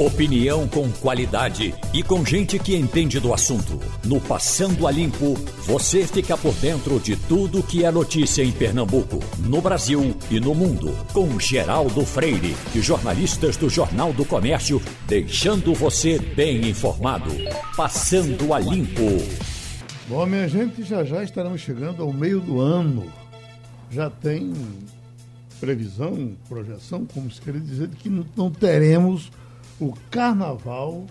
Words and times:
Opinião 0.00 0.66
com 0.66 0.90
qualidade 0.90 1.74
e 1.92 2.02
com 2.02 2.24
gente 2.24 2.58
que 2.58 2.74
entende 2.74 3.20
do 3.20 3.34
assunto. 3.34 3.78
No 4.02 4.18
Passando 4.18 4.86
a 4.86 4.90
Limpo, 4.90 5.34
você 5.66 6.06
fica 6.06 6.38
por 6.38 6.54
dentro 6.54 6.98
de 6.98 7.16
tudo 7.16 7.62
que 7.62 7.84
é 7.84 7.90
notícia 7.90 8.42
em 8.42 8.50
Pernambuco, 8.50 9.20
no 9.40 9.60
Brasil 9.60 10.16
e 10.30 10.40
no 10.40 10.54
mundo. 10.54 10.96
Com 11.12 11.38
Geraldo 11.38 12.02
Freire 12.06 12.56
e 12.74 12.80
jornalistas 12.80 13.58
do 13.58 13.68
Jornal 13.68 14.10
do 14.14 14.24
Comércio, 14.24 14.80
deixando 15.06 15.74
você 15.74 16.18
bem 16.18 16.70
informado. 16.70 17.30
Passando 17.76 18.54
a 18.54 18.58
Limpo. 18.58 19.22
Bom, 20.08 20.24
minha 20.24 20.48
gente, 20.48 20.82
já 20.82 21.04
já 21.04 21.22
estaremos 21.22 21.60
chegando 21.60 22.02
ao 22.02 22.10
meio 22.10 22.40
do 22.40 22.58
ano. 22.58 23.12
Já 23.90 24.08
tem 24.08 24.50
previsão, 25.60 26.32
projeção, 26.48 27.04
como 27.04 27.30
se 27.30 27.38
queria 27.38 27.60
dizer, 27.60 27.88
de 27.88 27.96
que 27.96 28.08
não 28.08 28.50
teremos 28.50 29.30
o 29.80 29.94
Carnaval 30.10 31.06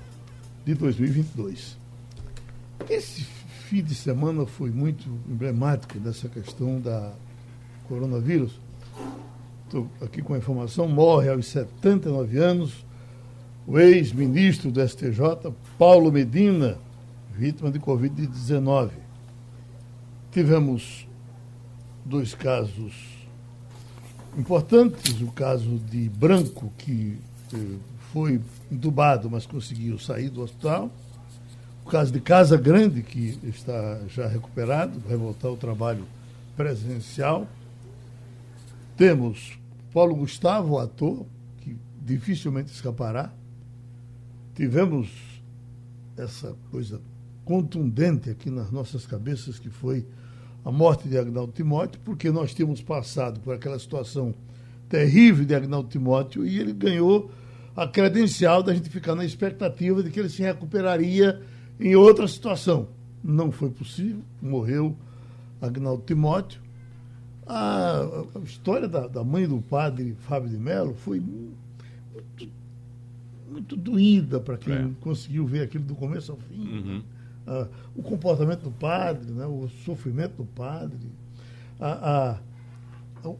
de 0.63 0.75
2022. 0.75 1.75
Esse 2.87 3.23
fim 3.23 3.81
de 3.81 3.95
semana 3.95 4.45
foi 4.45 4.69
muito 4.69 5.09
emblemático 5.27 5.99
dessa 5.99 6.29
questão 6.29 6.79
da 6.79 7.11
coronavírus. 7.87 8.59
Estou 9.65 9.89
aqui 10.01 10.21
com 10.21 10.35
a 10.35 10.37
informação: 10.37 10.87
morre 10.87 11.29
aos 11.29 11.47
79 11.47 12.37
anos 12.37 12.85
o 13.65 13.79
ex-ministro 13.79 14.71
do 14.71 14.87
STJ, 14.87 15.51
Paulo 15.77 16.11
Medina, 16.11 16.77
vítima 17.35 17.71
de 17.71 17.79
Covid-19. 17.79 18.91
Tivemos 20.31 21.07
dois 22.05 22.35
casos 22.35 22.93
importantes: 24.37 25.19
o 25.21 25.31
caso 25.31 25.79
de 25.89 26.07
Branco, 26.09 26.71
que 26.77 27.17
eh, 27.53 27.77
foi 28.13 28.39
entubado, 28.71 29.29
mas 29.29 29.45
conseguiu 29.45 29.97
sair 29.97 30.29
do 30.29 30.41
hospital. 30.41 30.91
O 31.85 31.89
caso 31.89 32.11
de 32.11 32.19
Casa 32.19 32.55
Grande, 32.55 33.01
que 33.01 33.39
está 33.43 33.99
já 34.07 34.27
recuperado, 34.27 34.99
vai 34.99 35.17
voltar 35.17 35.47
ao 35.47 35.57
trabalho 35.57 36.05
presencial. 36.55 37.47
Temos 38.95 39.57
Paulo 39.93 40.15
Gustavo, 40.15 40.77
ator, 40.77 41.25
que 41.61 41.75
dificilmente 42.01 42.71
escapará. 42.71 43.31
Tivemos 44.53 45.09
essa 46.17 46.55
coisa 46.69 47.01
contundente 47.45 48.29
aqui 48.29 48.51
nas 48.51 48.69
nossas 48.69 49.05
cabeças, 49.07 49.57
que 49.57 49.69
foi 49.69 50.05
a 50.63 50.71
morte 50.71 51.07
de 51.07 51.17
Agnaldo 51.17 51.51
Timóteo, 51.51 51.99
porque 52.05 52.29
nós 52.29 52.53
tínhamos 52.53 52.81
passado 52.81 53.39
por 53.39 53.55
aquela 53.55 53.79
situação 53.79 54.35
terrível 54.87 55.45
de 55.45 55.55
Agnaldo 55.55 55.89
Timóteo 55.89 56.45
e 56.45 56.59
ele 56.59 56.73
ganhou 56.73 57.31
a 57.79 57.87
credencial 57.87 58.61
da 58.61 58.73
gente 58.73 58.89
ficar 58.89 59.15
na 59.15 59.23
expectativa 59.23 60.03
de 60.03 60.09
que 60.09 60.19
ele 60.19 60.27
se 60.27 60.41
recuperaria 60.41 61.41
em 61.79 61.95
outra 61.95 62.27
situação. 62.27 62.89
Não 63.23 63.53
foi 63.53 63.69
possível, 63.69 64.21
morreu 64.41 64.97
Agnaldo 65.61 66.03
Timóteo. 66.05 66.61
A, 67.47 68.01
a 68.35 68.39
história 68.43 68.85
da, 68.85 69.07
da, 69.07 69.23
mãe 69.23 69.47
do 69.47 69.61
padre 69.61 70.13
Fábio 70.19 70.49
de 70.49 70.57
Mello 70.57 70.93
foi 70.93 71.21
muito, 71.21 72.49
muito 73.49 73.77
doída 73.77 74.41
para 74.41 74.57
quem 74.57 74.73
é. 74.73 74.89
conseguiu 74.99 75.47
ver 75.47 75.61
aquilo 75.61 75.85
do 75.85 75.95
começo 75.95 76.33
ao 76.33 76.37
fim. 76.37 76.59
Uhum. 76.59 77.01
Ah, 77.47 77.65
o 77.95 78.03
comportamento 78.03 78.63
do 78.63 78.71
padre, 78.71 79.31
né, 79.31 79.45
o 79.45 79.69
sofrimento 79.85 80.35
do 80.35 80.45
padre, 80.45 81.07
a, 81.79 82.37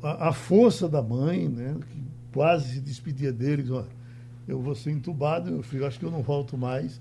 a, 0.02 0.30
a, 0.30 0.32
força 0.32 0.88
da 0.88 1.02
mãe, 1.02 1.50
né, 1.50 1.76
que 1.92 2.04
quase 2.32 2.76
se 2.76 2.80
despedia 2.80 3.34
deles. 3.34 3.70
Eu 4.50 4.60
vou 4.60 4.74
ser 4.74 4.92
entubado, 4.92 5.64
eu 5.72 5.88
acho 5.88 6.00
que 6.00 6.06
eu 6.06 6.12
não 6.12 6.24
volto 6.24 6.58
mais. 6.58 7.00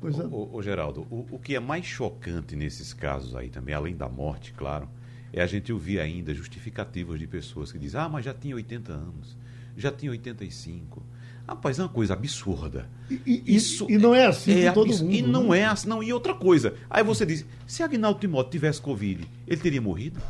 Coisa... 0.00 0.26
O, 0.26 0.56
o 0.56 0.62
Geraldo, 0.62 1.06
o, 1.10 1.26
o, 1.32 1.38
que 1.38 1.54
é 1.54 1.60
mais 1.60 1.84
chocante 1.84 2.56
nesses 2.56 2.94
casos 2.94 3.36
aí 3.36 3.50
também, 3.50 3.74
além 3.74 3.94
da 3.94 4.08
morte, 4.08 4.52
claro, 4.52 4.88
é 5.32 5.42
a 5.42 5.46
gente 5.46 5.70
ouvir 5.70 6.00
ainda 6.00 6.32
justificativas 6.32 7.18
de 7.18 7.26
pessoas 7.26 7.70
que 7.70 7.78
dizem, 7.78 8.00
ah, 8.00 8.08
mas 8.08 8.24
já 8.24 8.32
tinha 8.32 8.54
80 8.54 8.92
anos, 8.92 9.36
já 9.76 9.92
tinha 9.92 10.10
85. 10.10 11.02
Rapaz, 11.46 11.78
é 11.78 11.82
uma 11.82 11.88
coisa 11.88 12.14
absurda. 12.14 12.88
E, 13.10 13.42
e 13.44 13.56
Isso 13.56 13.86
e 13.90 13.98
não 13.98 14.14
é 14.14 14.26
assim 14.26 14.60
é, 14.60 14.72
todo 14.72 14.88
mundo. 14.88 15.12
E 15.12 15.22
não 15.22 15.48
né? 15.48 15.60
é 15.60 15.64
assim, 15.64 15.88
não. 15.88 16.02
E 16.02 16.12
outra 16.12 16.34
coisa, 16.34 16.74
aí 16.88 17.02
você 17.02 17.24
diz, 17.24 17.44
se 17.66 17.82
Agnaldo 17.82 18.20
Timóteo 18.20 18.50
tivesse 18.50 18.80
Covid, 18.80 19.26
ele 19.46 19.60
teria 19.60 19.80
morrido? 19.80 20.20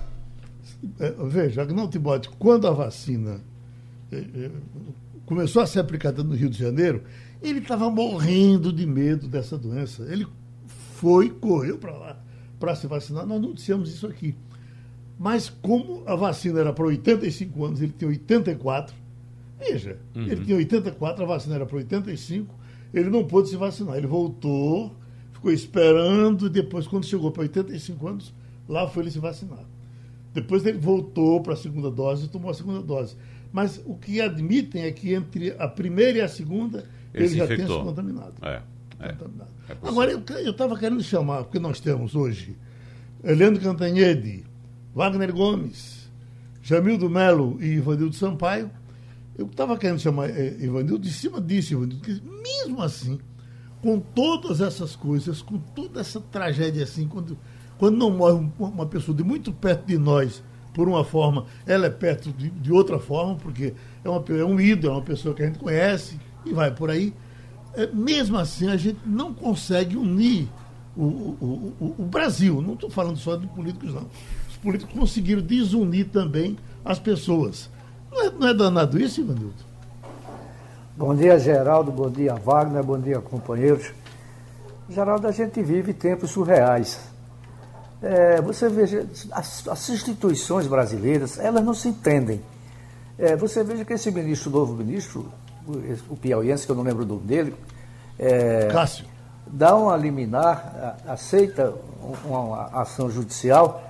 É, 0.99 1.11
veja, 1.27 1.63
Agnaldo 1.63 1.91
Timóteo, 1.91 2.33
quando 2.39 2.67
a 2.67 2.71
vacina 2.71 3.41
é, 4.11 4.17
é, 4.17 4.51
começou 5.29 5.61
a 5.61 5.67
ser 5.67 5.79
aplicada 5.79 6.25
no 6.25 6.35
Rio 6.35 6.49
de 6.49 6.59
Janeiro, 6.59 7.03
ele 7.43 7.59
estava 7.59 7.91
morrendo 7.91 8.73
de 8.73 8.87
medo 8.87 9.29
dessa 9.29 9.59
doença. 9.59 10.03
Ele 10.11 10.27
foi, 10.95 11.29
correu 11.29 11.77
para 11.77 11.93
lá 11.93 12.19
para 12.59 12.75
se 12.75 12.87
vacinar. 12.87 13.27
Nós 13.27 13.41
não 13.41 13.53
dissemos 13.53 13.93
isso 13.93 14.07
aqui. 14.07 14.35
Mas 15.19 15.51
como 15.51 16.03
a 16.07 16.17
vacina 16.17 16.61
era 16.61 16.73
para 16.73 16.87
85 16.87 17.63
anos, 17.63 17.83
ele 17.83 17.93
tem 17.93 18.09
84. 18.09 18.97
Veja, 19.59 19.99
uhum. 20.17 20.23
ele 20.23 20.45
tinha 20.47 20.57
84, 20.57 21.23
a 21.23 21.27
vacina 21.27 21.57
era 21.57 21.67
para 21.67 21.77
85, 21.77 22.55
ele 22.95 23.11
não 23.11 23.25
pôde 23.25 23.51
se 23.51 23.57
vacinar. 23.57 23.99
Ele 23.99 24.07
voltou, 24.07 24.97
ficou 25.35 25.53
esperando, 25.53 26.47
e 26.47 26.49
depois, 26.49 26.87
quando 26.87 27.05
chegou 27.05 27.31
para 27.31 27.43
85 27.43 28.09
anos, 28.09 28.35
lá 28.67 28.89
foi 28.89 29.03
ele 29.03 29.11
se 29.11 29.19
vacinar. 29.19 29.65
Depois 30.33 30.65
ele 30.65 30.79
voltou 30.79 31.43
para 31.43 31.53
a 31.53 31.57
segunda 31.57 31.91
dose 31.91 32.25
e 32.25 32.29
tomou 32.29 32.51
a 32.51 32.55
segunda 32.55 32.81
dose. 32.81 33.15
Mas 33.53 33.81
o 33.85 33.97
que 33.97 34.21
admitem 34.21 34.83
é 34.83 34.93
que 34.93 35.15
entre 35.15 35.55
a 35.59 35.67
primeira 35.67 36.19
e 36.19 36.21
a 36.21 36.29
segunda 36.29 36.85
ele, 37.15 37.25
ele 37.25 37.37
já 37.37 37.47
tenha 37.47 37.67
se 37.67 37.67
contaminado. 37.67 38.35
É, 38.43 38.63
é, 39.01 39.13
contaminado. 39.13 39.51
É 39.69 39.77
Agora, 39.83 40.11
eu 40.13 40.51
estava 40.51 40.79
querendo 40.79 41.03
chamar, 41.03 41.45
porque 41.45 41.59
nós 41.59 41.81
temos 41.81 42.15
hoje 42.15 42.57
Leandro 43.23 43.63
Cantanhede, 43.63 44.45
Wagner 44.95 45.33
Gomes, 45.33 46.09
Jamildo 46.63 47.09
Melo 47.09 47.57
e 47.61 47.75
Ivanildo 47.75 48.15
Sampaio. 48.15 48.71
Eu 49.37 49.47
estava 49.47 49.77
querendo 49.79 50.01
chamar 50.01 50.29
eh, 50.31 50.57
Ivanildo 50.61 50.99
de 50.99 51.13
cima 51.13 51.41
disso, 51.41 51.73
Ivanildo, 51.73 51.97
porque 51.97 52.21
mesmo 52.43 52.83
assim, 52.83 53.19
com 53.81 54.01
todas 54.01 54.61
essas 54.61 54.97
coisas, 54.97 55.41
com 55.41 55.59
toda 55.59 56.01
essa 56.01 56.21
tragédia 56.21 56.83
assim, 56.83 57.07
quando, 57.07 57.39
quando 57.79 57.97
não 57.97 58.11
morre 58.11 58.47
uma 58.59 58.87
pessoa 58.87 59.17
de 59.17 59.23
muito 59.23 59.53
perto 59.53 59.87
de 59.87 59.97
nós 59.97 60.43
por 60.79 60.89
uma 60.89 61.03
forma, 61.03 61.45
ela 61.67 61.87
é 61.87 61.91
perto 61.91 62.31
de, 62.31 62.51
de 62.51 62.73
outra 62.73 63.01
forma, 63.01 63.35
porque 63.35 63.75
é, 64.05 64.09
uma, 64.09 64.25
é 64.29 64.45
um 64.45 64.61
ídolo, 64.61 64.93
é 64.93 64.97
uma 64.99 65.03
pessoa 65.03 65.35
que 65.35 65.43
a 65.43 65.47
gente 65.47 65.59
conhece 65.59 66.21
e 66.47 66.53
vai 66.53 66.71
por 66.71 66.89
aí. 66.89 67.13
É, 67.75 67.89
mesmo 67.89 68.39
assim, 68.39 68.69
a 68.71 68.77
gente 68.77 69.01
não 69.05 69.35
consegue 69.35 69.97
unir 69.97 70.49
o, 70.97 71.03
o, 71.03 71.75
o, 71.81 71.95
o 71.99 72.03
Brasil. 72.05 72.63
Não 72.63 72.75
estou 72.75 72.89
falando 72.89 73.17
só 73.17 73.35
de 73.35 73.49
políticos, 73.49 73.93
não. 73.93 74.07
Os 74.49 74.57
políticos 74.59 74.95
conseguiram 74.97 75.43
desunir 75.43 76.11
também 76.11 76.57
as 76.85 77.01
pessoas. 77.01 77.69
Não 78.13 78.27
é, 78.27 78.31
não 78.31 78.47
é 78.47 78.55
danado 78.55 79.01
isso, 79.01 79.21
Ivanildo? 79.21 79.67
Bom 80.97 81.13
dia, 81.13 81.41
Geraldo. 81.41 81.91
Bom 81.91 82.09
dia, 82.09 82.37
Wagner. 82.37 82.85
Bom 82.85 83.01
dia, 83.01 83.21
companheiros. 83.21 83.91
Geraldo, 84.89 85.27
a 85.27 85.33
gente 85.33 85.61
vive 85.61 85.93
tempos 85.93 86.31
surreais. 86.31 87.01
É, 88.03 88.41
você 88.41 88.69
veja, 88.69 89.07
as, 89.33 89.67
as, 89.67 89.89
instituições 89.89 90.67
brasileiras, 90.67 91.39
elas 91.39 91.65
não 91.65 91.75
se 91.75 91.89
entendem. 91.89 92.41
É, 93.19 93.35
você 93.35 93.65
veja 93.65 93.85
que 93.85 93.93
esse 93.93 94.11
ministro, 94.11 94.51
novo 94.51 94.75
ministro, 94.75 95.27
o, 95.67 96.13
o 96.13 96.17
piauiense, 96.17 96.65
que 96.65 96.71
eu 96.71 96.77
não 96.77 96.85
lembro 96.85 97.03
o 97.03 97.07
nome 97.07 97.23
dele, 97.23 97.57
é, 98.19 98.69
Cássio. 98.71 99.05
dá 99.47 99.75
uma 99.75 99.97
liminar, 99.97 100.97
aceita 101.07 101.75
uma, 102.25 102.41
uma 102.41 102.65
ação 102.81 103.11
judicial 103.11 103.83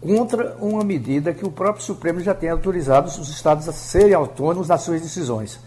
contra 0.00 0.56
uma 0.60 0.84
medida 0.84 1.32
que 1.32 1.46
o 1.46 1.50
próprio 1.50 1.82
Supremo 1.82 2.20
já 2.20 2.34
tem 2.34 2.50
autorizado 2.50 3.08
os 3.08 3.28
estados 3.28 3.68
a 3.68 3.72
serem 3.72 4.14
autônomos 4.14 4.68
nas 4.68 4.82
suas 4.82 5.00
decisões. 5.00 5.58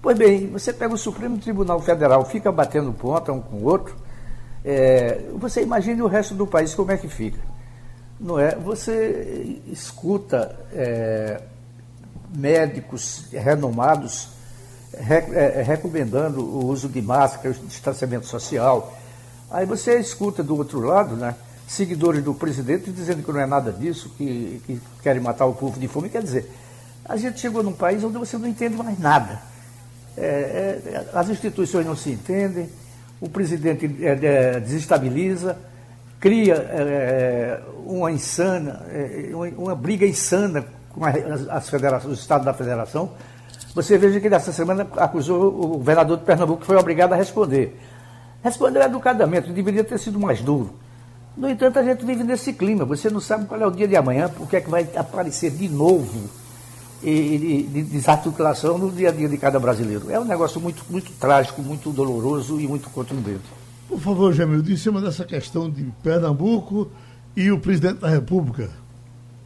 Pois 0.00 0.16
bem, 0.16 0.48
você 0.48 0.72
pega 0.72 0.94
o 0.94 0.98
Supremo 0.98 1.38
Tribunal 1.38 1.80
Federal, 1.80 2.24
fica 2.24 2.52
batendo 2.52 2.92
ponta 2.92 3.32
um 3.32 3.40
com 3.40 3.56
o 3.56 3.64
outro, 3.64 3.96
é, 4.64 5.20
você 5.34 5.62
imagine 5.62 6.00
o 6.00 6.06
resto 6.06 6.34
do 6.34 6.46
país 6.46 6.74
como 6.74 6.90
é 6.90 6.96
que 6.96 7.08
fica. 7.08 7.38
Não 8.18 8.38
é? 8.38 8.54
Você 8.56 9.60
escuta 9.66 10.56
é, 10.72 11.42
médicos 12.34 13.26
renomados 13.32 14.28
rec, 14.98 15.30
é, 15.32 15.62
recomendando 15.62 16.40
o 16.40 16.66
uso 16.66 16.88
de 16.88 17.02
máscara, 17.02 17.50
o 17.50 17.66
distanciamento 17.66 18.26
social. 18.26 18.96
Aí 19.50 19.66
você 19.66 19.98
escuta 19.98 20.42
do 20.42 20.56
outro 20.56 20.80
lado, 20.80 21.16
né, 21.16 21.34
seguidores 21.66 22.22
do 22.22 22.34
presidente 22.34 22.90
dizendo 22.90 23.22
que 23.22 23.32
não 23.32 23.40
é 23.40 23.46
nada 23.46 23.72
disso, 23.72 24.10
que, 24.16 24.62
que 24.66 24.80
querem 25.02 25.20
matar 25.20 25.46
o 25.46 25.54
povo 25.54 25.78
de 25.78 25.88
fome. 25.88 26.08
Quer 26.08 26.22
dizer, 26.22 26.50
a 27.04 27.16
gente 27.16 27.40
chegou 27.40 27.62
num 27.62 27.72
país 27.72 28.02
onde 28.02 28.16
você 28.16 28.38
não 28.38 28.48
entende 28.48 28.76
mais 28.76 28.98
nada. 28.98 29.42
É, 30.16 30.24
é, 30.24 31.10
as 31.12 31.28
instituições 31.28 31.84
não 31.84 31.96
se 31.96 32.10
entendem, 32.10 32.70
o 33.20 33.28
presidente 33.28 33.90
é, 34.00 34.10
é, 34.10 34.60
desestabiliza, 34.60 35.56
cria 36.20 36.54
é, 36.54 37.60
uma 37.86 38.10
insana, 38.10 38.82
uma, 39.56 39.74
briga 39.74 40.06
insana 40.06 40.64
com 40.90 41.04
as, 41.04 41.68
federações, 41.68 42.12
os 42.12 42.20
estados 42.20 42.44
da 42.44 42.54
federação, 42.54 43.10
Você 43.74 43.98
veja 43.98 44.20
que 44.20 44.30
nessa 44.30 44.52
semana 44.52 44.86
acusou 44.96 45.48
o 45.48 45.66
governador 45.78 46.18
de 46.18 46.24
Pernambuco 46.24 46.60
que 46.60 46.66
foi 46.66 46.76
obrigado 46.76 47.12
a 47.12 47.16
responder. 47.16 47.78
Respondeu 48.42 48.82
educadamente, 48.82 49.50
deveria 49.52 49.82
ter 49.82 49.98
sido 49.98 50.18
mais 50.18 50.40
duro. 50.40 50.74
No 51.36 51.48
entanto, 51.50 51.78
a 51.78 51.82
gente 51.82 52.04
vive 52.04 52.22
nesse 52.22 52.52
clima. 52.52 52.84
Você 52.84 53.10
não 53.10 53.20
sabe 53.20 53.46
qual 53.46 53.60
é 53.60 53.66
o 53.66 53.70
dia 53.70 53.88
de 53.88 53.96
amanhã, 53.96 54.28
porque 54.28 54.56
é 54.56 54.60
que 54.60 54.70
vai 54.70 54.88
aparecer 54.94 55.50
de 55.50 55.68
novo 55.68 56.30
e, 57.10 57.62
de 57.62 57.82
desarticulação 57.82 58.78
no 58.78 58.90
dia 58.90 59.10
a 59.10 59.12
dia 59.12 59.28
de 59.28 59.36
cada 59.36 59.58
brasileiro. 59.58 60.10
É 60.10 60.18
um 60.18 60.24
negócio 60.24 60.60
muito, 60.60 60.84
muito 60.88 61.12
trágico, 61.12 61.62
muito 61.62 61.90
doloroso 61.90 62.60
e 62.60 62.66
muito 62.66 62.88
contundente. 62.90 63.44
Por 63.88 64.00
favor, 64.00 64.32
Jamil, 64.32 64.60
em 64.60 64.76
cima 64.76 65.00
dessa 65.00 65.24
questão 65.24 65.70
de 65.70 65.84
Pernambuco 66.02 66.88
e 67.36 67.50
o 67.50 67.58
presidente 67.58 68.00
da 68.00 68.08
República, 68.08 68.70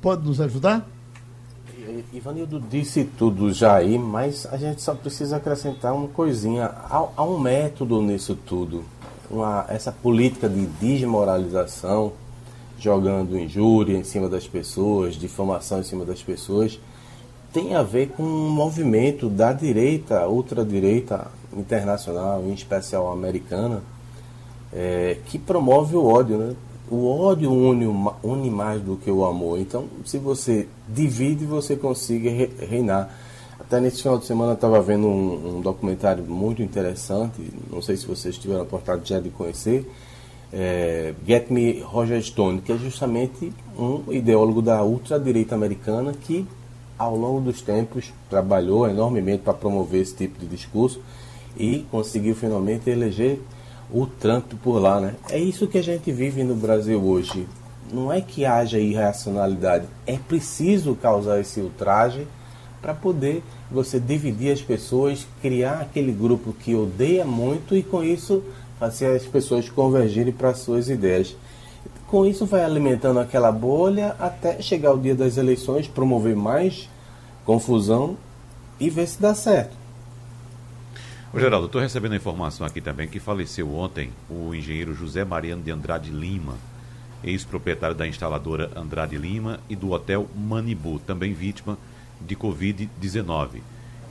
pode 0.01 0.27
nos 0.27 0.41
ajudar? 0.41 0.87
Ivanildo 2.13 2.61
disse 2.61 3.05
tudo 3.05 3.53
já 3.53 3.77
aí, 3.77 3.99
mas 3.99 4.47
a 4.47 4.57
gente 4.57 4.83
só 4.83 4.95
precisa 4.95 5.37
acrescentar 5.37 5.95
uma 5.95 6.09
coisinha. 6.09 6.67
Há, 6.67 7.09
há 7.17 7.25
um 7.25 7.39
método 7.39 8.01
nisso 8.03 8.37
tudo. 8.37 8.85
Uma, 9.31 9.65
essa 9.69 9.91
política 9.91 10.49
de 10.49 10.67
desmoralização, 10.67 12.13
jogando 12.79 13.39
injúria 13.39 13.97
em 13.97 14.05
cima 14.05 14.29
das 14.29 14.47
pessoas, 14.47 15.15
difamação 15.15 15.81
em 15.81 15.83
cima 15.83 16.05
das 16.05 16.23
pessoas, 16.23 16.79
tem 17.53 17.75
a 17.75 17.83
ver 17.83 18.11
com 18.11 18.23
um 18.23 18.51
movimento 18.51 19.29
da 19.29 19.53
direita, 19.53 20.27
ultradireita 20.29 21.31
internacional, 21.57 22.43
em 22.45 22.53
especial 22.53 23.11
americana, 23.11 23.83
é, 24.73 25.17
que 25.27 25.39
promove 25.39 25.97
o 25.97 26.05
ódio, 26.05 26.37
né? 26.37 26.55
o 26.91 27.07
ódio 27.09 27.53
une, 27.53 27.87
une 28.23 28.51
mais 28.51 28.81
do 28.81 28.97
que 28.97 29.11
o 29.11 29.25
amor. 29.25 29.59
Então, 29.59 29.87
se 30.05 30.19
você 30.19 30.67
divide, 30.89 31.45
você 31.45 31.77
consegue 31.77 32.51
reinar. 32.59 33.11
Até 33.59 33.81
nesse 33.81 34.03
final 34.03 34.19
de 34.19 34.25
semana 34.25 34.55
estava 34.55 34.81
vendo 34.81 35.07
um, 35.07 35.59
um, 35.59 35.61
documentário 35.61 36.25
muito 36.25 36.63
interessante, 36.63 37.53
não 37.71 37.83
sei 37.83 37.97
se 37.97 38.07
vocês 38.07 38.39
tiveram 38.39 38.61
a 38.61 38.63
oportunidade 38.63 39.25
de 39.25 39.31
conhecer, 39.31 39.91
é, 40.53 41.13
Get 41.27 41.51
Me 41.51 41.81
Roger 41.81 42.23
Stone, 42.23 42.61
que 42.63 42.73
é 42.73 42.79
justamente 42.79 43.53
um 43.79 44.11
ideólogo 44.13 44.63
da 44.63 44.83
ultradireita 44.83 45.55
americana 45.55 46.13
que, 46.13 46.47
ao 46.99 47.17
longo 47.17 47.41
dos 47.41 47.63
tempos, 47.63 48.13
trabalhou 48.29 48.89
enormemente 48.89 49.43
para 49.43 49.55
promover 49.55 50.03
esse 50.03 50.15
tipo 50.15 50.39
de 50.39 50.47
discurso 50.47 51.01
e 51.57 51.87
conseguiu 51.91 52.35
finalmente 52.35 52.91
eleger 52.91 53.41
o 53.91 54.07
Trump 54.07 54.53
por 54.63 54.79
lá, 54.79 55.01
né? 55.01 55.15
É 55.31 55.39
isso 55.39 55.67
que 55.67 55.79
a 55.79 55.83
gente 55.83 56.11
vive 56.13 56.43
no 56.43 56.55
Brasil 56.55 57.01
hoje. 57.03 57.47
Não 57.93 58.13
é 58.13 58.21
que 58.21 58.45
haja 58.45 58.79
irracionalidade, 58.79 59.87
é 60.07 60.19
preciso 60.19 60.95
causar 60.95 61.41
esse 61.41 61.61
ultraje 61.61 62.27
para 62.83 62.93
poder 62.95 63.43
você 63.71 63.99
dividir 63.99 64.53
as 64.53 64.61
pessoas, 64.61 65.27
criar 65.41 65.81
aquele 65.81 66.13
grupo 66.13 66.53
que 66.53 66.75
odeia 66.75 67.25
muito 67.25 67.77
e 67.77 67.83
com 67.83 68.03
isso 68.03 68.43
fazer 68.79 69.17
as 69.17 69.25
pessoas 69.25 69.69
convergirem 69.69 70.33
para 70.33 70.55
suas 70.55 70.89
ideias. 70.89 71.35
Com 72.09 72.25
isso 72.25 72.47
vai 72.47 72.65
alimentando 72.65 73.21
aquela 73.21 73.53
bolha 73.53 74.17
até 74.19 74.63
chegar 74.63 74.95
o 74.95 74.99
dia 74.99 75.15
das 75.15 75.37
eleições, 75.37 75.87
promover 75.87 76.35
mais 76.35 76.89
confusão 77.45 78.17
e 78.81 78.89
ver 78.89 79.07
se 79.07 79.21
dá 79.21 79.35
certo. 79.35 79.77
Ô 81.31 81.39
Geraldo, 81.39 81.67
estou 81.67 81.83
recebendo 81.83 82.13
a 82.13 82.17
informação 82.17 82.67
aqui 82.67 82.81
também 82.81 83.07
que 83.07 83.21
faleceu 83.21 83.75
ontem 83.75 84.11
o 84.31 84.55
engenheiro 84.55 84.95
José 84.95 85.23
Mariano 85.23 85.63
de 85.63 85.71
Andrade 85.71 86.11
Lima, 86.11 86.55
ex-proprietário 87.23 87.95
da 87.95 88.09
instaladora 88.09 88.71
Andrade 88.75 89.19
Lima 89.19 89.61
e 89.69 89.77
do 89.77 89.91
hotel 89.91 90.27
Manibu, 90.35 90.99
também 91.01 91.35
vítima 91.35 91.77
de 92.19 92.35
Covid-19. 92.35 93.61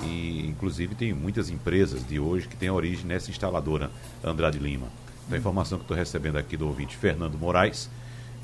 E, 0.03 0.45
inclusive, 0.47 0.93
tem 0.93 1.15
muitas 1.15 1.49
empresas 1.49 2.07
de 2.07 2.19
hoje 2.19 2.47
que 2.47 2.55
têm 2.55 2.69
origem 2.69 3.05
nessa 3.07 3.31
instaladora 3.31 3.89
Andrade 4.23 4.59
Lima. 4.59 4.85
Então, 5.27 5.35
a 5.35 5.39
informação 5.39 5.77
que 5.77 5.83
estou 5.83 5.95
recebendo 5.95 6.37
aqui 6.37 6.57
do 6.57 6.65
ouvinte 6.67 6.97
Fernando 6.97 7.37
Moraes, 7.37 7.89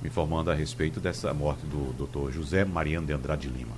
me 0.02 0.10
informando 0.10 0.52
a 0.52 0.54
respeito 0.54 1.00
dessa 1.00 1.34
morte 1.34 1.66
do 1.66 1.94
doutor 1.98 2.32
José 2.32 2.64
Mariano 2.64 3.08
de 3.08 3.14
Andrade 3.14 3.48
Lima 3.48 3.74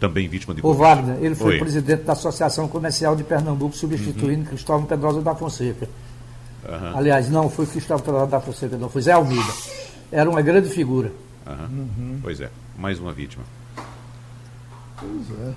também 0.00 0.26
vítima 0.26 0.54
de 0.54 0.66
O 0.66 0.72
Wagner, 0.72 1.18
ele 1.20 1.34
foi 1.34 1.52
Oi. 1.52 1.58
presidente 1.58 2.04
da 2.04 2.14
Associação 2.14 2.66
Comercial 2.66 3.14
de 3.14 3.22
Pernambuco, 3.22 3.76
substituindo 3.76 4.40
uhum. 4.40 4.46
Cristóvão 4.46 4.86
Pedrosa 4.86 5.20
da 5.20 5.34
Fonseca. 5.34 5.86
Uhum. 6.66 6.96
Aliás, 6.96 7.28
não 7.28 7.50
foi 7.50 7.66
Cristóvão 7.66 8.02
Pedrosa 8.02 8.26
da 8.26 8.40
Fonseca, 8.40 8.78
não, 8.78 8.88
foi 8.88 9.02
Zé 9.02 9.12
Almeida. 9.12 9.52
Era 10.10 10.28
uma 10.28 10.40
grande 10.40 10.70
figura. 10.70 11.12
Uhum. 11.46 12.18
Pois 12.22 12.40
é, 12.40 12.50
mais 12.78 12.98
uma 12.98 13.12
vítima. 13.12 13.44
Pois 14.98 15.30
é. 15.38 15.54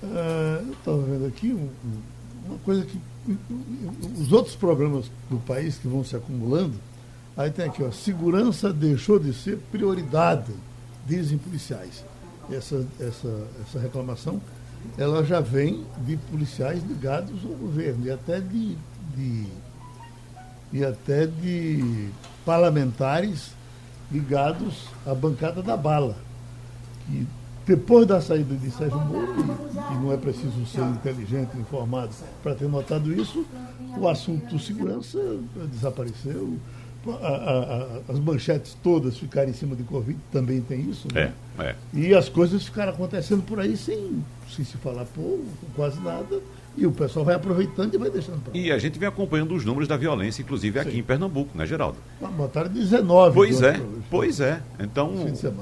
Uh, 0.00 0.64
eu 0.66 0.72
estava 0.72 0.98
vendo 0.98 1.26
aqui 1.26 1.52
um, 1.52 1.68
uma 2.46 2.58
coisa 2.64 2.84
que. 2.84 2.98
Os 4.18 4.32
outros 4.32 4.54
problemas 4.56 5.10
do 5.28 5.38
país 5.38 5.76
que 5.76 5.88
vão 5.88 6.02
se 6.02 6.16
acumulando, 6.16 6.74
aí 7.36 7.50
tem 7.50 7.66
aqui, 7.66 7.82
ó, 7.82 7.90
segurança 7.90 8.72
deixou 8.72 9.18
de 9.18 9.32
ser 9.32 9.58
prioridade, 9.70 10.52
dizem 11.06 11.38
policiais 11.38 12.04
essa, 12.50 12.86
essa, 12.98 13.46
essa 13.62 13.78
reclamação, 13.78 14.40
ela 14.96 15.24
já 15.24 15.40
vem 15.40 15.84
de 16.06 16.16
policiais 16.16 16.82
ligados 16.84 17.44
ao 17.44 17.52
governo 17.52 18.06
e 18.06 18.10
até 18.10 18.40
de, 18.40 18.76
de 19.14 19.46
e 20.72 20.84
até 20.84 21.26
de 21.26 22.10
parlamentares 22.44 23.50
ligados 24.10 24.86
à 25.06 25.14
bancada 25.14 25.62
da 25.62 25.76
bala. 25.76 26.16
Que 27.06 27.26
depois 27.68 28.06
da 28.06 28.18
saída 28.18 28.54
de 28.56 28.70
Sérgio 28.70 28.98
Moro, 28.98 29.34
e, 29.92 29.94
não 30.02 30.10
é 30.10 30.16
preciso 30.16 30.64
ser 30.64 30.80
inteligente, 30.80 31.50
informado 31.58 32.10
para 32.42 32.54
ter 32.54 32.66
notado 32.66 33.12
isso, 33.12 33.44
o 33.94 34.08
assunto 34.08 34.58
segurança 34.58 35.18
desapareceu 35.70 36.56
a, 37.06 37.26
a, 37.26 38.12
as 38.12 38.18
manchetes 38.18 38.74
todas 38.82 39.18
ficarem 39.18 39.50
em 39.50 39.52
cima 39.52 39.76
de 39.76 39.82
Covid, 39.82 40.18
também 40.32 40.62
tem 40.62 40.80
isso. 40.80 41.08
Né? 41.12 41.34
É, 41.58 41.62
é. 41.62 41.74
E 41.92 42.14
as 42.14 42.30
coisas 42.30 42.64
ficaram 42.64 42.92
acontecendo 42.92 43.42
por 43.42 43.60
aí 43.60 43.76
sem, 43.76 44.24
sem 44.50 44.64
se 44.64 44.78
falar 44.78 45.04
pouco, 45.04 45.44
quase 45.76 46.00
nada. 46.00 46.40
E 46.78 46.86
o 46.86 46.92
pessoal 46.92 47.24
vai 47.24 47.34
aproveitando 47.34 47.92
e 47.92 47.98
vai 47.98 48.08
deixando 48.08 48.40
para 48.40 48.56
E 48.56 48.70
a 48.70 48.78
gente 48.78 49.00
vem 49.00 49.08
acompanhando 49.08 49.52
os 49.52 49.64
números 49.64 49.88
da 49.88 49.96
violência, 49.96 50.42
inclusive 50.42 50.78
aqui 50.78 50.92
Sim. 50.92 50.98
em 50.98 51.02
Pernambuco, 51.02 51.58
né, 51.58 51.66
Geraldo? 51.66 51.98
Botaram 52.36 52.70
19. 52.70 53.34
Pois 53.34 53.60
é, 53.62 53.80
pois 54.08 54.40
é. 54.40 54.62
Então, 54.78 55.12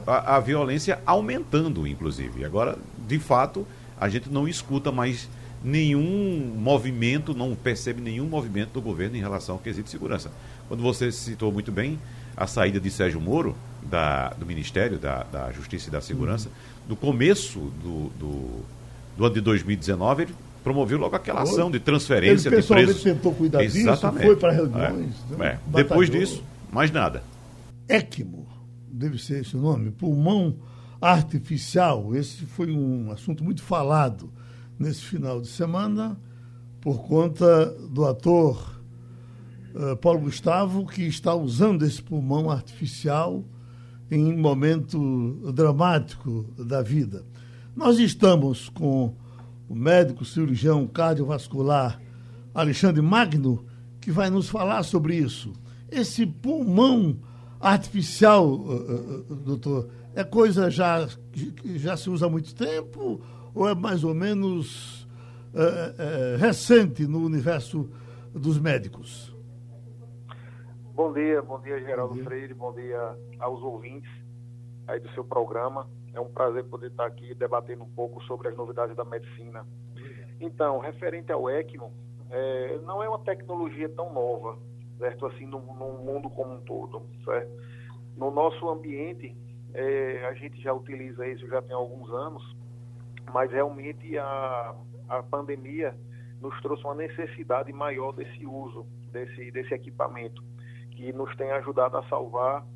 a, 0.07 0.37
a 0.37 0.41
violência 0.41 1.01
aumentando, 1.07 1.87
inclusive. 1.87 2.45
Agora, 2.45 2.77
de 3.09 3.19
fato, 3.19 3.67
a 3.99 4.11
gente 4.11 4.31
não 4.31 4.47
escuta 4.47 4.93
mais 4.93 5.27
nenhum 5.65 6.55
movimento, 6.57 7.35
não 7.35 7.55
percebe 7.55 8.01
nenhum 8.01 8.27
movimento 8.27 8.73
do 8.73 8.83
governo 8.83 9.17
em 9.17 9.21
relação 9.21 9.55
ao 9.55 9.61
quesito 9.61 9.85
de 9.85 9.91
segurança. 9.91 10.31
Quando 10.69 10.83
você 10.83 11.11
citou 11.11 11.51
muito 11.51 11.73
bem 11.73 11.99
a 12.37 12.47
saída 12.47 12.79
de 12.79 12.91
Sérgio 12.91 13.21
Moro 13.21 13.57
da, 13.83 14.31
do 14.31 14.45
Ministério 14.45 14.99
da, 14.99 15.23
da 15.25 15.51
Justiça 15.53 15.89
e 15.89 15.91
da 15.91 16.01
Segurança, 16.01 16.49
uhum. 16.49 16.91
no 16.91 16.97
começo 16.97 17.59
do, 17.83 18.11
do, 18.11 18.65
do, 19.17 19.25
ano 19.25 19.35
de 19.35 19.41
2019, 19.41 20.25
ele 20.25 20.35
promoveu 20.67 20.99
logo 20.99 21.15
aquela 21.15 21.43
ação 21.43 21.71
de 21.71 21.79
transferência 21.79 22.49
ele 22.49 22.61
de 22.61 22.67
presos. 22.67 23.01
tentou 23.01 23.33
cuidar 23.33 23.63
Exatamente. 23.63 24.17
disso, 24.17 24.27
foi 24.27 24.37
para 24.37 24.53
reuniões. 24.53 25.15
É. 25.31 25.37
Né? 25.37 25.47
É. 25.47 25.59
Depois 25.71 26.11
disso, 26.11 26.43
mais 26.73 26.91
nada. 26.91 27.23
ECMO, 27.89 28.49
deve 28.91 29.17
ser 29.17 29.43
esse 29.43 29.57
o 29.57 29.61
nome, 29.61 29.93
pulmão 29.93 30.57
artificial. 31.01 32.17
Esse 32.17 32.45
foi 32.47 32.73
um 32.73 33.13
assunto 33.13 33.45
muito 33.45 33.63
falado 33.63 34.33
nesse 34.77 35.03
final 35.03 35.41
de 35.41 35.47
semana 35.47 36.19
por 36.81 37.05
conta 37.05 37.67
do 37.89 38.05
ator 38.05 38.83
eh, 39.73 39.95
Paulo 39.95 40.19
Gustavo, 40.19 40.85
que 40.85 41.03
está 41.03 41.33
usando 41.33 41.85
esse 41.85 42.03
pulmão 42.03 42.51
artificial 42.51 43.45
em 44.11 44.25
um 44.25 44.37
momento 44.37 45.53
dramático 45.55 46.45
da 46.59 46.83
vida. 46.83 47.25
Nós 47.77 48.01
estamos 48.01 48.69
com 48.69 49.15
o 49.69 49.75
médico 49.75 50.25
cirurgião 50.25 50.87
cardiovascular 50.87 52.01
Alexandre 52.55 53.03
Magno, 53.03 53.67
que 54.01 54.11
vai 54.11 54.31
nos 54.31 54.49
falar 54.49 54.83
sobre 54.83 55.17
isso. 55.17 55.53
Esse 55.91 56.27
pulmão 56.27 57.19
artificial, 57.61 58.49
uh, 58.49 59.25
uh, 59.31 59.35
doutor, 59.35 59.89
é 60.15 60.25
coisa 60.25 60.71
já 60.71 61.07
que 61.33 61.79
já 61.79 61.97
se 61.97 62.09
usa 62.09 62.27
há 62.27 62.29
muito 62.31 62.55
tempo 62.55 63.21
ou 63.55 63.69
é 63.69 63.75
mais 63.75 64.05
ou 64.05 64.15
menos 64.15 65.07
uh, 65.53 66.39
recente 66.39 67.07
no 67.07 67.25
universo 67.25 67.91
dos 68.33 68.59
médicos? 68.59 69.35
Bom 70.95 71.13
dia, 71.13 71.43
bom 71.43 71.61
dia 71.61 71.79
Geraldo 71.81 72.15
bom 72.15 72.15
dia. 72.15 72.25
Freire, 72.25 72.55
bom 72.55 72.73
dia 72.73 73.19
aos 73.39 73.63
ouvintes 73.63 74.11
aí 74.87 74.99
do 75.01 75.11
seu 75.11 75.25
programa. 75.25 75.87
É 76.17 76.21
um 76.21 76.33
prazer 76.33 76.65
poder 76.65 76.89
estar 76.89 77.07
aqui 77.07 77.35
debatendo 77.35 77.85
um 77.85 77.91
pouco 77.91 78.23
sobre 78.25 78.49
as 78.49 78.57
novidades 78.57 78.97
da 78.97 79.05
medicina. 79.05 79.67
Então, 80.41 80.79
referente 80.79 81.31
ao 81.31 81.49
ECMO, 81.49 81.93
é, 82.31 82.79
não 82.79 83.03
é 83.03 83.09
uma 83.09 83.21
tecnologia 83.21 83.89
tão 83.91 84.13
nova, 84.13 84.59
certo? 84.99 85.27
Assim, 85.27 85.47
no, 85.47 85.61
no 85.61 85.93
mundo 85.99 86.29
como 86.31 86.55
um 86.55 86.61
todo, 86.61 87.03
certo? 87.25 87.51
No 88.17 88.31
nosso 88.31 88.69
ambiente, 88.69 89.37
é, 89.75 90.27
a 90.27 90.35
gente 90.35 90.61
já 90.61 90.73
utiliza 90.73 91.27
isso 91.29 91.47
já 91.49 91.61
tem 91.63 91.75
alguns 91.75 92.11
anos 92.11 92.57
mas 93.33 93.51
realmente 93.51 94.17
a, 94.19 94.75
a 95.09 95.23
pandemia 95.23 95.95
nos 96.41 96.59
trouxe 96.61 96.85
uma 96.85 96.95
necessidade 96.95 97.73
maior 97.73 98.13
desse 98.13 98.47
uso 98.47 98.87
desse, 99.13 99.51
desse 99.51 99.73
equipamento, 99.75 100.43
que 100.91 101.13
nos 101.13 101.35
tem 101.37 101.51
ajudado 101.53 101.97
a 101.97 102.03
salvar 102.09 102.67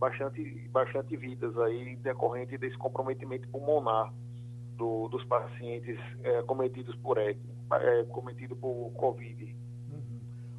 bastante, 0.00 0.42
bastante 0.72 1.16
vidas 1.16 1.56
aí 1.58 1.94
decorrente 1.96 2.56
desse 2.56 2.76
comprometimento 2.78 3.46
pulmonar 3.48 4.12
do, 4.76 5.08
dos 5.08 5.22
pacientes 5.24 5.98
é, 6.24 6.42
cometidos 6.42 6.96
por 6.96 7.18
é, 7.18 7.36
cometido 8.08 8.56
por 8.56 8.90
Covid. 8.94 9.56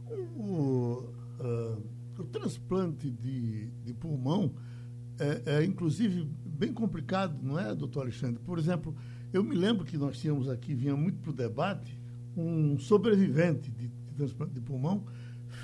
Uhum. 0.10 0.38
O, 0.38 1.10
uh, 1.43 1.83
o 2.19 2.24
transplante 2.25 3.10
de, 3.10 3.71
de 3.83 3.93
pulmão 3.95 4.53
é, 5.19 5.57
é, 5.57 5.63
inclusive, 5.63 6.27
bem 6.45 6.74
complicado, 6.74 7.38
não 7.41 7.60
é, 7.60 7.75
doutor 7.75 8.01
Alexandre? 8.01 8.39
Por 8.43 8.57
exemplo, 8.57 8.95
eu 9.33 9.43
me 9.43 9.55
lembro 9.55 9.86
que 9.86 9.98
nós 9.98 10.19
tínhamos 10.19 10.50
aqui, 10.50 10.74
vinha 10.74 10.95
muito 10.95 11.19
para 11.19 11.31
o 11.31 11.33
debate, 11.33 12.00
um 12.36 12.79
sobrevivente 12.79 13.69
de, 13.71 13.88
de 13.88 14.13
transplante 14.15 14.53
de 14.53 14.62
pulmão, 14.62 15.03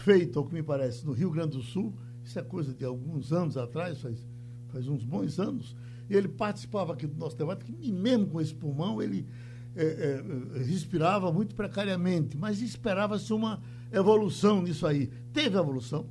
feito, 0.03 0.37
ao 0.37 0.45
que 0.45 0.53
me 0.53 0.63
parece, 0.63 1.05
no 1.05 1.11
Rio 1.11 1.31
Grande 1.31 1.57
do 1.57 1.63
Sul, 1.63 1.93
isso 2.27 2.39
é 2.39 2.43
coisa 2.43 2.73
de 2.73 2.83
alguns 2.83 3.31
anos 3.31 3.57
atrás, 3.57 4.01
faz, 4.01 4.27
faz 4.67 4.87
uns 4.87 5.03
bons 5.03 5.39
anos, 5.39 5.75
ele 6.09 6.27
participava 6.27 6.93
aqui 6.93 7.07
do 7.07 7.17
nosso 7.17 7.37
debate, 7.37 7.65
e 7.79 7.91
mesmo 7.91 8.27
com 8.27 8.41
esse 8.41 8.53
pulmão, 8.53 9.01
ele 9.01 9.27
é, 9.75 9.85
é, 9.85 10.57
respirava 10.59 11.31
muito 11.31 11.55
precariamente, 11.55 12.37
mas 12.37 12.61
esperava-se 12.61 13.31
uma 13.31 13.61
evolução 13.91 14.61
nisso 14.61 14.85
aí. 14.85 15.07
Teve 15.33 15.57
evolução? 15.57 16.05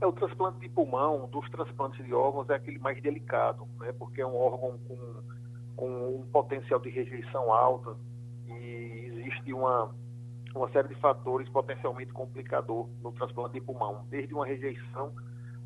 É, 0.00 0.06
o 0.06 0.12
transplante 0.12 0.58
de 0.60 0.68
pulmão, 0.68 1.28
dos 1.28 1.48
transplantes 1.50 2.04
de 2.04 2.12
órgãos, 2.12 2.50
é 2.50 2.54
aquele 2.54 2.78
mais 2.78 3.00
delicado, 3.02 3.66
né, 3.80 3.92
porque 3.92 4.20
é 4.20 4.26
um 4.26 4.36
órgão 4.36 4.78
com, 4.86 4.98
com 5.76 6.20
um 6.20 6.26
potencial 6.30 6.78
de 6.78 6.90
rejeição 6.90 7.52
alta 7.52 7.96
e 8.48 9.12
existe 9.12 9.52
uma 9.52 9.94
uma 10.54 10.70
série 10.70 10.88
de 10.88 10.94
fatores 10.96 11.48
potencialmente 11.48 12.12
complicador 12.12 12.88
no 13.02 13.12
transplante 13.12 13.54
de 13.54 13.60
pulmão, 13.60 14.06
desde 14.08 14.32
uma 14.32 14.46
rejeição 14.46 15.12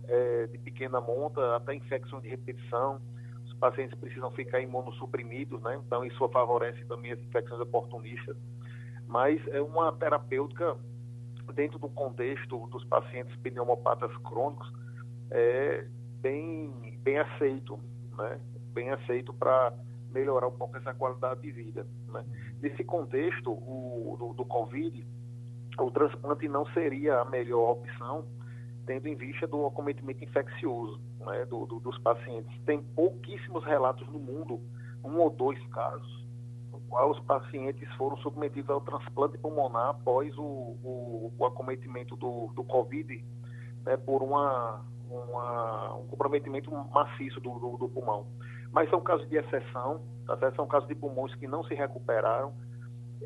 é, 0.04 0.47
de 0.47 0.59
pequena 0.59 1.00
monta 1.00 1.57
até 1.57 1.75
infecção 1.75 2.21
de 2.21 2.28
repetição. 2.28 3.00
Os 3.45 3.54
pacientes 3.54 3.99
precisam 3.99 4.30
ficar 4.30 4.61
imunossuprimidos, 4.61 5.61
né? 5.62 5.80
então 5.85 6.04
isso 6.04 6.26
favorece 6.28 6.85
também 6.87 7.12
as 7.12 7.21
infecções 7.21 7.61
oportunistas. 7.61 8.37
Mas 9.07 9.47
é 9.49 9.61
uma 9.61 9.92
terapêutica 9.92 10.76
dentro 11.54 11.78
do 11.78 11.88
contexto 11.88 12.66
dos 12.68 12.85
pacientes 12.85 13.35
pneumopatas 13.37 14.14
crônicos 14.18 14.71
é 15.30 15.87
bem, 16.21 16.99
bem 17.02 17.18
aceito, 17.18 17.78
né? 18.16 18.40
bem 18.73 18.90
aceito 18.90 19.33
para 19.35 19.73
melhorar 20.12 20.49
um 20.49 20.57
pouco 20.57 20.77
essa 20.77 20.95
qualidade 20.95 21.41
de 21.43 21.50
vida. 21.50 21.87
Né? 22.09 22.25
Nesse 22.61 22.85
contexto 22.85 23.50
o, 23.53 24.17
do, 24.19 24.35
do 24.35 24.45
Covid, 24.45 25.07
o 25.79 25.91
transplante 25.91 26.49
não 26.49 26.67
seria 26.73 27.21
a 27.21 27.25
melhor 27.25 27.73
opção, 27.73 28.27
tendo 28.87 29.07
em 29.07 29.15
vista 29.15 29.47
do 29.47 29.67
acometimento 29.67 30.25
infeccioso 30.25 31.00
né, 31.21 31.45
do, 31.45 31.67
do, 31.67 31.81
dos 31.81 31.99
pacientes. 31.99 32.50
Tem 32.65 32.83
pouquíssimos 32.83 33.65
relatos 33.65 34.07
no 34.09 34.19
mundo, 34.19 34.61
um 35.05 35.19
ou 35.19 35.31
dois 35.31 35.62
casos, 35.69 36.27
no 36.73 36.81
qual 36.81 37.11
os 37.11 37.21
pacientes 37.21 37.88
foram 37.95 38.17
submetidos 38.19 38.71
ao 38.71 38.81
transplante 38.81 39.38
pulmonar 39.38 39.91
após 39.91 40.37
o, 40.37 40.43
o, 40.43 41.33
o 41.38 41.47
acometimento 41.47 42.17
do, 42.17 42.50
do 42.55 42.65
Covid 42.65 43.25
né, 43.85 43.97
por 43.97 44.23
uma, 44.23 44.85
uma, 45.09 45.95
um 45.97 46.07
comprometimento 46.07 46.71
maciço 46.71 47.41
do, 47.41 47.59
do, 47.59 47.77
do 47.77 47.88
pulmão. 47.88 48.27
Mas 48.73 48.91
são 48.91 49.01
casos 49.01 49.29
de 49.29 49.37
exceção, 49.37 50.03
tá 50.27 50.37
certo? 50.37 50.57
são 50.57 50.67
casos 50.67 50.89
de 50.89 50.95
pulmões 50.95 51.35
que 51.37 51.47
não 51.47 51.65
se 51.65 51.75
recuperaram 51.75 52.53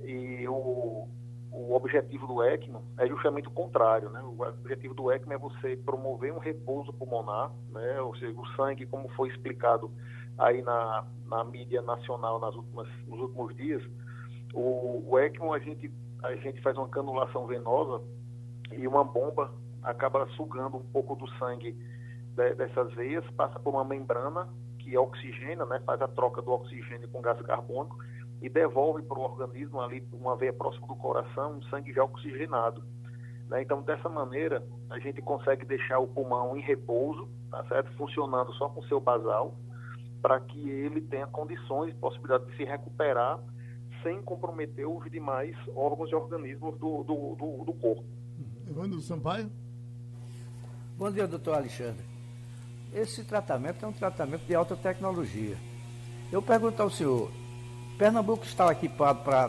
e 0.05 0.47
o, 0.49 1.09
o 1.51 1.75
objetivo 1.75 2.27
do 2.27 2.43
ECMO 2.43 2.83
é 2.99 3.07
justamente 3.07 3.49
o 3.49 3.51
contrário, 3.51 4.09
né? 4.09 4.23
O 4.23 4.41
objetivo 4.41 4.95
do 4.95 5.13
ECMO 5.13 5.33
é 5.33 5.39
você 5.39 5.77
promover 5.77 6.33
um 6.33 6.39
repouso 6.39 6.93
pulmonar, 6.93 7.51
né? 7.71 8.01
Ou 8.01 8.17
seja, 8.17 8.39
o 8.39 8.47
sangue, 8.57 8.87
como 8.87 9.09
foi 9.11 9.29
explicado 9.29 9.91
aí 10.39 10.63
na, 10.63 11.05
na 11.27 11.45
mídia 11.45 11.83
nacional 11.83 12.41
nas 12.41 12.55
últimas, 12.55 12.89
nos 13.07 13.21
últimos 13.21 13.55
dias, 13.55 13.83
o, 14.55 15.05
o 15.07 15.19
ECMO 15.19 15.53
a 15.53 15.59
gente, 15.59 15.93
a 16.23 16.35
gente 16.37 16.61
faz 16.63 16.77
uma 16.77 16.89
canulação 16.89 17.47
venosa 17.47 18.03
e 18.73 18.89
uma 18.89 19.05
bomba 19.05 19.53
acaba 19.83 20.27
sugando 20.37 20.79
um 20.79 20.85
pouco 20.85 21.17
do 21.17 21.29
sangue 21.39 21.73
de, 22.35 22.55
dessas 22.55 22.93
veias, 22.95 23.29
passa 23.33 23.59
por 23.59 23.75
uma 23.75 23.85
membrana 23.85 24.49
que 24.83 24.97
oxigena, 24.97 25.65
né, 25.67 25.81
faz 25.87 26.01
a 26.03 26.09
troca 26.09 26.43
do 26.43 26.51
oxigênio 26.51 27.09
com 27.09 27.21
gás 27.21 27.41
carbônico 27.43 27.97
e 28.41 28.49
devolve 28.49 29.03
para 29.03 29.19
o 29.19 29.23
organismo 29.23 29.81
ali, 29.81 30.07
uma 30.13 30.37
veia 30.37 30.53
próxima 30.53 30.87
do 30.89 30.97
coração, 30.97 31.59
um 31.59 31.63
sangue 31.65 31.93
já 31.93 32.03
oxigenado. 32.03 32.83
Né? 33.49 33.63
Então, 33.63 33.83
dessa 33.83 34.09
maneira, 34.09 34.67
a 34.91 34.99
gente 34.99 35.23
consegue 35.23 35.65
deixar 35.65 36.01
o 36.01 36.09
pulmão 36.09 36.57
em 36.57 36.61
repouso, 36.61 37.29
tá 37.51 37.65
certo? 37.67 37.93
funcionando 37.97 38.53
só 38.55 38.69
com 38.69 38.83
seu 38.85 39.01
basal, 39.01 39.55
para 40.21 40.41
que 40.41 40.69
ele 40.69 41.01
tenha 41.01 41.27
condições, 41.27 41.95
possibilidade 41.95 42.47
de 42.47 42.57
se 42.57 42.65
recuperar 42.65 43.39
sem 44.03 44.21
comprometer 44.23 44.87
os 44.89 45.09
demais 45.11 45.57
órgãos 45.77 46.11
e 46.11 46.15
organismos 46.15 46.77
do, 46.79 47.05
do, 47.05 47.37
do, 47.37 47.65
do 47.65 47.73
corpo. 47.75 48.05
Evandro 48.69 49.01
Sampaio? 49.01 49.51
Bom 50.99 51.11
dia, 51.11 51.27
doutor 51.27 51.55
Alexandre. 51.55 52.12
Esse 52.95 53.25
tratamento 53.25 53.83
é 53.85 53.89
um 53.89 53.93
tratamento 53.93 54.45
de 54.45 54.55
alta 54.55 54.77
tecnologia. 54.77 55.57
Eu 56.31 56.43
pergunto 56.43 56.83
ao 56.83 56.91
senhor, 56.91 57.31
Pernambuco 57.99 58.45
está 58.45 58.71
equipado 58.71 59.23
para 59.25 59.49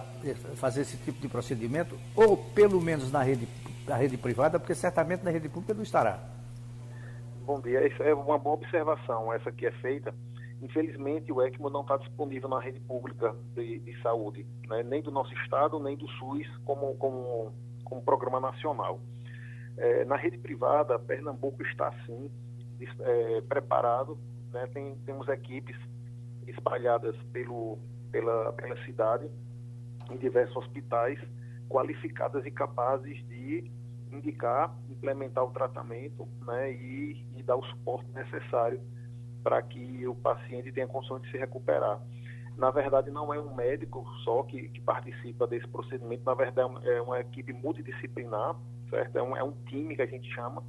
fazer 0.55 0.81
esse 0.81 0.95
tipo 0.95 1.19
de 1.19 1.27
procedimento, 1.27 1.97
ou 2.15 2.37
pelo 2.37 2.79
menos 2.79 3.11
na 3.11 3.21
rede, 3.21 3.45
na 3.85 3.97
rede 3.97 4.15
privada, 4.17 4.57
porque 4.57 4.73
certamente 4.73 5.25
na 5.25 5.31
rede 5.31 5.49
pública 5.49 5.73
não 5.73 5.83
estará. 5.83 6.19
Bom 7.45 7.59
dia, 7.59 7.85
isso 7.85 8.01
é 8.01 8.13
uma 8.13 8.37
boa 8.37 8.55
observação, 8.55 9.33
essa 9.33 9.51
que 9.51 9.65
é 9.65 9.71
feita. 9.73 10.15
Infelizmente, 10.61 11.29
o 11.29 11.41
ECMO 11.41 11.69
não 11.69 11.81
está 11.81 11.97
disponível 11.97 12.47
na 12.47 12.61
rede 12.61 12.79
pública 12.79 13.35
de, 13.53 13.79
de 13.79 14.01
saúde, 14.01 14.47
né? 14.69 14.83
nem 14.83 15.01
do 15.01 15.11
nosso 15.11 15.33
estado, 15.33 15.77
nem 15.79 15.97
do 15.97 16.07
SUS, 16.07 16.47
como, 16.63 16.95
como, 16.95 17.51
como 17.83 18.01
programa 18.01 18.39
nacional. 18.39 19.01
É, 19.75 20.05
na 20.05 20.15
rede 20.15 20.37
privada, 20.37 20.97
Pernambuco 20.97 21.61
está 21.63 21.91
sim 22.05 22.31
é, 22.99 23.41
preparado, 23.41 24.17
né? 24.51 24.67
Tem, 24.73 24.95
temos 25.05 25.27
equipes 25.27 25.75
espalhadas 26.47 27.15
pelo, 27.31 27.79
pela, 28.11 28.53
pela 28.53 28.77
cidade, 28.85 29.29
em 30.11 30.17
diversos 30.17 30.55
hospitais, 30.57 31.19
qualificadas 31.69 32.45
e 32.45 32.51
capazes 32.51 33.17
de 33.27 33.71
indicar, 34.11 34.75
implementar 34.89 35.43
o 35.43 35.51
tratamento 35.51 36.27
né, 36.45 36.71
e, 36.71 37.25
e 37.35 37.43
dar 37.43 37.55
o 37.55 37.63
suporte 37.65 38.09
necessário 38.11 38.79
para 39.43 39.61
que 39.61 40.07
o 40.07 40.15
paciente 40.15 40.71
tenha 40.71 40.87
condições 40.87 41.23
de 41.23 41.31
se 41.31 41.37
recuperar. 41.37 41.99
Na 42.55 42.69
verdade, 42.69 43.09
não 43.09 43.33
é 43.33 43.39
um 43.39 43.53
médico 43.53 44.05
só 44.23 44.43
que, 44.43 44.69
que 44.69 44.79
participa 44.81 45.47
desse 45.47 45.67
procedimento, 45.67 46.23
na 46.23 46.35
verdade, 46.35 46.69
é 46.87 47.01
uma 47.01 47.19
equipe 47.19 47.51
multidisciplinar, 47.51 48.55
certo? 48.89 49.17
É 49.17 49.23
um, 49.23 49.35
é 49.35 49.43
um 49.43 49.53
time 49.65 49.95
que 49.95 50.01
a 50.03 50.05
gente 50.05 50.31
chama, 50.33 50.63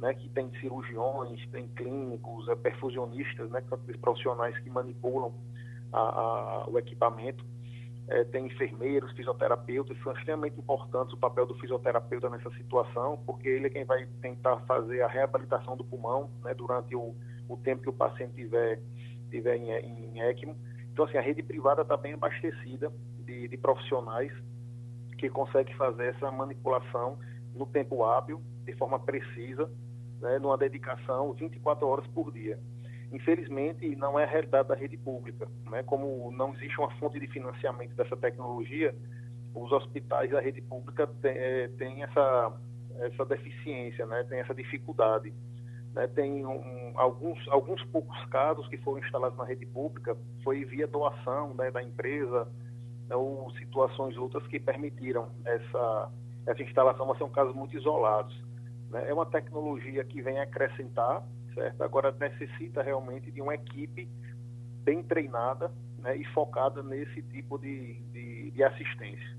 né, 0.00 0.14
que 0.14 0.28
tem 0.30 0.50
cirurgiões, 0.60 1.46
tem 1.50 1.68
clínicos, 1.68 2.48
é, 2.48 2.54
perfusionistas, 2.56 3.50
né, 3.50 3.60
que 3.60 3.68
são 3.68 3.78
aqueles 3.78 4.00
profissionais 4.00 4.58
que 4.58 4.70
manipulam 4.70 5.32
a, 5.92 6.00
a, 6.00 6.64
o 6.68 6.78
equipamento, 6.78 7.44
é, 8.08 8.24
tem 8.24 8.46
enfermeiros, 8.46 9.12
fisioterapeutas, 9.12 9.96
são 10.02 10.12
extremamente 10.12 10.58
importantes 10.58 11.12
o 11.12 11.16
papel 11.16 11.46
do 11.46 11.54
fisioterapeuta 11.54 12.28
nessa 12.28 12.50
situação, 12.50 13.22
porque 13.26 13.48
ele 13.48 13.66
é 13.66 13.70
quem 13.70 13.84
vai 13.84 14.06
tentar 14.20 14.56
fazer 14.60 15.02
a 15.02 15.06
reabilitação 15.06 15.76
do 15.76 15.84
pulmão 15.84 16.30
né, 16.42 16.54
durante 16.54 16.96
o, 16.96 17.14
o 17.48 17.56
tempo 17.58 17.82
que 17.82 17.88
o 17.88 17.92
paciente 17.92 18.34
tiver, 18.34 18.80
tiver 19.30 19.56
em, 19.56 19.70
em 19.70 20.20
ECMO. 20.22 20.56
Então, 20.92 21.04
assim, 21.04 21.18
a 21.18 21.20
rede 21.20 21.42
privada 21.42 21.82
está 21.82 21.96
bem 21.96 22.14
abastecida 22.14 22.92
de, 23.20 23.46
de 23.46 23.56
profissionais 23.56 24.32
que 25.16 25.28
conseguem 25.28 25.74
fazer 25.76 26.06
essa 26.06 26.32
manipulação 26.32 27.18
no 27.54 27.66
tempo 27.66 28.04
hábil, 28.04 28.42
de 28.64 28.72
forma 28.74 28.98
precisa, 28.98 29.70
né, 30.20 30.38
numa 30.38 30.56
dedicação 30.56 31.32
24 31.32 31.86
horas 31.86 32.06
por 32.08 32.32
dia. 32.32 32.58
Infelizmente, 33.12 33.96
não 33.96 34.18
é 34.18 34.24
a 34.24 34.26
realidade 34.26 34.68
da 34.68 34.74
rede 34.74 34.96
pública. 34.96 35.48
Né? 35.68 35.82
Como 35.82 36.30
não 36.32 36.54
existe 36.54 36.78
uma 36.78 36.90
fonte 36.92 37.18
de 37.18 37.26
financiamento 37.26 37.94
dessa 37.94 38.16
tecnologia, 38.16 38.94
os 39.54 39.72
hospitais 39.72 40.30
da 40.30 40.40
rede 40.40 40.60
pública 40.62 41.06
têm, 41.20 41.32
é, 41.32 41.68
têm 41.76 42.02
essa, 42.04 42.52
essa 43.00 43.24
deficiência, 43.24 44.06
né? 44.06 44.24
têm 44.28 44.38
essa 44.38 44.54
dificuldade. 44.54 45.34
Né? 45.92 46.06
Tem 46.06 46.46
um, 46.46 46.92
alguns, 46.94 47.38
alguns 47.48 47.82
poucos 47.86 48.24
casos 48.26 48.68
que 48.68 48.76
foram 48.78 49.00
instalados 49.00 49.36
na 49.36 49.44
rede 49.44 49.66
pública, 49.66 50.16
foi 50.44 50.64
via 50.64 50.86
doação 50.86 51.52
né, 51.54 51.70
da 51.72 51.82
empresa, 51.82 52.46
né, 53.08 53.16
ou 53.16 53.50
situações 53.56 54.16
outras 54.16 54.46
que 54.46 54.60
permitiram 54.60 55.28
essa, 55.44 56.12
essa 56.46 56.62
instalação, 56.62 57.06
mas 57.06 57.18
são 57.18 57.28
casos 57.28 57.54
muito 57.56 57.76
isolados. 57.76 58.49
Né? 58.90 59.08
É 59.08 59.14
uma 59.14 59.26
tecnologia 59.26 60.04
que 60.04 60.20
vem 60.20 60.38
acrescentar, 60.40 61.22
certo? 61.54 61.82
Agora 61.82 62.12
necessita 62.12 62.82
realmente 62.82 63.30
de 63.30 63.40
uma 63.40 63.54
equipe 63.54 64.08
bem 64.84 65.02
treinada 65.02 65.70
né, 65.98 66.16
e 66.16 66.24
focada 66.26 66.82
nesse 66.82 67.22
tipo 67.22 67.58
de, 67.58 67.94
de, 68.12 68.50
de 68.50 68.62
assistência. 68.62 69.38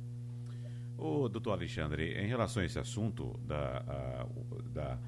O 0.98 1.28
doutor 1.28 1.54
Alexandre, 1.54 2.14
em 2.14 2.28
relação 2.28 2.62
a 2.62 2.66
esse 2.66 2.78
assunto 2.78 3.40
da, 3.44 3.84
a, 3.88 4.28
da 4.70 5.00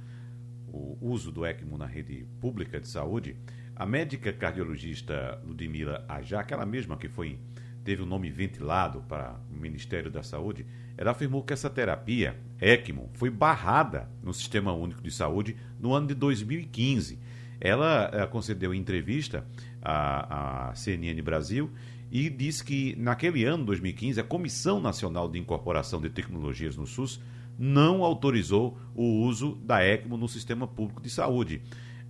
o 0.68 0.98
uso 1.00 1.32
do 1.32 1.46
ECMO 1.46 1.78
na 1.78 1.86
rede 1.86 2.26
pública 2.42 2.80
de 2.80 2.88
saúde, 2.88 3.38
a 3.76 3.86
médica 3.86 4.34
cardiologista 4.34 5.40
Ludmila 5.46 6.04
Ajá, 6.10 6.40
aquela 6.40 6.66
mesma 6.66 6.98
que 6.98 7.08
foi 7.08 7.40
teve 7.84 8.02
o 8.02 8.06
nome 8.06 8.30
ventilado 8.30 9.04
para 9.08 9.36
o 9.52 9.56
Ministério 9.56 10.10
da 10.10 10.24
Saúde, 10.24 10.66
ela 10.98 11.12
afirmou 11.12 11.44
que 11.44 11.54
essa 11.54 11.70
terapia, 11.70 12.40
ECMO, 12.60 13.10
foi 13.14 13.30
barrada 13.30 14.10
no 14.22 14.34
Sistema 14.34 14.74
Único 14.74 15.02
de 15.02 15.12
Saúde 15.12 15.56
no 15.80 15.94
ano 15.94 16.08
de 16.08 16.14
2015. 16.14 17.20
Ela 17.60 18.10
eh, 18.14 18.26
concedeu 18.28 18.74
entrevista 18.74 19.46
à, 19.82 20.70
à 20.70 20.76
CNN 20.76 21.22
Brasil 21.22 21.72
e 22.12 22.30
disse 22.30 22.64
que 22.64 22.96
naquele 22.96 23.44
ano, 23.44 23.66
2015, 23.66 24.20
a 24.20 24.24
Comissão 24.24 24.80
Nacional 24.80 25.28
de 25.28 25.40
Incorporação 25.40 26.00
de 26.00 26.10
Tecnologias 26.10 26.76
no 26.76 26.86
SUS 26.86 27.20
não 27.58 28.04
autorizou 28.04 28.78
o 28.96 29.22
uso 29.22 29.56
da 29.64 29.84
ECMO 29.84 30.18
no 30.18 30.28
sistema 30.28 30.68
público 30.68 31.02
de 31.02 31.10
saúde. 31.10 31.62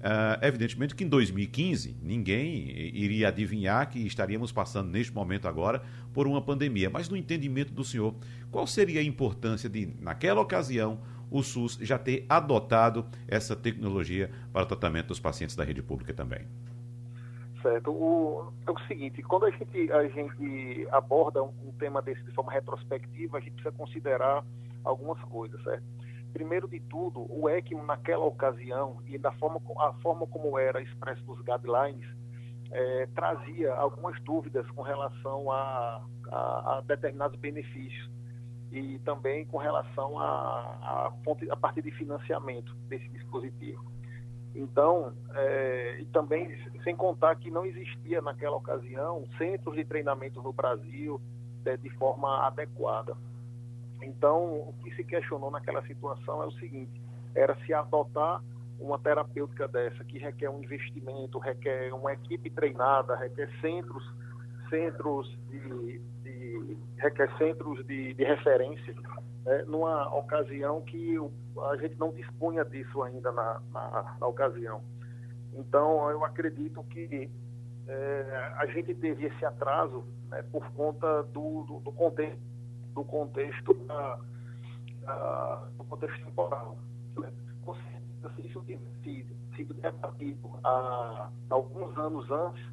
Uh, 0.03 0.35
evidentemente 0.41 0.93
que 0.93 1.05
em 1.05 1.07
2015 1.07 1.95
ninguém 2.01 2.67
iria 2.93 3.29
adivinhar 3.29 3.89
que 3.89 4.05
estaríamos 4.05 4.51
passando 4.51 4.91
neste 4.91 5.13
momento 5.13 5.47
agora 5.47 5.81
por 6.13 6.27
uma 6.27 6.41
pandemia. 6.41 6.89
Mas 6.89 7.07
no 7.07 7.15
entendimento 7.15 7.71
do 7.71 7.85
senhor, 7.85 8.13
qual 8.51 8.67
seria 8.67 8.99
a 8.99 9.03
importância 9.03 9.69
de, 9.69 9.93
naquela 10.01 10.41
ocasião, 10.41 10.99
o 11.31 11.41
SUS 11.41 11.79
já 11.81 11.97
ter 11.97 12.25
adotado 12.27 13.05
essa 13.29 13.55
tecnologia 13.55 14.29
para 14.51 14.63
o 14.63 14.65
tratamento 14.65 15.07
dos 15.07 15.21
pacientes 15.21 15.55
da 15.55 15.63
rede 15.63 15.81
pública 15.81 16.13
também? 16.13 16.45
Certo. 17.61 17.89
O, 17.91 18.51
é 18.67 18.71
o 18.71 18.79
seguinte, 18.87 19.23
quando 19.23 19.45
a 19.45 19.51
gente, 19.51 19.89
a 19.89 20.05
gente 20.09 20.85
aborda 20.91 21.41
um, 21.41 21.53
um 21.65 21.71
tema 21.79 22.01
desse 22.01 22.21
de 22.23 22.31
forma 22.33 22.51
retrospectiva, 22.51 23.37
a 23.37 23.39
gente 23.39 23.53
precisa 23.53 23.71
considerar 23.71 24.43
algumas 24.83 25.21
coisas, 25.23 25.63
certo? 25.63 25.83
Primeiro 26.33 26.67
de 26.67 26.79
tudo, 26.79 27.25
o 27.29 27.47
ECMO 27.47 27.85
naquela 27.85 28.25
ocasião 28.25 28.97
e 29.05 29.17
da 29.17 29.31
forma, 29.33 29.61
a 29.79 29.93
forma 30.01 30.25
como 30.27 30.57
era 30.57 30.81
expresso 30.81 31.23
nos 31.25 31.39
guidelines 31.41 32.05
é, 32.71 33.07
trazia 33.13 33.73
algumas 33.75 34.19
dúvidas 34.23 34.69
com 34.71 34.81
relação 34.81 35.51
a, 35.51 36.03
a, 36.31 36.77
a, 36.77 36.81
determinados 36.81 37.39
benefícios 37.39 38.11
e 38.71 38.97
também 38.99 39.45
com 39.45 39.57
relação 39.57 40.17
a, 40.17 40.25
a, 40.25 41.13
a 41.51 41.55
partir 41.55 41.83
de 41.83 41.91
financiamento 41.91 42.75
desse 42.89 43.07
dispositivo. 43.09 43.85
Então, 44.55 45.13
é, 45.35 45.99
e 46.01 46.05
também 46.05 46.57
sem 46.83 46.95
contar 46.95 47.35
que 47.35 47.51
não 47.51 47.65
existia 47.65 48.21
naquela 48.21 48.55
ocasião 48.55 49.23
centros 49.37 49.75
de 49.75 49.85
treinamento 49.85 50.41
no 50.41 50.51
Brasil 50.51 51.21
de, 51.63 51.77
de 51.77 51.89
forma 51.91 52.45
adequada. 52.47 53.15
Então, 54.03 54.69
o 54.69 54.73
que 54.83 54.93
se 54.95 55.03
questionou 55.03 55.49
naquela 55.49 55.81
situação 55.85 56.43
é 56.43 56.45
o 56.45 56.51
seguinte: 56.51 57.01
era 57.35 57.55
se 57.65 57.73
adotar 57.73 58.43
uma 58.79 58.99
terapêutica 58.99 59.67
dessa 59.67 60.03
que 60.03 60.17
requer 60.17 60.49
um 60.49 60.61
investimento, 60.61 61.39
requer 61.39 61.93
uma 61.93 62.13
equipe 62.13 62.49
treinada, 62.49 63.15
requer 63.15 63.49
centros, 63.61 64.03
centros 64.69 65.27
de, 65.49 65.99
de 66.23 66.77
requer 66.97 67.35
centros 67.37 67.85
de, 67.85 68.13
de 68.13 68.23
referência, 68.23 68.93
né, 69.45 69.63
numa 69.67 70.13
ocasião 70.15 70.81
que 70.81 71.15
a 71.71 71.77
gente 71.77 71.97
não 71.97 72.11
dispunha 72.11 72.65
disso 72.65 73.01
ainda 73.03 73.31
na, 73.31 73.61
na, 73.71 74.17
na 74.19 74.27
ocasião. 74.27 74.81
Então, 75.53 76.09
eu 76.09 76.25
acredito 76.25 76.83
que 76.85 77.29
é, 77.87 78.53
a 78.57 78.65
gente 78.67 78.93
teve 78.95 79.25
esse 79.25 79.45
atraso 79.45 80.03
né, 80.29 80.41
por 80.51 80.69
conta 80.71 81.23
do, 81.23 81.63
do, 81.63 81.79
do 81.79 81.91
contexto 81.91 82.52
do 82.93 83.03
contexto 83.03 83.73
da, 83.85 84.19
da, 85.01 85.67
contexto 85.89 86.25
temporal. 86.25 86.77
Né? 87.17 87.31
Se 88.35 88.47
isso 88.47 88.61
tivesse 88.61 89.35
sido 89.55 89.73
debatido 89.75 90.59
há 90.63 91.29
alguns 91.49 91.97
anos 91.97 92.29
antes, 92.31 92.63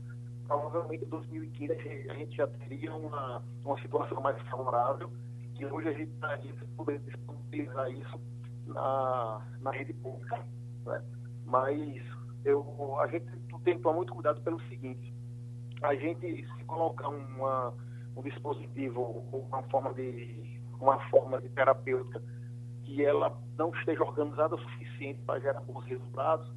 provavelmente 0.46 1.04
em 1.04 1.08
2015 1.08 1.72
a 2.10 2.14
gente 2.14 2.36
já 2.36 2.46
teria 2.46 2.94
uma, 2.94 3.42
uma 3.64 3.80
situação 3.80 4.20
mais 4.20 4.40
favorável 4.48 5.10
e 5.58 5.66
hoje 5.66 5.88
a 5.88 5.92
gente 5.92 6.12
estaria 6.12 6.54
podendo 6.76 7.04
disponibilizar 7.04 7.90
isso 7.90 8.20
na, 8.66 9.46
na 9.60 9.70
rede 9.70 9.92
pública. 9.94 10.44
Né? 10.86 11.04
Mas 11.44 12.02
eu, 12.44 12.98
a 13.00 13.06
gente 13.08 13.26
tem 13.64 13.76
que 13.76 13.82
tomar 13.82 13.96
muito 13.96 14.14
cuidado 14.14 14.40
pelo 14.40 14.60
seguinte, 14.68 15.12
a 15.82 15.94
gente 15.94 16.46
se 16.46 16.64
colocar 16.64 17.08
uma 17.08 17.74
um 18.20 18.22
dispositivo 18.22 19.24
uma 19.32 19.62
forma 19.64 19.94
de 19.94 20.60
uma 20.78 20.98
forma 21.08 21.40
de 21.40 21.48
terapêutica 21.50 22.22
que 22.84 23.04
ela 23.04 23.36
não 23.58 23.70
esteja 23.70 24.02
organizada 24.02 24.54
o 24.54 24.58
suficiente 24.58 25.20
para 25.26 25.40
gerar 25.40 25.60
bons 25.60 25.84
resultados, 25.84 26.50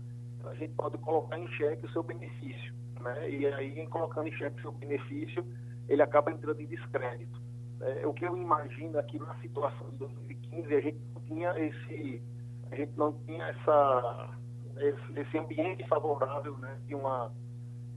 a 0.46 0.54
gente 0.56 0.74
pode 0.74 0.98
colocar 1.00 1.38
em 1.38 1.48
xeque 1.50 1.86
o 1.86 1.92
seu 1.92 2.04
benefício, 2.04 2.74
né? 3.02 3.30
E 3.30 3.46
aí, 3.46 3.80
em 3.80 3.88
colocando 3.88 4.28
em 4.28 4.32
xeque 4.32 4.58
o 4.60 4.62
seu 4.62 4.72
benefício, 4.72 5.46
ele 5.88 6.02
acaba 6.02 6.32
entrando 6.32 6.60
em 6.60 6.68
descrédito. 6.68 7.42
É, 7.82 8.08
o 8.08 8.14
que 8.14 8.26
eu 8.26 8.36
imagino 8.38 8.98
aqui 8.98 9.20
na 9.20 9.36
situação 9.36 9.90
de 9.92 9.98
2015, 9.98 10.76
a 10.76 10.82
gente 10.82 11.00
não 11.14 11.22
tinha 11.22 11.60
esse, 11.60 12.24
a 12.72 12.76
gente 12.76 12.98
não 12.98 13.14
tinha 13.26 13.46
essa, 13.46 14.30
esse, 14.78 15.20
esse 15.20 15.38
ambiente 15.38 15.88
favorável, 15.88 16.58
né? 16.58 16.78
De 16.88 16.96
uma 16.96 17.32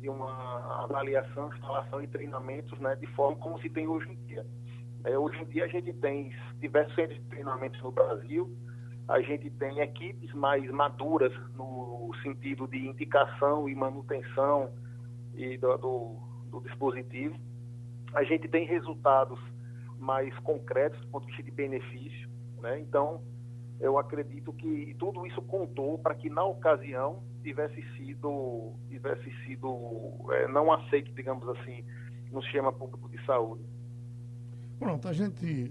de 0.07 0.11
uma 0.11 0.85
avaliação, 0.85 1.49
instalação 1.53 2.01
e 2.01 2.07
treinamentos 2.07 2.79
né, 2.79 2.95
de 2.95 3.09
forma 3.09 3.37
como 3.38 3.61
se 3.61 3.69
tem 3.69 3.88
hoje 3.88 4.09
em 4.09 4.14
dia. 4.27 4.47
É, 5.03 5.19
hoje 5.19 5.42
em 5.42 5.45
dia 5.47 5.64
a 5.64 5.69
gente 5.69 5.92
tem 5.95 6.33
diversos 6.61 6.95
centros 6.95 7.19
de 7.19 7.25
treinamentos 7.25 7.83
no 7.83 7.90
Brasil, 7.90 8.57
a 9.09 9.21
gente 9.21 9.51
tem 9.51 9.81
equipes 9.81 10.33
mais 10.33 10.71
maduras 10.71 11.33
no 11.57 12.12
sentido 12.23 12.69
de 12.69 12.87
indicação 12.87 13.69
e 13.69 13.75
manutenção 13.75 14.71
e 15.35 15.59
do, 15.59 15.77
do, 15.77 16.16
do 16.51 16.61
dispositivo. 16.61 17.37
A 18.14 18.23
gente 18.23 18.47
tem 18.47 18.64
resultados 18.64 19.40
mais 19.99 20.37
concretos 20.38 21.01
do 21.01 21.09
ponto 21.09 21.27
de 21.27 21.33
vista 21.33 21.42
de 21.42 21.51
benefício. 21.51 22.31
Né? 22.61 22.79
Então, 22.79 23.21
eu 23.81 23.99
acredito 23.99 24.53
que 24.53 24.95
tudo 25.01 25.27
isso 25.27 25.42
contou 25.42 25.99
para 25.99 26.14
que 26.14 26.31
na 26.31 26.45
ocasião 26.45 27.25
tivesse 27.46 27.80
sido 27.96 28.74
tivesse 28.88 29.30
sido 29.46 29.68
é, 30.32 30.48
não 30.48 30.72
aceito, 30.72 31.12
digamos 31.12 31.48
assim, 31.48 31.85
no 32.32 32.42
sistema 32.42 32.72
público 32.72 33.09
de 33.09 33.24
saúde. 33.24 33.62
Pronto, 34.80 35.06
a 35.06 35.12
gente 35.12 35.70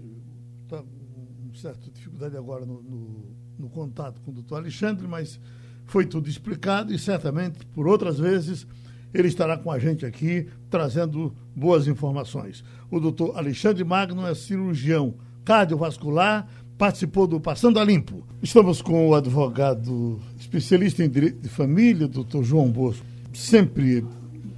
está 0.62 0.78
com 0.78 1.54
certa 1.54 1.90
dificuldade 1.90 2.34
agora 2.34 2.64
no, 2.64 2.82
no, 2.82 3.36
no 3.58 3.68
contato 3.68 4.22
com 4.22 4.30
o 4.30 4.34
doutor 4.34 4.56
Alexandre, 4.56 5.06
mas 5.06 5.38
foi 5.84 6.06
tudo 6.06 6.28
explicado 6.28 6.94
e 6.94 6.98
certamente 6.98 7.64
por 7.66 7.86
outras 7.86 8.18
vezes 8.18 8.66
ele 9.12 9.28
estará 9.28 9.56
com 9.58 9.70
a 9.70 9.78
gente 9.78 10.04
aqui 10.06 10.48
trazendo 10.70 11.36
boas 11.54 11.86
informações. 11.86 12.64
O 12.90 12.98
doutor 12.98 13.36
Alexandre 13.36 13.84
Magno 13.84 14.26
é 14.26 14.34
cirurgião 14.34 15.14
cardiovascular 15.44 16.48
participou 16.78 17.26
do 17.26 17.40
Passando 17.40 17.78
a 17.78 17.84
Limpo. 17.84 18.22
Estamos 18.42 18.82
com 18.82 19.08
o 19.08 19.14
advogado 19.14 20.20
especialista 20.38 21.02
em 21.02 21.08
direito 21.08 21.40
de 21.40 21.48
família, 21.48 22.06
doutor 22.06 22.44
João 22.44 22.70
Bosco. 22.70 23.04
Sempre 23.32 24.04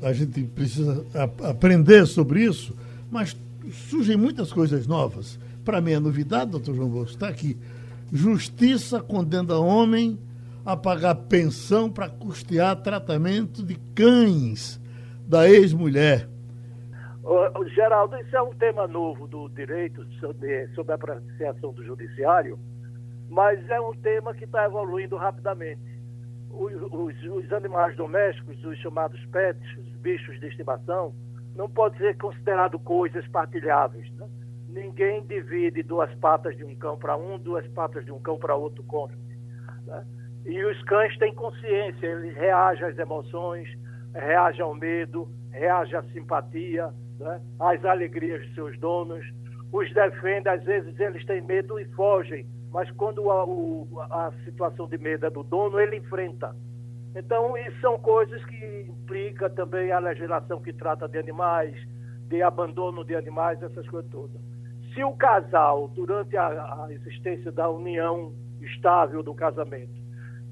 a 0.02 0.12
gente 0.12 0.42
precisa 0.42 1.04
aprender 1.42 2.06
sobre 2.06 2.44
isso, 2.44 2.74
mas 3.10 3.36
surgem 3.88 4.16
muitas 4.16 4.52
coisas 4.52 4.86
novas. 4.86 5.38
Para 5.64 5.80
mim, 5.80 5.94
a 5.94 6.00
novidade, 6.00 6.50
doutor 6.50 6.74
João 6.74 6.88
Bosco, 6.88 7.12
está 7.12 7.28
aqui. 7.28 7.56
Justiça 8.12 9.00
condena 9.00 9.56
homem 9.58 10.18
a 10.64 10.76
pagar 10.76 11.14
pensão 11.14 11.90
para 11.90 12.08
custear 12.08 12.76
tratamento 12.76 13.62
de 13.62 13.76
cães 13.94 14.80
da 15.26 15.48
ex-mulher. 15.48 16.28
Geraldo, 17.74 18.16
isso 18.16 18.34
é 18.34 18.40
um 18.40 18.54
tema 18.54 18.86
novo 18.86 19.28
do 19.28 19.50
direito 19.50 20.02
sobre, 20.14 20.66
a 20.90 20.94
apreciação 20.94 21.74
do 21.74 21.84
judiciário, 21.84 22.58
mas 23.28 23.68
é 23.68 23.78
um 23.78 23.92
tema 23.92 24.32
que 24.32 24.44
está 24.44 24.64
evoluindo 24.64 25.14
rapidamente. 25.14 25.82
Os, 26.50 26.72
os, 26.90 27.22
os, 27.24 27.52
animais 27.52 27.94
domésticos, 27.96 28.64
os 28.64 28.78
chamados 28.78 29.22
pets, 29.26 29.76
os 29.76 29.92
bichos 29.96 30.40
de 30.40 30.46
estimação, 30.46 31.14
não 31.54 31.68
podem 31.68 31.98
ser 31.98 32.16
considerados 32.16 32.80
coisas 32.82 33.26
partilháveis. 33.28 34.10
Né? 34.12 34.26
Ninguém 34.70 35.22
divide 35.26 35.82
duas 35.82 36.12
patas 36.14 36.56
de 36.56 36.64
um 36.64 36.74
cão 36.76 36.96
para 36.96 37.14
um, 37.14 37.38
duas 37.38 37.66
patas 37.68 38.06
de 38.06 38.10
um 38.10 38.18
cão 38.18 38.38
para 38.38 38.54
outro 38.54 38.82
cônjuge. 38.84 39.20
Né? 39.84 40.06
E 40.46 40.64
os 40.64 40.82
cães 40.84 41.14
têm 41.18 41.34
consciência, 41.34 42.06
eles 42.06 42.34
reagem 42.34 42.86
às 42.86 42.98
emoções, 42.98 43.68
reagem 44.14 44.62
ao 44.62 44.74
medo, 44.74 45.28
reagem 45.50 45.94
à 45.94 46.02
simpatia, 46.04 46.90
né, 47.18 47.40
às 47.58 47.84
alegrias 47.84 48.46
de 48.46 48.54
seus 48.54 48.78
donos, 48.78 49.24
os 49.72 49.92
defende, 49.92 50.48
às 50.48 50.62
vezes 50.64 50.98
eles 50.98 51.24
têm 51.26 51.42
medo 51.42 51.78
e 51.78 51.84
fogem, 51.94 52.46
mas 52.70 52.90
quando 52.92 53.30
a, 53.30 53.44
o, 53.44 53.86
a 54.10 54.32
situação 54.44 54.86
de 54.86 54.98
medo 54.98 55.26
é 55.26 55.30
do 55.30 55.42
dono, 55.42 55.78
ele 55.80 55.96
enfrenta. 55.96 56.54
Então, 57.14 57.56
isso 57.56 57.80
são 57.80 57.98
coisas 57.98 58.42
que 58.44 58.86
implica 58.88 59.50
também 59.50 59.90
a 59.90 59.98
legislação 59.98 60.60
que 60.60 60.72
trata 60.72 61.08
de 61.08 61.18
animais, 61.18 61.74
de 62.28 62.42
abandono 62.42 63.04
de 63.04 63.14
animais, 63.14 63.62
essas 63.62 63.88
coisas 63.88 64.10
todas. 64.10 64.40
Se 64.94 65.02
o 65.02 65.12
casal, 65.12 65.88
durante 65.88 66.36
a, 66.36 66.46
a 66.46 66.88
existência 66.90 67.50
da 67.50 67.68
união 67.68 68.32
estável 68.60 69.22
do 69.22 69.34
casamento, 69.34 69.92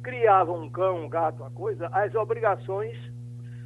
criava 0.03 0.53
um 0.53 0.69
cão, 0.69 1.05
um 1.05 1.09
gato, 1.09 1.43
uma 1.43 1.51
coisa, 1.51 1.89
as 1.93 2.15
obrigações 2.15 2.97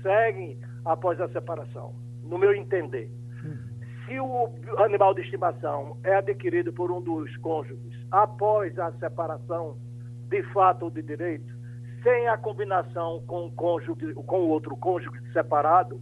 seguem 0.03 0.59
após 0.85 1.21
a 1.21 1.29
separação, 1.29 1.95
no 2.31 2.39
meu 2.39 2.55
entender. 2.55 3.11
Se 4.07 4.19
o 4.19 4.49
animal 4.79 5.15
de 5.15 5.21
estimação 5.21 5.97
é 6.05 6.15
adquirido 6.15 6.73
por 6.73 6.91
um 6.91 7.01
dos 7.01 7.37
cônjuges 7.39 8.07
após 8.11 8.79
a 8.79 8.93
separação, 8.93 9.77
de 10.29 10.43
fato 10.53 10.85
ou 10.85 10.91
de 10.91 11.03
direito, 11.03 11.53
sem 12.03 12.29
a 12.29 12.39
combinação 12.39 13.23
com 13.27 13.47
o 13.47 13.53
cônjuge, 13.53 14.15
com 14.15 14.41
o 14.41 14.49
outro 14.49 14.77
cônjuge 14.77 15.21
separado, 15.33 16.01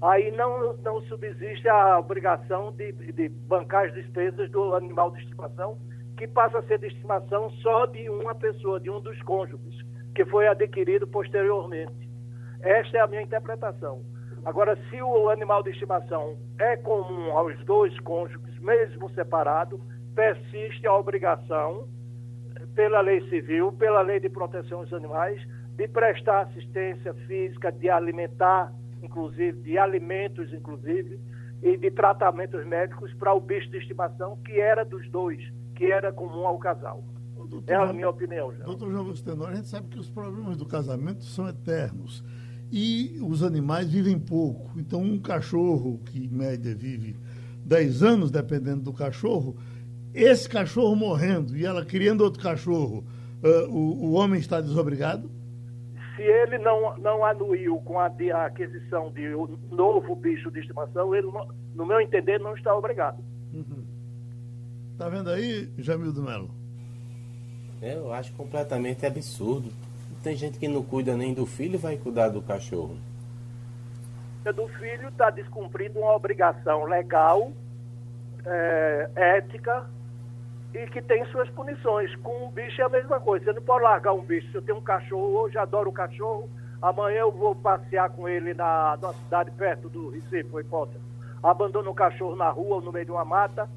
aí 0.00 0.30
não, 0.30 0.76
não 0.78 1.02
subsiste 1.02 1.68
a 1.68 1.98
obrigação 1.98 2.72
de, 2.72 2.92
de 2.92 3.28
bancar 3.28 3.86
as 3.86 3.94
despesas 3.94 4.50
do 4.50 4.74
animal 4.74 5.10
de 5.10 5.20
estimação, 5.20 5.78
que 6.16 6.26
passa 6.26 6.58
a 6.58 6.62
ser 6.62 6.78
de 6.78 6.86
estimação 6.86 7.50
só 7.62 7.86
de 7.86 8.08
uma 8.08 8.34
pessoa, 8.34 8.80
de 8.80 8.88
um 8.88 9.00
dos 9.00 9.20
cônjuges, 9.22 9.84
que 10.14 10.24
foi 10.24 10.48
adquirido 10.48 11.06
posteriormente. 11.06 12.08
Esta 12.60 12.98
é 12.98 13.00
a 13.00 13.06
minha 13.06 13.22
interpretação. 13.22 14.02
Agora, 14.46 14.78
se 14.88 15.02
o 15.02 15.28
animal 15.28 15.60
de 15.64 15.70
estimação 15.70 16.36
é 16.56 16.76
comum 16.76 17.32
aos 17.32 17.58
dois 17.64 17.98
cônjuges, 17.98 18.56
mesmo 18.60 19.10
separado, 19.10 19.80
persiste 20.14 20.86
a 20.86 20.94
obrigação, 20.96 21.88
pela 22.72 23.00
lei 23.00 23.28
civil, 23.28 23.72
pela 23.72 24.02
lei 24.02 24.20
de 24.20 24.28
proteção 24.28 24.84
dos 24.84 24.92
animais, 24.92 25.44
de 25.74 25.88
prestar 25.88 26.42
assistência 26.42 27.12
física, 27.26 27.72
de 27.72 27.90
alimentar, 27.90 28.72
inclusive, 29.02 29.60
de 29.62 29.76
alimentos, 29.78 30.52
inclusive, 30.52 31.18
e 31.60 31.76
de 31.76 31.90
tratamentos 31.90 32.64
médicos 32.64 33.12
para 33.14 33.34
o 33.34 33.40
bicho 33.40 33.68
de 33.70 33.78
estimação, 33.78 34.36
que 34.44 34.60
era 34.60 34.84
dos 34.84 35.10
dois, 35.10 35.42
que 35.74 35.90
era 35.90 36.12
comum 36.12 36.46
ao 36.46 36.56
casal. 36.56 37.02
Doutor, 37.48 37.72
é 37.72 37.74
a 37.74 37.92
minha 37.92 38.08
opinião. 38.08 38.54
Já. 38.54 38.64
Doutor 38.64 38.92
João 38.92 39.12
Tenor, 39.12 39.48
a 39.48 39.54
gente 39.56 39.66
sabe 39.66 39.88
que 39.88 39.98
os 39.98 40.08
problemas 40.08 40.56
do 40.56 40.66
casamento 40.66 41.24
são 41.24 41.48
eternos 41.48 42.24
e 42.76 43.18
os 43.22 43.42
animais 43.42 43.90
vivem 43.90 44.18
pouco. 44.18 44.78
Então, 44.78 45.00
um 45.00 45.18
cachorro 45.18 45.98
que, 46.04 46.26
em 46.26 46.28
média, 46.28 46.74
vive 46.74 47.16
10 47.64 48.02
anos, 48.02 48.30
dependendo 48.30 48.82
do 48.82 48.92
cachorro, 48.92 49.56
esse 50.12 50.46
cachorro 50.46 50.94
morrendo 50.94 51.56
e 51.56 51.64
ela 51.64 51.86
criando 51.86 52.20
outro 52.20 52.42
cachorro, 52.42 53.02
uh, 53.42 53.70
o, 53.70 54.08
o 54.08 54.12
homem 54.12 54.38
está 54.38 54.60
desobrigado? 54.60 55.30
Se 56.16 56.22
ele 56.22 56.58
não, 56.58 56.98
não 56.98 57.24
anuiu 57.24 57.78
com 57.78 57.98
a, 57.98 58.08
a 58.08 58.44
aquisição 58.44 59.10
de 59.10 59.34
um 59.34 59.48
novo 59.70 60.14
bicho 60.14 60.50
de 60.50 60.60
estimação, 60.60 61.14
ele, 61.14 61.28
no 61.74 61.86
meu 61.86 61.98
entender, 61.98 62.38
não 62.38 62.54
está 62.54 62.76
obrigado. 62.76 63.24
Uhum. 63.54 63.86
Tá 64.98 65.08
vendo 65.08 65.30
aí, 65.30 65.70
Jamil 65.78 66.12
do 66.12 66.22
Melo? 66.22 66.50
Eu 67.80 68.12
acho 68.12 68.34
completamente 68.34 69.06
absurdo. 69.06 69.70
Tem 70.26 70.34
gente 70.34 70.58
que 70.58 70.66
não 70.66 70.82
cuida 70.82 71.16
nem 71.16 71.32
do 71.32 71.46
filho 71.46 71.78
vai 71.78 71.96
cuidar 71.96 72.30
do 72.30 72.42
cachorro. 72.42 72.98
Do 74.42 74.66
filho 74.70 75.08
está 75.08 75.30
descumprindo 75.30 76.00
uma 76.00 76.16
obrigação 76.16 76.82
legal, 76.82 77.52
é, 78.44 79.08
ética 79.14 79.86
e 80.74 80.84
que 80.88 81.00
tem 81.00 81.24
suas 81.26 81.48
punições. 81.50 82.12
Com 82.16 82.46
um 82.46 82.50
bicho 82.50 82.82
é 82.82 82.84
a 82.84 82.88
mesma 82.88 83.20
coisa. 83.20 83.44
Você 83.44 83.52
não 83.52 83.62
pode 83.62 83.84
largar 83.84 84.14
um 84.14 84.20
bicho. 84.20 84.50
Se 84.50 84.56
eu 84.56 84.62
tenho 84.62 84.78
um 84.78 84.82
cachorro, 84.82 85.42
hoje 85.42 85.56
adoro 85.58 85.90
o 85.90 85.92
cachorro, 85.92 86.50
amanhã 86.82 87.20
eu 87.20 87.30
vou 87.30 87.54
passear 87.54 88.10
com 88.10 88.28
ele 88.28 88.52
na, 88.52 88.98
na 89.00 89.12
cidade 89.12 89.52
perto 89.52 89.88
do 89.88 90.08
Recife, 90.08 90.50
foi 90.50 90.62
hipótese. 90.62 91.04
Abandono 91.40 91.92
o 91.92 91.94
cachorro 91.94 92.34
na 92.34 92.50
rua 92.50 92.74
ou 92.74 92.82
no 92.82 92.90
meio 92.90 93.04
de 93.04 93.12
uma 93.12 93.24
mata. 93.24 93.70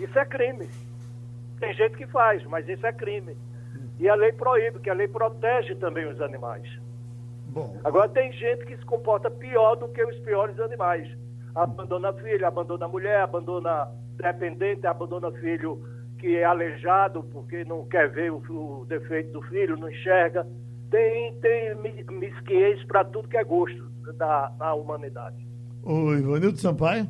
Isso 0.00 0.18
é 0.18 0.24
crime. 0.24 0.68
Tem 1.60 1.72
gente 1.74 1.96
que 1.96 2.08
faz, 2.08 2.44
mas 2.46 2.68
isso 2.68 2.84
é 2.84 2.92
crime. 2.92 3.36
E 4.02 4.08
a 4.08 4.16
lei 4.16 4.32
proíbe, 4.32 4.80
que 4.80 4.90
a 4.90 4.94
lei 4.94 5.06
protege 5.06 5.76
também 5.76 6.04
os 6.10 6.20
animais. 6.20 6.68
Bom. 7.46 7.78
Agora 7.84 8.08
tem 8.08 8.32
gente 8.32 8.66
que 8.66 8.76
se 8.76 8.84
comporta 8.84 9.30
pior 9.30 9.76
do 9.76 9.86
que 9.86 10.04
os 10.04 10.18
piores 10.18 10.58
animais. 10.58 11.08
Abandona 11.54 12.12
filho, 12.14 12.44
abandona 12.44 12.88
mulher, 12.88 13.20
abandona 13.20 13.88
dependente, 14.16 14.88
abandona 14.88 15.30
filho 15.30 15.80
que 16.18 16.36
é 16.36 16.42
aleijado 16.42 17.22
porque 17.30 17.64
não 17.64 17.84
quer 17.84 18.10
ver 18.10 18.32
o, 18.32 18.42
o 18.80 18.84
defeito 18.86 19.34
do 19.34 19.42
filho, 19.42 19.76
não 19.76 19.88
enxerga. 19.88 20.48
Tem, 20.90 21.34
tem 21.34 21.76
misquiez 22.10 22.82
para 22.86 23.04
tudo 23.04 23.28
que 23.28 23.36
é 23.36 23.44
gosto 23.44 23.88
da, 24.16 24.48
da 24.48 24.74
humanidade. 24.74 25.46
O 25.84 26.12
Ivanildo 26.12 26.58
Sampaio. 26.58 27.06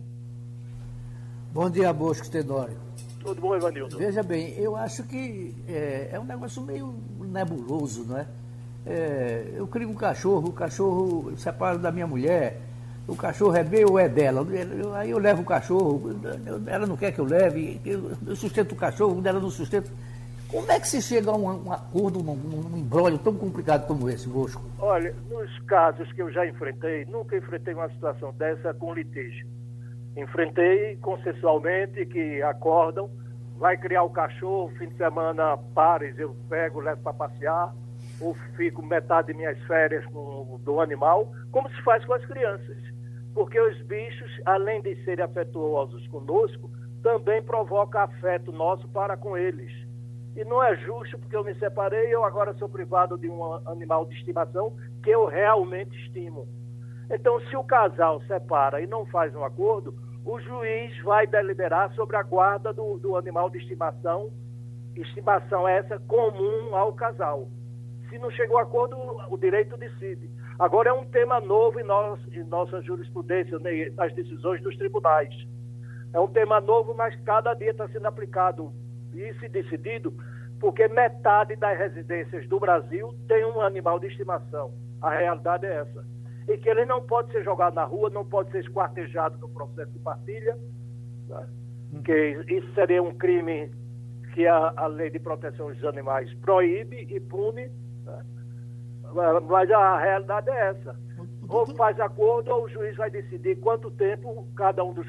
Bom 1.55 1.71
dia, 1.71 1.91
Bosco 1.91 2.31
Tenório. 2.31 2.77
Tudo 3.23 3.41
bom, 3.41 3.57
Ivanildo? 3.57 3.97
Veja 3.97 4.23
bem, 4.23 4.55
eu 4.59 4.77
acho 4.77 5.05
que 5.05 5.55
é, 5.69 6.11
é 6.13 6.21
um 6.21 6.25
negócio 6.25 6.61
meio 6.63 6.95
nebuloso, 7.21 8.05
não 8.05 8.19
é? 8.19 8.27
é? 8.85 9.53
Eu 9.55 9.67
crio 9.67 9.89
um 9.89 9.95
cachorro, 9.95 10.49
o 10.49 10.53
cachorro 10.53 11.33
separa 11.37 11.79
da 11.79 11.93
minha 11.93 12.07
mulher, 12.07 12.61
o 13.07 13.15
cachorro 13.15 13.57
é 13.57 13.63
meu 13.63 13.91
ou 13.91 13.99
é 13.99 14.09
dela? 14.09 14.47
Aí 14.97 15.11
eu 15.11 15.19
levo 15.19 15.43
o 15.43 15.45
cachorro, 15.45 16.21
ela 16.67 16.87
não 16.87 16.97
quer 16.97 17.13
que 17.13 17.21
eu 17.21 17.25
leve, 17.25 17.81
eu 17.85 18.37
sustento 18.37 18.73
o 18.73 18.77
cachorro, 18.77 19.21
ela 19.25 19.41
não 19.41 19.51
sustenta. 19.51 19.91
Como 20.49 20.71
é 20.71 20.79
que 20.79 20.87
se 20.87 21.01
chega 21.01 21.31
a 21.31 21.35
um, 21.35 21.67
um 21.67 21.73
acordo, 21.73 22.23
num, 22.23 22.35
num 22.35 22.77
embrólio 22.77 23.19
tão 23.19 23.35
complicado 23.35 23.87
como 23.87 24.11
esse, 24.11 24.29
Bosco? 24.29 24.63
Olha, 24.79 25.15
nos 25.31 25.59
casos 25.61 26.13
que 26.13 26.21
eu 26.21 26.31
já 26.31 26.47
enfrentei, 26.47 27.07
nunca 27.07 27.37
enfrentei 27.37 27.73
uma 27.73 27.89
situação 27.89 28.35
dessa 28.35 28.75
com 28.75 28.93
litígio. 28.93 29.47
Enfrentei 30.17 30.97
consensualmente 30.97 32.05
que 32.07 32.43
acordam, 32.43 33.11
vai 33.57 33.77
criar 33.77 34.03
o 34.03 34.11
cachorro, 34.11 34.73
fim 34.77 34.89
de 34.89 34.97
semana, 34.97 35.57
pares, 35.75 36.19
eu 36.19 36.37
pego, 36.49 36.81
levo 36.81 37.01
para 37.03 37.13
passear, 37.13 37.75
ou 38.21 38.35
fico 38.57 38.83
metade 38.85 39.29
de 39.29 39.35
minhas 39.35 39.59
férias 39.63 40.05
com, 40.07 40.61
do 40.65 40.81
animal, 40.81 41.33
como 41.51 41.71
se 41.71 41.83
faz 41.83 42.05
com 42.05 42.13
as 42.13 42.25
crianças. 42.27 42.77
Porque 43.35 43.59
os 43.59 43.81
bichos, 43.83 44.31
além 44.45 44.83
de 44.83 44.95
serem 45.05 45.25
afetuosos 45.25 46.07
conosco, 46.09 46.71
também 47.03 47.43
provocam 47.43 48.03
afeto 48.03 48.53
nosso 48.53 48.87
para 48.89 49.17
com 49.17 49.37
eles. 49.37 49.73
E 50.37 50.45
não 50.45 50.63
é 50.63 50.77
justo 50.77 51.19
porque 51.19 51.37
eu 51.37 51.45
me 51.45 51.55
separei 51.55 52.15
eu 52.15 52.25
agora 52.25 52.55
sou 52.55 52.69
privado 52.69 53.19
de 53.19 53.29
um 53.29 53.55
animal 53.69 54.07
de 54.07 54.15
estimação 54.15 54.75
que 55.03 55.11
eu 55.11 55.27
realmente 55.27 55.95
estimo. 56.07 56.47
Então, 57.13 57.39
se 57.41 57.57
o 57.57 57.63
casal 57.63 58.23
separa 58.23 58.81
e 58.81 58.87
não 58.87 59.05
faz 59.05 59.37
um 59.37 59.45
acordo, 59.45 59.95
o 60.25 60.41
juiz 60.41 60.99
vai 61.03 61.27
deliberar 61.27 61.93
sobre 61.95 62.17
a 62.17 62.23
guarda 62.23 62.73
do, 62.73 62.97
do 62.97 63.17
animal 63.17 63.51
de 63.51 63.59
estimação, 63.59 64.31
estimação 64.97 65.69
essa 65.69 65.99
comum 65.99 66.75
ao 66.75 66.93
casal. 66.95 67.49
Se 68.09 68.19
não 68.19 68.31
chegou 68.31 68.59
a 68.59 68.63
acordo, 68.63 68.97
o 69.29 69.37
direito 69.37 69.77
decide. 69.77 70.31
Agora 70.59 70.89
é 70.89 70.93
um 70.93 71.05
tema 71.05 71.39
novo 71.39 71.79
em, 71.79 71.83
nossa, 71.83 72.23
em 72.33 72.45
nossa 72.45 72.81
jurisprudência, 72.81 73.59
né, 73.59 73.91
nas 73.91 74.15
decisões 74.15 74.63
dos 74.63 74.77
tribunais. 74.79 75.35
É 76.15 76.21
um 76.21 76.29
tema 76.29 76.61
novo, 76.63 76.95
mas 76.95 77.15
cada 77.25 77.53
dia 77.53 77.73
está 77.73 77.87
sendo 77.89 78.07
aplicado 78.07 78.73
e 79.13 79.35
se 79.35 79.49
decidido, 79.49 80.15
porque 80.59 80.89
metade 80.89 81.57
das 81.57 81.77
residências 81.77 82.49
do 82.49 82.59
Brasil 82.59 83.15
tem 83.29 83.45
um 83.45 83.61
animal 83.61 83.99
de 83.99 84.07
estimação. 84.07 84.73
A 85.01 85.11
realidade 85.11 85.67
é 85.67 85.81
essa. 85.81 86.05
E 86.49 86.59
que 86.59 86.69
ele 86.69 86.85
não 86.85 87.01
pode 87.03 87.31
ser 87.33 87.45
jogado 87.45 87.75
na 87.75 87.85
rua, 87.85 88.11
não 88.11 88.25
pode 88.25 88.51
ser 88.51 88.61
esquartejado 88.61 89.39
no 89.39 89.49
processo 89.49 89.91
de 89.93 89.99
partilha, 90.01 90.59
né? 91.29 91.47
que 92.05 92.45
isso 92.49 92.73
seria 92.75 93.03
um 93.03 93.15
crime 93.15 93.71
que 94.35 94.47
a, 94.47 94.73
a 94.77 94.87
lei 94.87 95.11
de 95.11 95.19
proteção 95.19 95.73
dos 95.73 95.85
animais 95.85 96.33
proíbe 96.35 97.07
e 97.11 97.21
pune. 97.21 97.71
Né? 98.05 98.25
Mas 99.49 99.71
a 99.71 99.99
realidade 99.99 100.51
é 100.51 100.71
essa. 100.71 100.97
Ou 101.49 101.67
faz 101.77 102.01
acordo, 102.01 102.51
ou 102.51 102.65
o 102.65 102.69
juiz 102.69 102.97
vai 102.97 103.11
decidir 103.11 103.57
quanto 103.57 103.91
tempo 103.91 104.49
cada 104.57 104.83
um 104.83 104.95
dos 104.95 105.09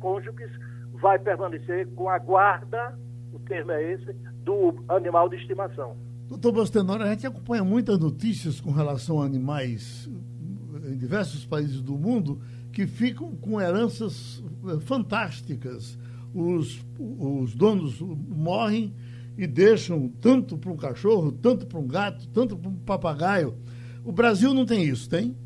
cônjuges 0.00 0.50
vai 0.94 1.18
permanecer 1.18 1.86
com 1.94 2.08
a 2.08 2.18
guarda, 2.18 2.98
o 3.32 3.38
termo 3.40 3.70
é 3.72 3.92
esse, 3.92 4.12
do 4.42 4.74
animal 4.88 5.28
de 5.28 5.36
estimação. 5.36 5.96
Doutor 6.28 6.52
Bostenor, 6.52 7.00
a 7.02 7.10
gente 7.10 7.26
acompanha 7.26 7.62
muitas 7.62 7.98
notícias 7.98 8.60
com 8.60 8.72
relação 8.72 9.22
a 9.22 9.26
animais 9.26 10.10
em 10.96 10.98
diversos 10.98 11.44
países 11.44 11.82
do 11.82 11.92
mundo 11.92 12.40
que 12.72 12.86
ficam 12.86 13.36
com 13.36 13.60
heranças 13.60 14.42
eh, 14.66 14.80
fantásticas. 14.80 15.98
Os, 16.34 16.84
os 16.98 17.54
donos 17.54 18.00
morrem 18.00 18.94
e 19.38 19.46
deixam 19.46 20.08
tanto 20.08 20.58
para 20.58 20.70
um 20.70 20.76
cachorro, 20.76 21.30
tanto 21.30 21.66
para 21.66 21.78
um 21.78 21.86
gato, 21.86 22.26
tanto 22.28 22.56
para 22.56 22.70
um 22.70 22.76
papagaio. 22.76 23.54
O 24.04 24.12
Brasil 24.12 24.52
não 24.52 24.66
tem 24.66 24.84
isso, 24.84 25.08
tem? 25.08 25.36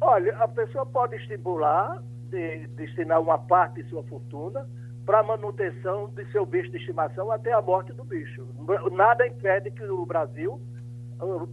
Olha, 0.00 0.36
a 0.38 0.48
pessoa 0.48 0.84
pode 0.86 1.16
estimular, 1.16 2.02
de, 2.30 2.66
destinar 2.68 3.20
uma 3.20 3.38
parte 3.38 3.82
de 3.82 3.88
sua 3.88 4.02
fortuna 4.04 4.68
para 5.04 5.20
a 5.20 5.22
manutenção 5.22 6.08
de 6.14 6.30
seu 6.30 6.44
bicho 6.44 6.70
de 6.70 6.76
estimação 6.76 7.32
até 7.32 7.52
a 7.52 7.62
morte 7.62 7.92
do 7.92 8.04
bicho. 8.04 8.46
Nada 8.92 9.26
impede 9.26 9.70
que 9.70 9.82
o 9.84 10.04
Brasil 10.04 10.60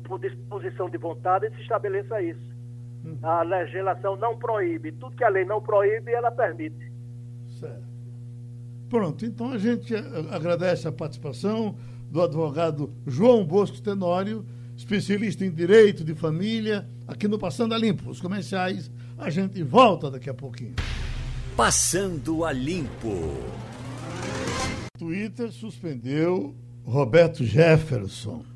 por 0.07 0.19
disposição 0.19 0.89
de 0.89 0.97
vontade, 0.97 1.49
se 1.55 1.61
estabeleça 1.61 2.21
isso. 2.21 2.54
A 3.21 3.41
legislação 3.43 4.15
não 4.15 4.37
proíbe. 4.37 4.91
Tudo 4.93 5.15
que 5.15 5.23
a 5.23 5.29
lei 5.29 5.45
não 5.45 5.61
proíbe, 5.61 6.11
ela 6.11 6.31
permite. 6.31 6.91
Certo. 7.59 7.85
Pronto, 8.89 9.25
então 9.25 9.51
a 9.51 9.57
gente 9.57 9.93
agradece 10.31 10.87
a 10.87 10.91
participação 10.91 11.75
do 12.09 12.21
advogado 12.21 12.93
João 13.05 13.43
Bosco 13.43 13.81
Tenório, 13.81 14.45
especialista 14.77 15.43
em 15.43 15.51
direito 15.51 16.03
de 16.03 16.13
família, 16.13 16.87
aqui 17.07 17.27
no 17.27 17.39
Passando 17.39 17.73
a 17.73 17.77
Limpo. 17.77 18.09
Os 18.09 18.21
comerciais, 18.21 18.91
a 19.17 19.29
gente 19.29 19.61
volta 19.63 20.11
daqui 20.11 20.29
a 20.29 20.33
pouquinho. 20.33 20.75
Passando 21.57 22.45
a 22.45 22.51
Limpo. 22.51 23.33
Twitter 24.97 25.51
suspendeu 25.51 26.55
Roberto 26.83 27.43
Jefferson. 27.43 28.54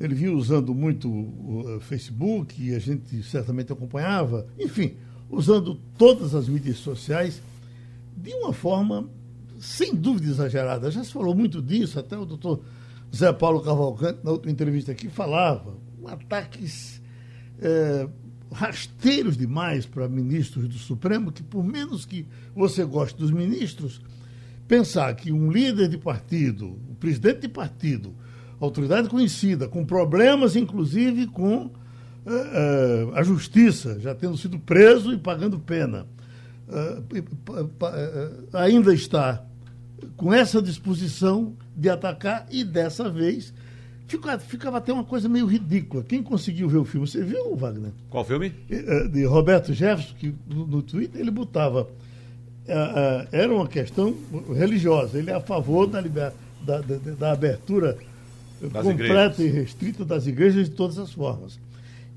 Ele 0.00 0.14
vinha 0.14 0.32
usando 0.32 0.74
muito 0.74 1.08
o 1.10 1.78
Facebook 1.80 2.60
e 2.60 2.74
a 2.74 2.78
gente 2.78 3.22
certamente 3.22 3.70
acompanhava, 3.70 4.46
enfim, 4.58 4.94
usando 5.28 5.74
todas 5.98 6.34
as 6.34 6.48
mídias 6.48 6.78
sociais 6.78 7.42
de 8.16 8.32
uma 8.32 8.52
forma 8.52 9.08
sem 9.60 9.94
dúvida 9.94 10.30
exagerada. 10.30 10.90
Já 10.90 11.04
se 11.04 11.12
falou 11.12 11.34
muito 11.34 11.60
disso, 11.60 11.98
até 11.98 12.16
o 12.16 12.24
doutor 12.24 12.62
Zé 13.14 13.30
Paulo 13.32 13.60
Cavalcante, 13.60 14.20
na 14.24 14.30
outra 14.30 14.50
entrevista 14.50 14.90
aqui, 14.92 15.08
falava. 15.08 15.76
Ataques 16.06 17.00
é, 17.60 18.08
rasteiros 18.50 19.36
demais 19.36 19.84
para 19.84 20.08
ministros 20.08 20.66
do 20.66 20.78
Supremo, 20.78 21.30
que 21.30 21.42
por 21.42 21.62
menos 21.62 22.06
que 22.06 22.26
você 22.54 22.84
goste 22.84 23.18
dos 23.18 23.30
ministros, 23.30 24.00
pensar 24.66 25.14
que 25.14 25.30
um 25.30 25.50
líder 25.50 25.88
de 25.88 25.98
partido, 25.98 26.78
um 26.88 26.94
presidente 26.94 27.40
de 27.40 27.48
partido, 27.48 28.14
autoridade 28.60 29.08
conhecida, 29.08 29.66
com 29.66 29.84
problemas 29.84 30.54
inclusive 30.54 31.26
com 31.26 31.64
uh, 31.64 31.70
uh, 32.26 33.14
a 33.14 33.22
justiça, 33.22 33.98
já 33.98 34.14
tendo 34.14 34.36
sido 34.36 34.58
preso 34.58 35.12
e 35.12 35.18
pagando 35.18 35.58
pena, 35.58 36.06
uh, 36.68 37.02
ainda 38.52 38.92
está 38.92 39.42
com 40.16 40.32
essa 40.32 40.60
disposição 40.60 41.54
de 41.74 41.88
atacar 41.88 42.46
e 42.50 42.62
dessa 42.62 43.08
vez 43.08 43.54
ficava, 44.06 44.38
ficava 44.38 44.78
até 44.78 44.92
uma 44.92 45.04
coisa 45.04 45.28
meio 45.28 45.46
ridícula. 45.46 46.02
Quem 46.02 46.22
conseguiu 46.22 46.68
ver 46.68 46.78
o 46.78 46.84
filme? 46.84 47.06
Você 47.06 47.22
viu, 47.22 47.56
Wagner? 47.56 47.92
Qual 48.10 48.24
filme? 48.24 48.52
De 49.10 49.24
Roberto 49.24 49.72
Jefferson, 49.72 50.14
que 50.16 50.34
no, 50.48 50.82
Twitter 50.82 51.20
ele 51.20 51.30
botava 51.30 51.88
era 53.32 53.52
uma 53.52 53.66
questão 53.66 54.14
religiosa. 54.54 55.18
Ele 55.18 55.30
é 55.30 55.34
a 55.34 55.40
favor 55.40 55.86
da, 55.86 56.00
da, 56.00 56.32
da, 56.62 56.80
da 57.18 57.32
abertura 57.32 57.96
das 58.68 58.84
completa 58.84 59.42
igrejas. 59.42 59.56
e 59.56 59.60
restrita 59.60 60.04
das 60.04 60.26
igrejas 60.26 60.68
de 60.68 60.74
todas 60.74 60.98
as 60.98 61.12
formas. 61.12 61.58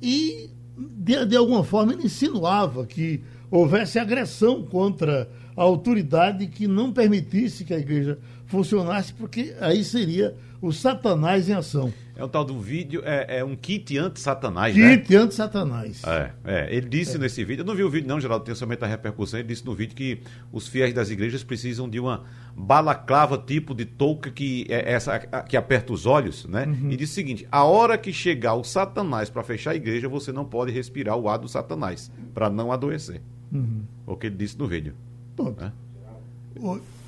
E, 0.02 0.50
de, 0.78 1.26
de 1.26 1.36
alguma 1.36 1.64
forma, 1.64 1.94
ele 1.94 2.06
insinuava 2.06 2.86
que 2.86 3.22
houvesse 3.50 4.00
agressão 4.00 4.64
contra 4.64 5.30
a 5.56 5.62
autoridade 5.62 6.48
que 6.48 6.68
não 6.68 6.92
permitisse 6.92 7.64
que 7.64 7.74
a 7.74 7.80
igreja 7.80 8.18
funcionasse, 8.48 9.14
porque 9.14 9.56
aí 9.60 9.84
seria 9.84 10.36
o 10.62 10.72
Satanás 10.72 11.48
em 11.48 11.54
ação. 11.54 11.94
É 12.16 12.24
o 12.24 12.28
tal 12.28 12.46
do 12.46 12.60
vídeo, 12.60 13.02
é, 13.04 13.40
é 13.40 13.44
um 13.44 13.56
kit 13.56 13.98
anti-satanás, 13.98 14.76
né? 14.76 14.98
Kit 14.98 15.16
anti-satanás. 15.16 16.04
É, 16.04 16.32
é, 16.46 16.76
ele 16.76 16.88
disse 16.88 17.16
é. 17.16 17.20
nesse 17.20 17.44
vídeo, 17.44 17.64
eu 17.64 17.66
não 17.66 17.74
vi 17.74 17.84
o 17.84 17.90
vídeo 17.90 18.08
não, 18.08 18.20
Geraldo, 18.20 18.46
tem 18.46 18.54
somente 18.54 18.84
a 18.84 18.88
repercussão, 18.88 19.40
ele 19.40 19.48
disse 19.48 19.66
no 19.66 19.74
vídeo 19.74 19.96
que 19.96 20.22
os 20.52 20.68
fiéis 20.68 20.94
das 20.94 21.10
igrejas 21.10 21.44
precisam 21.44 21.90
de 21.90 22.00
uma 22.00 22.24
balaclava 22.56 23.36
tipo 23.36 23.74
de 23.74 23.86
touca 23.86 24.30
que, 24.30 24.68
é 24.70 24.94
essa, 24.94 25.18
que 25.20 25.58
aperta 25.58 25.92
os 25.92 26.06
olhos, 26.06 26.46
né? 26.46 26.66
Uhum. 26.68 26.92
E 26.92 26.96
disse 26.96 27.14
o 27.14 27.16
seguinte, 27.16 27.48
a 27.52 27.64
hora 27.64 27.98
que 27.98 28.14
chegar 28.14 28.54
o 28.54 28.64
satanás 28.64 29.32
para 29.32 29.42
fechar 29.42 29.72
a 29.72 29.76
igreja, 29.76 30.08
você 30.08 30.32
não 30.32 30.46
pode 30.46 30.72
respirar 30.72 31.18
o 31.18 31.28
ar 31.28 31.40
do 31.40 31.48
satanás, 31.48 32.12
para 32.32 32.48
não 32.48 32.72
adoecer. 32.72 33.22
Uhum. 33.52 33.82
O 34.06 34.16
que 34.16 34.28
ele 34.28 34.36
disse 34.36 34.58
no 34.60 34.68
vídeo. 34.68 34.94
Ponto. 35.36 35.64
É? 35.64 35.72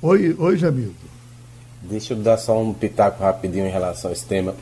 Oi, 0.02 0.34
oi, 0.36 0.56
Jamildo. 0.56 0.94
Deixa 1.82 2.14
eu 2.14 2.18
dar 2.18 2.36
só 2.38 2.60
um 2.60 2.74
pitaco 2.74 3.22
rapidinho 3.22 3.66
em 3.66 3.70
relação 3.70 4.10
a 4.10 4.12
esse 4.12 4.26
tema. 4.26 4.54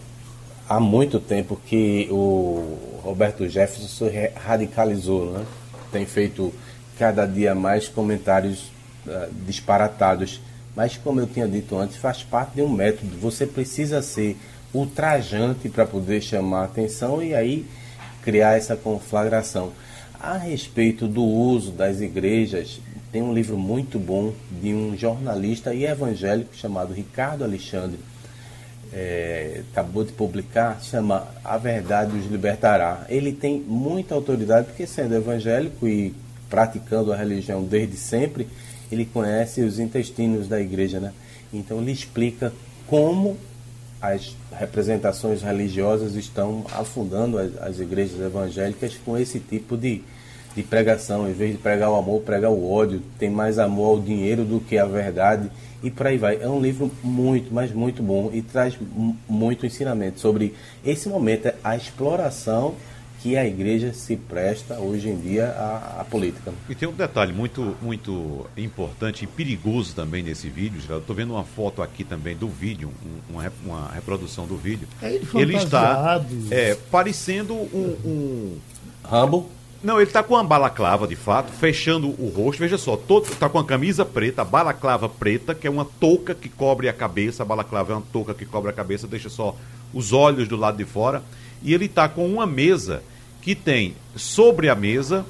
Há 0.68 0.81
muito 0.81 1.20
tempo 1.20 1.61
que 1.66 2.09
o 2.11 3.00
Roberto 3.03 3.46
Jefferson 3.46 3.87
se 3.87 4.33
radicalizou, 4.35 5.31
né? 5.31 5.44
tem 5.92 6.07
feito 6.07 6.53
cada 6.98 7.27
dia 7.27 7.55
mais 7.55 7.87
comentários 7.87 8.70
uh, 9.07 9.33
disparatados. 9.46 10.40
Mas, 10.74 10.96
como 10.96 11.20
eu 11.20 11.27
tinha 11.27 11.46
dito 11.46 11.77
antes, 11.77 11.96
faz 11.96 12.22
parte 12.22 12.55
de 12.55 12.62
um 12.62 12.68
método. 12.68 13.16
Você 13.18 13.46
precisa 13.46 14.00
ser 14.00 14.37
ultrajante 14.72 15.68
para 15.68 15.87
poder 15.87 16.20
chamar 16.20 16.62
a 16.62 16.64
atenção 16.64 17.22
e 17.22 17.35
aí 17.35 17.66
criar 18.22 18.57
essa 18.57 18.74
conflagração. 18.74 19.72
A 20.18 20.38
respeito 20.38 21.07
do 21.07 21.22
uso 21.22 21.70
das 21.72 22.00
igrejas 22.00 22.81
tem 23.12 23.22
um 23.22 23.35
livro 23.35 23.57
muito 23.57 23.98
bom 23.98 24.33
de 24.50 24.72
um 24.72 24.96
jornalista 24.96 25.74
e 25.74 25.85
evangélico 25.85 26.57
chamado 26.57 26.94
Ricardo 26.94 27.44
Alexandre. 27.44 27.98
É, 28.96 29.62
acabou 29.72 30.04
de 30.04 30.12
publicar, 30.12 30.80
chama 30.80 31.26
A 31.44 31.59
Verdade 31.59 32.16
os 32.16 32.30
Libertará. 32.30 33.04
Ele 33.09 33.33
tem 33.33 33.59
muita 33.59 34.14
autoridade, 34.14 34.68
porque 34.68 34.87
sendo 34.87 35.16
evangélico 35.16 35.88
e 35.88 36.14
praticando 36.48 37.12
a 37.12 37.16
religião 37.16 37.64
desde 37.64 37.96
sempre, 37.96 38.46
ele 38.92 39.04
conhece 39.04 39.62
os 39.62 39.80
intestinos 39.80 40.46
da 40.46 40.61
igreja, 40.61 41.00
né? 41.00 41.12
Então 41.52 41.80
ele 41.80 41.90
explica 41.90 42.52
como 42.87 43.37
as 44.00 44.37
representações 44.52 45.42
religiosas 45.42 46.14
estão 46.14 46.64
afundando 46.72 47.38
as, 47.38 47.57
as 47.61 47.80
igrejas 47.80 48.20
evangélicas 48.20 48.94
com 49.04 49.16
esse 49.16 49.40
tipo 49.40 49.76
de, 49.76 50.02
de 50.54 50.62
pregação, 50.62 51.28
em 51.28 51.33
vez 51.33 51.52
de 51.52 51.59
pregar 51.59 51.90
o 51.90 51.96
amor, 51.96 52.20
pregar 52.20 52.50
o 52.50 52.70
ódio, 52.70 53.02
tem 53.18 53.30
mais 53.30 53.59
amor 53.59 53.96
ao 53.96 54.00
dinheiro 54.00 54.44
do 54.44 54.61
que 54.61 54.76
à 54.78 54.85
verdade 54.85 55.50
e 55.85 55.90
por 55.90 56.07
aí 56.07 56.16
vai. 56.16 56.40
É 56.40 56.49
um 56.49 56.61
livro 56.61 56.90
muito, 57.03 57.53
mas 57.53 57.70
muito 57.70 58.03
bom 58.03 58.31
e 58.33 58.40
traz 58.40 58.77
muito 59.29 59.66
ensinamento 59.66 60.18
sobre 60.18 60.55
esse 60.85 61.09
momento, 61.09 61.53
a 61.62 61.77
exploração 61.77 62.75
que 63.20 63.37
a 63.37 63.47
igreja 63.47 63.92
se 63.92 64.16
presta 64.16 64.79
hoje 64.79 65.09
em 65.09 65.16
dia 65.16 65.49
à, 65.49 66.01
à 66.01 66.05
política. 66.05 66.53
E 66.68 66.75
tem 66.75 66.88
um 66.88 66.92
detalhe 66.92 67.33
muito, 67.33 67.75
muito 67.81 68.47
importante 68.57 69.25
e 69.25 69.27
perigoso 69.27 69.94
também 69.94 70.23
nesse 70.23 70.49
vídeo, 70.49 70.81
Geraldo. 70.81 71.03
Estou 71.03 71.16
vendo 71.16 71.33
uma 71.33 71.44
foto 71.44 71.81
aqui 71.81 72.03
também 72.03 72.37
do 72.37 72.49
vídeo, 72.49 72.90
uma, 73.29 73.51
uma 73.64 73.90
reprodução 73.92 74.47
do 74.47 74.57
vídeo. 74.57 74.87
É 75.01 75.12
ele, 75.14 75.27
ele 75.35 75.57
está 75.57 76.23
é, 76.51 76.75
parecendo 76.90 77.55
um, 77.55 77.97
um... 78.05 78.59
Rambo? 79.03 79.51
Não, 79.85 79.99
ele 79.99 80.09
está 80.09 80.23
com 80.23 80.33
uma 80.33 80.42
balaclava, 80.42 81.07
de 81.07 81.14
fato, 81.14 81.53
fechando 81.53 82.09
o 82.09 82.33
rosto. 82.35 82.59
Veja 82.59 82.79
só, 82.79 82.97
todo, 82.97 83.29
tá 83.37 83.51
com 83.51 83.59
a 83.59 83.64
camisa 83.64 84.03
preta, 84.03 84.40
a 84.40 84.44
balaclava 84.44 85.11
preta, 85.11 85.55
que 85.55 85.66
é 85.66 85.70
uma 85.70 85.85
touca 85.85 86.35
que 86.35 86.49
cobre 86.49 86.88
a 86.88 86.92
cabeça. 86.92 87.42
A 87.42 87.47
balaclava 87.47 87.92
é 87.92 87.97
uma 87.97 88.05
touca 88.11 88.33
que 88.33 88.47
cobre 88.47 88.70
a 88.70 88.73
cabeça, 88.73 89.07
deixa 89.07 89.29
só 89.29 89.55
os 89.92 90.14
olhos 90.14 90.49
do 90.49 90.57
lado 90.57 90.79
de 90.79 90.87
fora. 90.87 91.23
E 91.62 91.75
ele 91.75 91.85
está 91.85 92.09
com 92.09 92.27
uma 92.27 92.47
mesa 92.47 93.03
que 93.42 93.55
tem 93.55 93.94
sobre 94.16 94.70
a 94.70 94.75
mesa, 94.75 95.27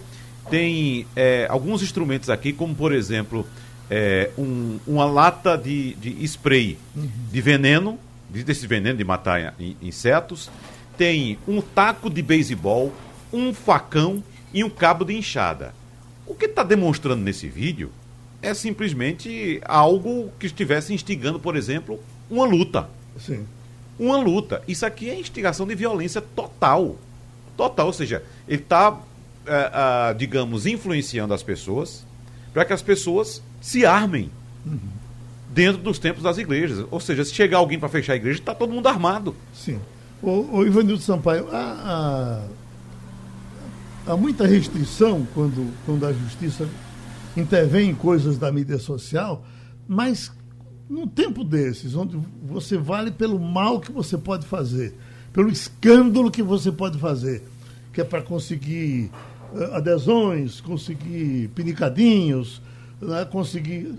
tem 0.49 1.05
é, 1.17 1.49
alguns 1.51 1.83
instrumentos 1.83 2.31
aqui, 2.31 2.53
como 2.53 2.77
por 2.77 2.93
exemplo, 2.93 3.45
é, 3.90 4.31
um, 4.38 4.79
uma 4.87 5.05
lata 5.05 5.59
de, 5.59 5.95
de 5.95 6.25
spray 6.29 6.79
uhum. 6.95 7.09
de 7.33 7.40
veneno, 7.40 7.99
desse 8.31 8.69
veneno 8.69 8.97
de 8.97 9.05
matar 9.05 9.53
insetos. 9.83 10.49
Tem 10.97 11.38
um 11.49 11.61
taco 11.61 12.09
de 12.09 12.23
beisebol, 12.23 12.95
um 13.33 13.53
facão 13.53 14.23
e 14.55 14.62
um 14.62 14.71
cabo 14.71 15.05
de 15.05 15.14
enxada. 15.14 15.75
O 16.25 16.35
que 16.35 16.47
está 16.47 16.62
demonstrando 16.62 17.23
nesse 17.23 17.49
vídeo 17.49 17.90
é 18.40 18.55
simplesmente 18.55 19.61
algo 19.64 20.31
que 20.38 20.47
estivesse 20.47 20.95
instigando, 20.95 21.40
por 21.40 21.57
exemplo, 21.57 21.99
uma 22.31 22.47
luta. 22.47 22.88
Sim. 23.19 23.45
Uma 23.99 24.17
luta. 24.17 24.62
Isso 24.69 24.87
aqui 24.87 25.11
é 25.11 25.19
instigação 25.19 25.67
de 25.67 25.75
violência 25.75 26.21
total. 26.21 26.97
Total. 27.57 27.87
Ou 27.87 27.93
seja, 27.93 28.23
ele 28.47 28.62
está, 28.62 28.99
é, 29.47 30.11
é, 30.11 30.14
digamos, 30.14 30.67
influenciando 30.67 31.35
as 31.35 31.43
pessoas 31.43 32.07
para 32.53 32.64
que 32.64 32.73
as 32.73 32.83
pessoas 32.83 33.43
se 33.61 33.85
armem 33.85 34.31
uhum. 34.64 34.79
dentro 35.51 35.83
dos 35.83 35.99
tempos 35.99 36.23
das 36.23 36.38
igrejas. 36.38 36.87
Ou 36.90 37.01
seja, 37.01 37.25
se 37.25 37.35
chegar 37.35 37.59
alguém 37.59 37.79
para 37.79 37.88
fechar 37.88 38.12
a 38.12 38.17
igreja, 38.17 38.38
está 38.38 38.55
todo 38.55 38.73
mundo 38.73 38.87
armado. 38.87 39.35
Sim. 39.53 39.81
O, 40.23 40.59
o 40.59 40.67
Ivanildo 40.67 41.03
Sampaio, 41.03 41.49
a, 41.51 42.40
a 42.40 42.63
há 44.07 44.17
muita 44.17 44.47
restrição 44.47 45.27
quando, 45.35 45.73
quando 45.87 46.07
a 46.07 46.12
justiça 46.12 46.69
intervém 47.37 47.90
em 47.90 47.95
coisas 47.95 48.38
da 48.38 48.53
mídia 48.53 48.79
social, 48.79 49.45
mas 49.88 50.33
num 50.88 51.07
tempo 51.07 51.43
desses, 51.43 51.95
onde 51.95 52.19
você 52.43 52.77
vale 52.77 53.11
pelo 53.11 53.38
mal 53.38 53.81
que 53.81 53.90
você 53.90 54.17
pode 54.17 54.47
fazer, 54.47 54.95
pelo 55.33 55.51
escândalo 55.51 56.31
que 56.31 56.43
você 56.43 56.71
pode 56.71 56.99
fazer, 56.99 57.43
que 57.93 58.01
é 58.01 58.05
para 58.05 58.23
conseguir 58.23 59.11
uh, 59.53 59.75
adesões, 59.75 60.61
conseguir 60.61 61.49
pinicadinhos, 61.55 62.61
né, 63.01 63.25
conseguir. 63.25 63.93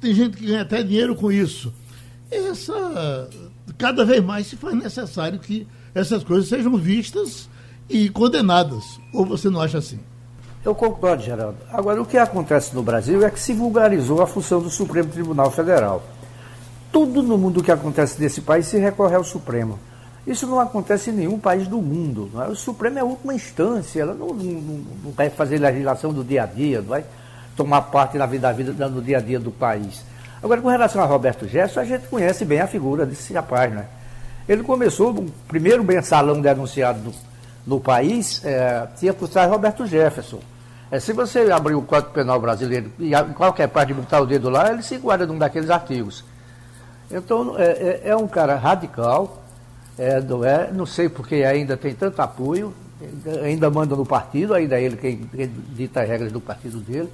Tem 0.00 0.14
gente 0.14 0.36
que 0.36 0.46
ganha 0.46 0.62
até 0.62 0.82
dinheiro 0.82 1.14
com 1.14 1.30
isso. 1.30 1.72
Essa, 2.30 3.28
cada 3.76 4.04
vez 4.04 4.22
mais 4.22 4.46
se 4.46 4.56
faz 4.56 4.74
necessário 4.74 5.38
que 5.38 5.66
essas 5.94 6.22
coisas 6.22 6.48
sejam 6.48 6.76
vistas 6.76 7.48
e 7.88 8.08
condenadas. 8.08 9.00
Ou 9.12 9.24
você 9.24 9.48
não 9.48 9.60
acha 9.60 9.78
assim? 9.78 9.98
Eu 10.64 10.74
concordo, 10.74 11.22
Geraldo. 11.22 11.56
Agora, 11.72 12.02
o 12.02 12.04
que 12.04 12.18
acontece 12.18 12.74
no 12.74 12.82
Brasil 12.82 13.24
é 13.24 13.30
que 13.30 13.40
se 13.40 13.52
vulgarizou 13.52 14.20
a 14.20 14.26
função 14.26 14.60
do 14.60 14.68
Supremo 14.68 15.08
Tribunal 15.08 15.50
Federal. 15.50 16.02
Tudo 16.92 17.22
no 17.22 17.38
mundo 17.38 17.62
que 17.62 17.70
acontece 17.70 18.20
nesse 18.20 18.40
país 18.40 18.66
se 18.66 18.78
recorre 18.78 19.14
ao 19.14 19.24
Supremo. 19.24 19.78
Isso 20.26 20.46
não 20.46 20.60
acontece 20.60 21.10
em 21.10 21.14
nenhum 21.14 21.38
país 21.38 21.66
do 21.66 21.80
mundo. 21.80 22.30
É? 22.42 22.48
O 22.48 22.56
Supremo 22.56 22.98
é 22.98 23.00
a 23.00 23.04
última 23.04 23.32
instância, 23.32 24.02
ela 24.02 24.14
não, 24.14 24.28
não, 24.28 24.84
não, 25.04 25.12
vai 25.12 25.30
fazer 25.30 25.58
legislação 25.58 26.12
do 26.12 26.22
dia 26.22 26.42
a 26.42 26.46
dia, 26.46 26.80
não 26.80 26.88
vai 26.88 27.04
tomar 27.56 27.82
parte 27.82 28.18
da 28.18 28.26
vida, 28.26 28.42
da 28.48 28.52
vida 28.52 28.88
no 28.88 29.00
dia 29.00 29.18
a 29.18 29.20
dia 29.20 29.40
do 29.40 29.50
país. 29.50 30.04
Agora, 30.42 30.60
com 30.60 30.68
relação 30.68 31.02
a 31.02 31.06
Roberto 31.06 31.48
Jefferson, 31.48 31.80
a 31.80 31.84
gente 31.84 32.08
conhece 32.08 32.44
bem 32.44 32.60
a 32.60 32.66
figura 32.66 33.06
desse 33.06 33.32
rapaz, 33.32 33.72
né? 33.72 33.86
Ele 34.48 34.62
começou, 34.62 35.10
o 35.10 35.30
primeiro 35.48 35.82
mensalão 35.82 36.40
denunciado 36.40 37.12
no, 37.66 37.80
país, 37.80 38.44
é, 38.44 38.86
tinha 38.98 39.12
por 39.12 39.28
trás 39.28 39.50
Roberto 39.50 39.86
Jefferson. 39.86 40.40
É, 40.90 40.98
se 40.98 41.12
você 41.12 41.50
abrir 41.50 41.74
o 41.74 41.82
Código 41.82 42.12
Penal 42.12 42.40
brasileiro 42.40 42.90
e 42.98 43.14
em 43.14 43.32
qualquer 43.34 43.68
parte 43.68 43.92
botar 43.92 44.20
o 44.20 44.26
dedo 44.26 44.48
lá, 44.48 44.72
ele 44.72 44.82
se 44.82 44.96
guarda 44.96 45.26
num 45.26 45.36
daqueles 45.38 45.68
artigos. 45.68 46.24
Então, 47.10 47.58
é, 47.58 47.64
é, 47.64 48.00
é 48.10 48.16
um 48.16 48.26
cara 48.26 48.56
radical, 48.56 49.42
é, 49.98 50.20
não, 50.20 50.44
é, 50.44 50.70
não 50.72 50.86
sei 50.86 51.08
porque 51.08 51.36
ainda 51.36 51.76
tem 51.76 51.94
tanto 51.94 52.20
apoio, 52.20 52.72
ainda 53.42 53.70
manda 53.70 53.94
no 53.94 54.04
partido, 54.04 54.54
ainda 54.54 54.78
é 54.78 54.82
ele 54.82 54.96
quem, 54.96 55.18
quem 55.18 55.50
dita 55.74 56.02
as 56.02 56.08
regras 56.08 56.32
do 56.32 56.40
partido 56.40 56.78
dele, 56.80 57.08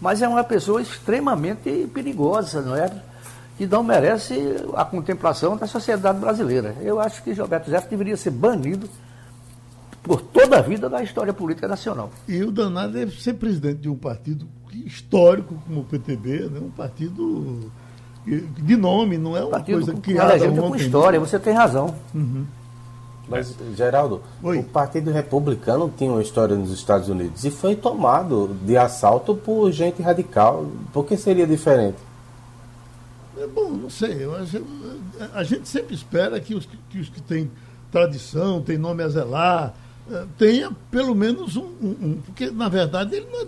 mas 0.00 0.22
é 0.22 0.28
uma 0.28 0.44
pessoa 0.44 0.80
extremamente 0.80 1.88
perigosa, 1.92 2.62
não 2.62 2.76
é? 2.76 2.90
Que 3.56 3.66
não 3.66 3.82
merece 3.82 4.38
a 4.76 4.84
contemplação 4.84 5.56
da 5.56 5.66
sociedade 5.66 6.18
brasileira. 6.18 6.76
Eu 6.80 7.00
acho 7.00 7.22
que 7.22 7.34
Gilberto 7.34 7.66
Jefferson 7.66 7.90
deveria 7.90 8.16
ser 8.16 8.30
banido 8.30 8.88
por 10.08 10.22
toda 10.22 10.58
a 10.58 10.62
vida 10.62 10.88
da 10.88 11.02
história 11.02 11.34
política 11.34 11.68
nacional. 11.68 12.10
E 12.26 12.42
o 12.42 12.50
danado 12.50 12.94
deve 12.94 13.20
ser 13.20 13.34
presidente 13.34 13.80
de 13.80 13.90
um 13.90 13.94
partido 13.94 14.48
histórico 14.86 15.54
como 15.66 15.80
o 15.80 15.84
PTB, 15.84 16.48
né? 16.48 16.60
um 16.60 16.70
partido 16.70 17.70
de 18.24 18.74
nome, 18.74 19.18
não 19.18 19.36
é 19.36 19.42
uma 19.42 19.50
partido 19.50 19.84
coisa 19.84 20.00
que 20.00 20.16
ela 20.16 20.34
é 20.34 20.50
com 20.50 20.74
história, 20.74 21.20
você 21.20 21.38
tem 21.38 21.52
razão. 21.52 21.94
Uhum. 22.14 22.46
Mas, 23.28 23.54
Geraldo, 23.76 24.22
Oi. 24.42 24.60
o 24.60 24.64
Partido 24.64 25.10
Republicano 25.10 25.92
tinha 25.94 26.10
uma 26.10 26.22
história 26.22 26.56
nos 26.56 26.72
Estados 26.72 27.10
Unidos 27.10 27.44
e 27.44 27.50
foi 27.50 27.76
tomado 27.76 28.56
de 28.62 28.78
assalto 28.78 29.34
por 29.34 29.70
gente 29.70 30.00
radical. 30.00 30.66
Por 30.94 31.04
que 31.04 31.18
seria 31.18 31.46
diferente? 31.46 31.98
É 33.36 33.46
bom, 33.46 33.68
não 33.68 33.90
sei. 33.90 34.24
Acho, 34.34 34.64
a 35.34 35.44
gente 35.44 35.68
sempre 35.68 35.94
espera 35.94 36.40
que 36.40 36.54
os 36.54 36.64
que, 36.64 36.98
os 36.98 37.10
que 37.10 37.20
têm 37.20 37.50
tradição, 37.92 38.62
têm 38.62 38.78
nome 38.78 39.02
a 39.02 39.08
zelar, 39.08 39.74
tenha 40.36 40.70
pelo 40.90 41.14
menos 41.14 41.56
um, 41.56 41.66
um, 41.80 41.96
um, 42.02 42.22
Porque, 42.24 42.50
na 42.50 42.68
verdade, 42.68 43.16
ele 43.16 43.26
não 43.30 43.42
é 43.42 43.46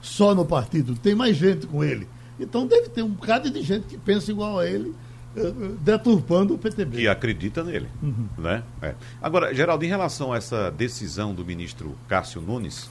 só 0.00 0.34
no 0.34 0.44
partido, 0.44 0.94
tem 0.94 1.14
mais 1.14 1.36
gente 1.36 1.66
com 1.66 1.82
ele. 1.82 2.06
Então 2.38 2.66
deve 2.66 2.88
ter 2.88 3.02
um 3.02 3.10
bocado 3.10 3.50
de 3.50 3.62
gente 3.62 3.86
que 3.86 3.96
pensa 3.96 4.30
igual 4.30 4.58
a 4.58 4.66
ele, 4.66 4.94
eh, 5.36 5.40
eh, 5.40 5.52
deturpando 5.80 6.54
o 6.54 6.58
PTB. 6.58 6.98
Que 6.98 7.08
acredita 7.08 7.62
nele. 7.62 7.88
Uhum. 8.02 8.28
Né? 8.36 8.62
É. 8.82 8.94
Agora, 9.22 9.54
Geraldo, 9.54 9.84
em 9.84 9.88
relação 9.88 10.32
a 10.32 10.36
essa 10.36 10.70
decisão 10.70 11.34
do 11.34 11.44
ministro 11.44 11.96
Cássio 12.08 12.40
Nunes 12.40 12.90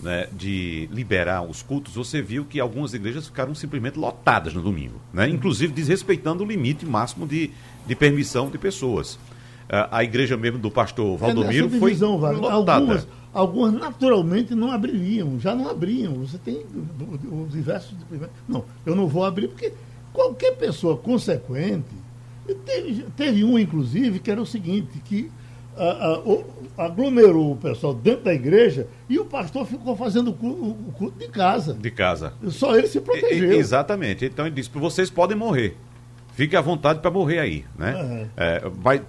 né, 0.00 0.28
de 0.32 0.88
liberar 0.92 1.42
os 1.42 1.62
cultos, 1.62 1.94
você 1.94 2.20
viu 2.20 2.44
que 2.44 2.60
algumas 2.60 2.94
igrejas 2.94 3.26
ficaram 3.26 3.54
simplesmente 3.54 3.98
lotadas 3.98 4.54
no 4.54 4.62
domingo, 4.62 5.00
né? 5.12 5.28
inclusive 5.28 5.72
desrespeitando 5.72 6.44
o 6.44 6.46
limite 6.46 6.84
máximo 6.84 7.26
de, 7.26 7.50
de 7.86 7.96
permissão 7.96 8.50
de 8.50 8.58
pessoas. 8.58 9.18
Uh, 9.64 9.88
a 9.90 10.04
igreja 10.04 10.36
mesmo 10.36 10.58
do 10.58 10.70
pastor 10.70 11.14
é 11.14 11.16
Valdomiro 11.16 11.66
é 11.74 11.78
foi 11.78 11.94
lotada. 11.94 12.72
Algumas 12.74 13.06
Algumas 13.34 13.72
naturalmente 13.72 14.54
não 14.54 14.70
abririam, 14.70 15.40
já 15.40 15.56
não 15.56 15.68
abriam. 15.68 16.14
Você 16.20 16.38
tem 16.38 16.64
os 17.44 17.52
diversos. 17.52 17.92
Não, 18.48 18.64
eu 18.86 18.94
não 18.94 19.08
vou 19.08 19.24
abrir 19.24 19.48
porque 19.48 19.72
qualquer 20.12 20.52
pessoa 20.52 20.96
consequente. 20.96 22.04
Teve, 22.64 23.06
teve 23.16 23.42
um, 23.42 23.58
inclusive, 23.58 24.20
que 24.20 24.30
era 24.30 24.40
o 24.40 24.46
seguinte, 24.46 25.00
que 25.04 25.32
a, 25.76 26.20
a, 26.78 26.84
aglomerou 26.84 27.52
o 27.52 27.56
pessoal 27.56 27.92
dentro 27.92 28.24
da 28.24 28.34
igreja 28.34 28.86
e 29.08 29.18
o 29.18 29.24
pastor 29.24 29.66
ficou 29.66 29.96
fazendo 29.96 30.30
o 30.30 30.34
culto, 30.34 30.64
o 30.64 30.92
culto 30.92 31.18
de 31.18 31.26
casa. 31.26 31.74
De 31.74 31.90
casa. 31.90 32.34
Só 32.50 32.76
ele 32.76 32.86
se 32.86 33.00
protegeu. 33.00 33.52
E, 33.52 33.56
exatamente. 33.56 34.24
Então 34.24 34.46
ele 34.46 34.54
disse: 34.54 34.70
vocês 34.72 35.10
podem 35.10 35.36
morrer. 35.36 35.76
Fique 36.34 36.56
à 36.56 36.60
vontade 36.60 36.98
para 36.98 37.12
morrer 37.12 37.38
aí, 37.38 37.64
né? 37.78 37.94
Uhum. 37.94 38.28
É, 38.36 38.68
vai, 38.68 39.00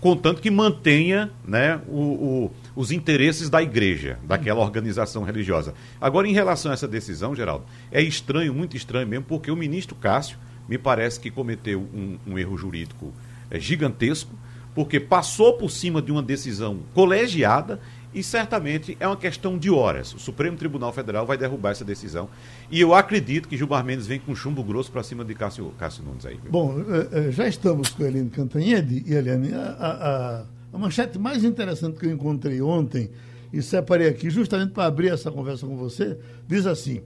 contanto 0.00 0.40
que 0.40 0.50
mantenha 0.50 1.30
né, 1.46 1.78
o, 1.86 2.00
o, 2.00 2.50
os 2.74 2.90
interesses 2.90 3.50
da 3.50 3.62
igreja, 3.62 4.18
daquela 4.24 4.60
organização 4.60 5.22
religiosa. 5.22 5.74
Agora, 6.00 6.26
em 6.26 6.32
relação 6.32 6.70
a 6.70 6.74
essa 6.74 6.88
decisão, 6.88 7.34
Geraldo, 7.34 7.66
é 7.92 8.00
estranho, 8.00 8.54
muito 8.54 8.78
estranho 8.78 9.06
mesmo, 9.06 9.26
porque 9.26 9.50
o 9.50 9.56
ministro 9.56 9.94
Cássio 9.94 10.38
me 10.66 10.78
parece 10.78 11.20
que 11.20 11.30
cometeu 11.30 11.80
um, 11.92 12.18
um 12.26 12.38
erro 12.38 12.56
jurídico 12.56 13.12
é, 13.50 13.60
gigantesco, 13.60 14.34
porque 14.74 14.98
passou 14.98 15.58
por 15.58 15.70
cima 15.70 16.00
de 16.00 16.10
uma 16.10 16.22
decisão 16.22 16.78
colegiada 16.94 17.78
e 18.12 18.22
certamente 18.22 18.96
é 18.98 19.06
uma 19.06 19.16
questão 19.16 19.56
de 19.56 19.70
horas. 19.70 20.12
O 20.14 20.18
Supremo 20.18 20.56
Tribunal 20.56 20.92
Federal 20.92 21.24
vai 21.24 21.38
derrubar 21.38 21.70
essa 21.70 21.84
decisão. 21.84 22.28
E 22.70 22.80
eu 22.80 22.94
acredito 22.94 23.48
que 23.48 23.56
Gilmar 23.56 23.84
Mendes 23.84 24.06
vem 24.06 24.18
com 24.18 24.34
chumbo 24.34 24.64
grosso 24.64 24.90
para 24.90 25.02
cima 25.02 25.24
de 25.24 25.34
Cássio, 25.34 25.72
Cássio 25.78 26.04
Nunes 26.04 26.26
aí. 26.26 26.36
Viu? 26.42 26.50
Bom, 26.50 26.80
eh, 26.80 27.08
eh, 27.12 27.30
já 27.30 27.46
estamos 27.46 27.90
com 27.90 28.02
a 28.02 28.08
Eliane 28.08 28.30
Cantanhede 28.30 29.04
e, 29.06 29.16
a, 29.16 29.60
a, 29.60 30.44
a, 30.72 30.78
manchete 30.78 31.18
mais 31.18 31.44
interessante 31.44 31.98
que 31.98 32.06
eu 32.06 32.10
encontrei 32.10 32.60
ontem 32.60 33.10
e 33.52 33.62
separei 33.62 34.08
aqui 34.08 34.28
justamente 34.28 34.72
para 34.72 34.86
abrir 34.86 35.12
essa 35.12 35.30
conversa 35.30 35.66
com 35.66 35.76
você, 35.76 36.18
diz 36.48 36.66
assim: 36.66 37.02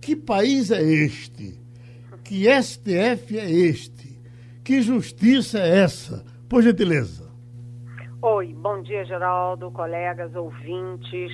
Que 0.00 0.16
país 0.16 0.70
é 0.72 0.82
este? 0.82 1.54
Que 2.24 2.46
STF 2.62 3.38
é 3.38 3.50
este? 3.50 4.20
Que 4.64 4.82
justiça 4.82 5.60
é 5.60 5.78
essa? 5.78 6.24
Por 6.48 6.62
gentileza. 6.62 7.27
Oi, 8.20 8.52
bom 8.52 8.82
dia, 8.82 9.04
Geraldo, 9.04 9.70
colegas, 9.70 10.34
ouvintes. 10.34 11.30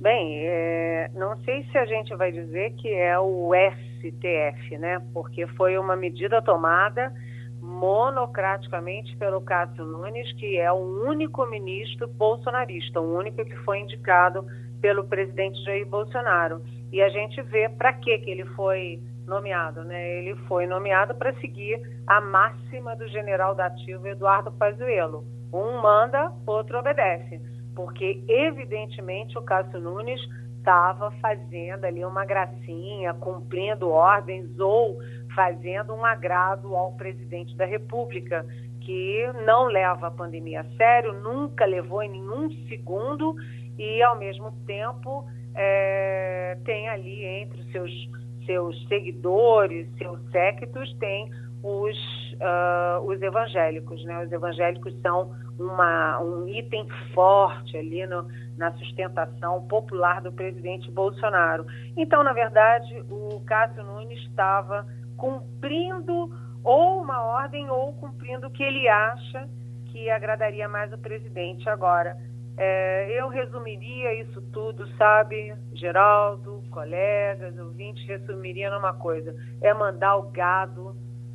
Bem, 0.00 0.46
é, 0.46 1.10
não 1.12 1.36
sei 1.38 1.64
se 1.64 1.76
a 1.76 1.84
gente 1.84 2.14
vai 2.14 2.30
dizer 2.30 2.70
que 2.74 2.88
é 2.88 3.18
o 3.18 3.50
STF, 3.52 4.78
né? 4.78 5.02
Porque 5.12 5.48
foi 5.48 5.76
uma 5.76 5.96
medida 5.96 6.40
tomada 6.40 7.12
monocraticamente 7.60 9.16
pelo 9.16 9.40
Cássio 9.40 9.84
Nunes, 9.84 10.32
que 10.34 10.56
é 10.56 10.70
o 10.70 10.76
único 10.76 11.44
ministro 11.46 12.06
bolsonarista, 12.06 13.00
o 13.00 13.12
único 13.12 13.44
que 13.44 13.56
foi 13.64 13.80
indicado 13.80 14.46
pelo 14.80 15.08
presidente 15.08 15.60
Jair 15.64 15.84
Bolsonaro. 15.84 16.62
E 16.92 17.02
a 17.02 17.08
gente 17.08 17.42
vê 17.42 17.68
para 17.68 17.92
que 17.92 18.08
ele 18.08 18.44
foi 18.54 19.02
nomeado, 19.26 19.82
né? 19.82 20.18
Ele 20.18 20.36
foi 20.46 20.64
nomeado 20.68 21.12
para 21.12 21.34
seguir 21.40 21.82
a 22.06 22.20
máxima 22.20 22.94
do 22.94 23.08
general 23.08 23.52
da 23.52 23.66
ativa 23.66 24.10
Eduardo 24.10 24.52
Pazuello 24.52 25.39
um 25.52 25.80
manda, 25.80 26.32
outro 26.46 26.78
obedece. 26.78 27.40
Porque, 27.74 28.22
evidentemente, 28.28 29.38
o 29.38 29.42
Cássio 29.42 29.80
Nunes 29.80 30.20
estava 30.58 31.10
fazendo 31.22 31.84
ali 31.84 32.04
uma 32.04 32.24
gracinha, 32.24 33.14
cumprindo 33.14 33.88
ordens 33.90 34.58
ou 34.58 34.98
fazendo 35.34 35.94
um 35.94 36.04
agrado 36.04 36.76
ao 36.76 36.92
presidente 36.92 37.56
da 37.56 37.64
República, 37.64 38.44
que 38.80 39.30
não 39.46 39.66
leva 39.66 40.08
a 40.08 40.10
pandemia 40.10 40.60
a 40.62 40.76
sério, 40.76 41.12
nunca 41.12 41.64
levou 41.64 42.02
em 42.02 42.10
nenhum 42.10 42.50
segundo 42.68 43.34
e, 43.78 44.02
ao 44.02 44.18
mesmo 44.18 44.52
tempo, 44.66 45.24
é, 45.54 46.58
tem 46.64 46.88
ali 46.88 47.24
entre 47.24 47.60
os 47.60 47.72
seus, 47.72 48.10
seus 48.46 48.88
seguidores, 48.88 49.88
seus 49.96 50.20
séquitos, 50.30 50.92
tem 50.98 51.30
os, 51.62 52.29
uh, 52.40 53.00
os 53.04 53.20
evangélicos. 53.20 54.02
Né? 54.04 54.24
Os 54.24 54.32
evangélicos 54.32 54.94
são 55.00 55.34
uma, 55.58 56.20
um 56.20 56.48
item 56.48 56.88
forte 57.14 57.76
ali 57.76 58.06
no, 58.06 58.26
na 58.56 58.72
sustentação 58.72 59.62
popular 59.66 60.20
do 60.20 60.32
presidente 60.32 60.90
Bolsonaro. 60.90 61.66
Então, 61.96 62.22
na 62.22 62.32
verdade, 62.32 63.04
o 63.10 63.40
Cássio 63.46 63.84
Nunes 63.84 64.18
estava 64.20 64.86
cumprindo 65.16 66.30
ou 66.64 67.02
uma 67.02 67.22
ordem 67.22 67.68
ou 67.70 67.92
cumprindo 67.94 68.46
o 68.46 68.50
que 68.50 68.62
ele 68.62 68.88
acha 68.88 69.48
que 69.86 70.08
agradaria 70.08 70.68
mais 70.68 70.92
o 70.92 70.98
presidente 70.98 71.68
agora. 71.68 72.16
É, 72.56 73.08
eu 73.18 73.28
resumiria 73.28 74.12
isso 74.20 74.42
tudo, 74.52 74.86
sabe, 74.96 75.54
Geraldo, 75.72 76.62
colegas, 76.70 77.58
ouvintes, 77.58 78.06
resumiria 78.06 78.70
numa 78.70 78.92
coisa: 78.92 79.34
é 79.62 79.72
mandar 79.72 80.16
o 80.16 80.30
gado 80.30 80.94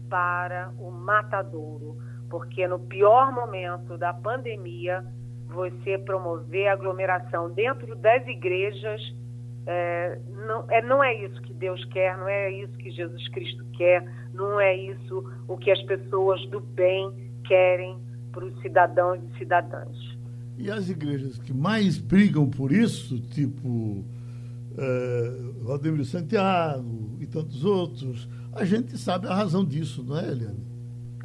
para 0.09 0.71
o 0.79 0.91
matadouro, 0.91 1.97
porque 2.29 2.67
no 2.67 2.79
pior 2.79 3.31
momento 3.31 3.97
da 3.97 4.13
pandemia, 4.13 5.05
você 5.47 5.97
promover 5.97 6.67
aglomeração 6.67 7.51
dentro 7.51 7.95
das 7.95 8.25
igrejas 8.27 9.01
é, 9.67 10.19
não, 10.45 10.65
é, 10.69 10.81
não 10.81 11.03
é 11.03 11.25
isso 11.25 11.41
que 11.41 11.53
Deus 11.53 11.83
quer, 11.85 12.17
não 12.17 12.27
é 12.27 12.51
isso 12.51 12.73
que 12.77 12.91
Jesus 12.91 13.27
Cristo 13.29 13.65
quer, 13.75 14.05
não 14.33 14.59
é 14.59 14.75
isso 14.75 15.23
o 15.47 15.57
que 15.57 15.71
as 15.71 15.81
pessoas 15.83 16.45
do 16.49 16.59
bem 16.59 17.11
querem 17.45 17.97
para 18.31 18.45
os 18.45 18.61
cidadãos 18.61 19.19
e 19.23 19.37
cidadãs. 19.39 19.97
E 20.57 20.69
as 20.69 20.89
igrejas 20.89 21.37
que 21.39 21.53
mais 21.53 21.97
brigam 21.97 22.49
por 22.49 22.71
isso, 22.71 23.19
tipo 23.19 24.05
é, 24.77 26.03
Santiago 26.03 27.17
e 27.19 27.25
tantos 27.25 27.65
outros, 27.65 28.29
a 28.55 28.65
gente 28.65 28.97
sabe 28.97 29.27
a 29.27 29.33
razão 29.33 29.63
disso, 29.65 30.03
não 30.03 30.17
é, 30.17 30.23
Eliane? 30.23 30.65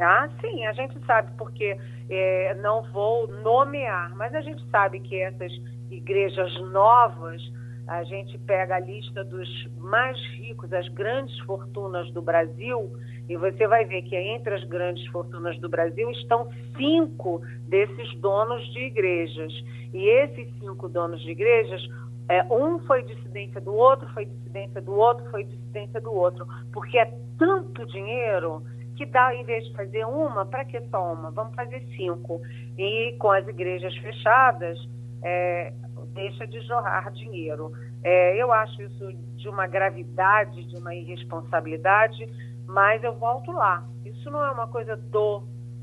Ah, 0.01 0.29
sim, 0.41 0.67
a 0.67 0.73
gente 0.73 0.99
sabe, 1.07 1.31
porque 1.37 1.77
é, 2.09 2.55
não 2.55 2.83
vou 2.91 3.29
nomear, 3.29 4.15
mas 4.17 4.35
a 4.35 4.41
gente 4.41 4.63
sabe 4.71 4.99
que 5.01 5.21
essas 5.21 5.53
igrejas 5.91 6.53
novas, 6.71 7.41
a 7.87 8.03
gente 8.05 8.39
pega 8.39 8.77
a 8.77 8.81
lista 8.81 9.23
dos 9.25 9.49
mais 9.77 10.17
ricos, 10.37 10.73
as 10.73 10.89
grandes 10.89 11.39
fortunas 11.41 12.11
do 12.13 12.23
Brasil, 12.23 12.91
e 13.29 13.37
você 13.37 13.67
vai 13.69 13.85
ver 13.85 14.03
que 14.03 14.17
entre 14.17 14.55
as 14.55 14.65
grandes 14.65 15.07
fortunas 15.09 15.57
do 15.61 15.69
Brasil 15.69 16.11
estão 16.11 16.49
cinco 16.77 17.41
desses 17.69 18.13
donos 18.17 18.61
de 18.73 18.87
igrejas. 18.87 19.53
E 19.93 20.09
esses 20.09 20.53
cinco 20.59 20.89
donos 20.89 21.21
de 21.23 21.31
igrejas, 21.31 21.81
é, 22.29 22.45
um 22.45 22.79
foi 22.81 23.03
dissidência 23.03 23.61
do 23.61 23.75
outro, 23.75 24.09
foi 24.15 24.25
dissidência 24.25 24.81
do 24.81 24.95
outro, 24.95 25.29
foi 25.31 25.45
dissidência 25.45 26.01
do 26.01 26.13
outro, 26.13 26.47
porque 26.73 26.99
é 26.99 27.13
tanto 27.39 27.85
dinheiro 27.87 28.63
que 28.97 29.07
dá, 29.07 29.35
em 29.35 29.45
vez 29.45 29.65
de 29.65 29.75
fazer 29.75 30.05
uma, 30.05 30.45
para 30.45 30.65
que 30.65 30.81
só 30.89 31.13
uma? 31.13 31.31
Vamos 31.31 31.55
fazer 31.55 31.81
cinco. 31.97 32.41
E 32.77 33.17
com 33.19 33.31
as 33.31 33.49
igrejas 33.49 33.97
fechadas, 33.97 34.79
é, 35.23 35.73
deixa 36.13 36.47
de 36.47 36.61
jorrar 36.67 37.11
dinheiro. 37.13 37.73
É, 38.03 38.37
eu 38.37 38.53
acho 38.53 38.83
isso 38.83 39.13
de 39.37 39.49
uma 39.49 39.67
gravidade, 39.67 40.65
de 40.65 40.77
uma 40.77 40.95
irresponsabilidade, 40.95 42.29
mas 42.67 43.03
eu 43.03 43.15
volto 43.15 43.51
lá. 43.53 43.85
Isso 44.05 44.31
não 44.31 44.45
é 44.45 44.51
uma 44.51 44.67
coisa 44.69 44.97
do 44.97 45.43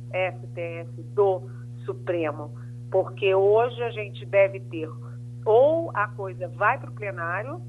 STF, 0.09 1.01
do 1.13 1.41
Supremo, 1.85 2.51
porque 2.91 3.33
hoje 3.33 3.81
a 3.83 3.89
gente 3.89 4.25
deve 4.25 4.59
ter 4.59 4.89
ou 5.47 5.89
a 5.93 6.07
coisa 6.09 6.49
vai 6.49 6.77
para 6.77 6.89
o 6.89 6.93
plenário, 6.93 7.61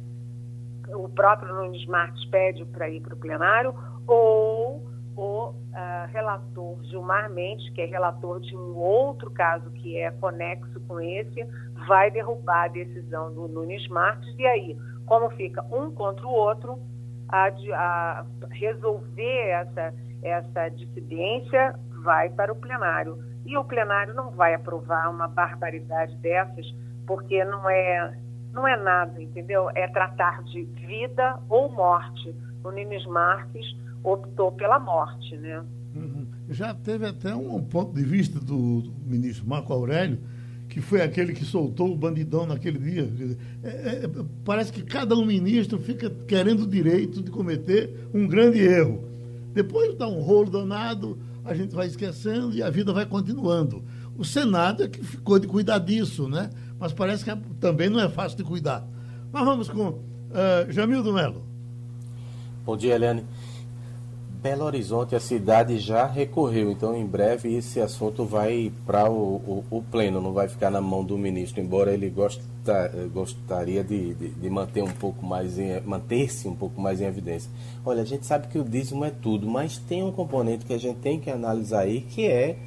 o 0.89 1.09
próprio 1.09 1.55
Nunes 1.55 1.87
Marques 1.87 2.24
pede 2.24 2.64
para 2.64 2.91
ir 2.91 3.01
para 3.01 3.14
o 3.14 3.16
plenário, 3.16 3.72
ou 4.05 4.85
o 5.16 5.51
uh, 5.51 5.55
relator 6.12 6.83
Gilmar 6.85 7.31
Mendes, 7.31 7.68
que 7.70 7.81
é 7.81 7.85
relator 7.85 8.41
de 8.41 8.57
um 8.57 8.76
outro 8.76 9.31
caso 9.31 9.70
que 9.70 9.97
é 9.97 10.11
conexo 10.11 10.81
com 10.89 11.01
esse, 11.01 11.47
vai 11.87 12.11
derrubar 12.11 12.64
a 12.64 12.68
decisão 12.68 13.33
do 13.33 13.47
Nunes 13.47 13.87
Marques, 13.89 14.35
e 14.37 14.45
aí, 14.45 14.76
como 15.07 15.31
fica 15.31 15.64
um 15.70 15.93
contra 15.93 16.26
o 16.26 16.33
outro, 16.33 16.81
a, 17.29 17.49
a 17.74 18.26
resolver 18.51 19.49
essa, 19.51 19.95
essa 20.20 20.68
dissidência 20.70 21.79
vai 22.03 22.29
para 22.31 22.53
o 22.53 22.57
plenário. 22.57 23.22
E 23.47 23.57
o 23.57 23.62
plenário 23.62 24.14
não 24.14 24.31
vai 24.31 24.55
aprovar 24.55 25.09
uma 25.11 25.29
barbaridade 25.29 26.16
dessas, 26.16 26.66
porque 27.09 27.42
não 27.42 27.68
é, 27.68 28.14
não 28.52 28.68
é 28.68 28.76
nada, 28.76 29.20
entendeu? 29.20 29.70
É 29.74 29.88
tratar 29.88 30.44
de 30.44 30.62
vida 30.64 31.40
ou 31.48 31.72
morte. 31.72 32.34
O 32.62 32.70
Nunes 32.70 33.06
Marques 33.06 33.64
optou 34.04 34.52
pela 34.52 34.78
morte, 34.78 35.34
né? 35.38 35.64
Uhum. 35.96 36.26
Já 36.50 36.74
teve 36.74 37.06
até 37.06 37.34
um 37.34 37.62
ponto 37.62 37.94
de 37.94 38.04
vista 38.04 38.38
do, 38.38 38.82
do 38.82 38.92
ministro 39.06 39.48
Marco 39.48 39.72
Aurélio, 39.72 40.18
que 40.68 40.82
foi 40.82 41.00
aquele 41.00 41.32
que 41.32 41.46
soltou 41.46 41.90
o 41.90 41.96
bandidão 41.96 42.44
naquele 42.46 42.78
dia. 42.78 43.09
É, 43.64 43.68
é, 43.68 44.11
parece 44.44 44.70
que 44.70 44.82
cada 44.82 45.16
um 45.16 45.24
ministro 45.24 45.78
fica 45.78 46.11
querendo 46.26 46.64
o 46.64 46.66
direito 46.66 47.22
de 47.22 47.30
cometer 47.30 48.11
um 48.12 48.28
grande 48.28 48.61
erro. 48.61 49.02
Depois 49.54 49.96
dá 49.96 50.06
um 50.06 50.20
rolo 50.20 50.50
danado, 50.50 51.18
a 51.42 51.54
gente 51.54 51.74
vai 51.74 51.86
esquecendo 51.86 52.52
e 52.52 52.62
a 52.62 52.68
vida 52.68 52.92
vai 52.92 53.06
continuando. 53.06 53.82
O 54.14 54.24
Senado 54.24 54.82
é 54.82 54.88
que 54.88 55.02
ficou 55.02 55.38
de 55.38 55.46
cuidar 55.46 55.78
disso, 55.78 56.28
né? 56.28 56.50
Mas 56.79 56.93
parece 56.93 57.24
que 57.24 57.37
também 57.61 57.89
não 57.89 58.01
é 58.01 58.09
fácil 58.09 58.37
de 58.37 58.45
cuidar. 58.45 58.87
Mas 59.33 59.45
vamos 59.45 59.68
com 59.68 59.89
uh, 59.89 60.01
Jamildo 60.70 61.12
Melo. 61.12 61.43
Bom 62.64 62.76
dia, 62.76 62.95
Eliane. 62.95 63.24
Belo 64.41 64.64
Horizonte, 64.64 65.16
a 65.16 65.20
cidade 65.20 65.81
já 65.81 66.07
recorreu, 66.07 66.70
então 66.70 66.95
em 66.95 67.05
breve 67.05 67.53
esse 67.57 67.81
assunto 67.81 68.24
vai 68.24 68.72
para 68.87 69.11
o, 69.11 69.14
o, 69.14 69.64
o, 69.68 69.83
pleno, 69.83 70.20
não 70.20 70.33
vai 70.33 70.47
ficar 70.47 70.70
na 70.70 70.81
mão 70.81 71.03
do 71.03 71.18
ministro, 71.18 71.61
embora 71.61 71.93
ele 71.93 72.09
gosta, 72.09 72.41
gostaria 73.12 73.83
de, 73.83 74.14
de, 74.14 74.29
de, 74.29 74.51
manter 74.51 74.85
um 74.85 74.93
pouco 74.93 75.26
mais 75.26 75.57
manter-se 75.85 76.47
um 76.47 76.55
pouco 76.55 76.81
mais 76.81 77.01
em 77.01 77.07
evidência. 77.07 77.51
Olha, 77.85 78.03
a 78.03 78.05
gente 78.05 78.26
sabe 78.26 78.47
que 78.47 78.61
o 78.61 78.62
dízimo 78.62 79.05
é 79.05 79.11
tudo, 79.11 79.45
mas 79.49 79.76
tem 79.76 80.05
um 80.05 80.12
componente 80.12 80.64
que 80.64 80.72
a 80.72 80.79
gente 80.79 80.99
tem 81.01 81.18
que 81.18 81.31
analisar 81.31 81.81
aí, 81.81 82.03
que 82.03 82.24
é 82.24 82.59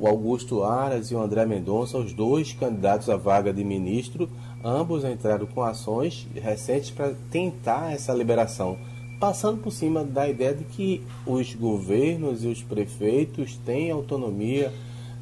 o 0.00 0.06
Augusto 0.08 0.64
Aras 0.64 1.10
e 1.10 1.14
o 1.14 1.20
André 1.20 1.44
Mendonça, 1.44 1.98
os 1.98 2.14
dois 2.14 2.54
candidatos 2.54 3.10
à 3.10 3.16
vaga 3.18 3.52
de 3.52 3.62
ministro, 3.62 4.30
ambos 4.64 5.04
entraram 5.04 5.46
com 5.46 5.62
ações 5.62 6.26
recentes 6.34 6.90
para 6.90 7.12
tentar 7.30 7.92
essa 7.92 8.14
liberação, 8.14 8.78
passando 9.20 9.58
por 9.60 9.70
cima 9.70 10.02
da 10.02 10.26
ideia 10.26 10.54
de 10.54 10.64
que 10.64 11.04
os 11.26 11.54
governos 11.54 12.42
e 12.42 12.46
os 12.48 12.62
prefeitos 12.62 13.58
têm 13.58 13.90
autonomia 13.90 14.72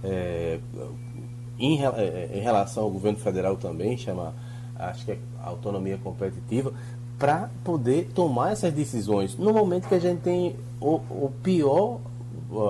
é, 0.05 0.61
em, 1.59 1.85
é, 1.85 2.31
em, 2.35 2.41
relação 2.41 2.85
ao 2.85 2.91
governo 2.91 3.19
federal 3.19 3.57
também, 3.57 3.99
chama, 3.99 4.33
acho 4.77 5.05
que 5.05 5.11
é 5.11 5.19
autonomia 5.43 5.99
competitiva, 5.99 6.73
para 7.19 7.51
poder 7.65 8.11
tomar 8.15 8.53
essas 8.53 8.73
decisões 8.73 9.37
no 9.37 9.53
momento 9.53 9.89
que 9.89 9.95
a 9.97 9.99
gente 9.99 10.21
tem 10.21 10.55
o, 10.81 10.95
o 10.95 11.33
pior 11.43 11.99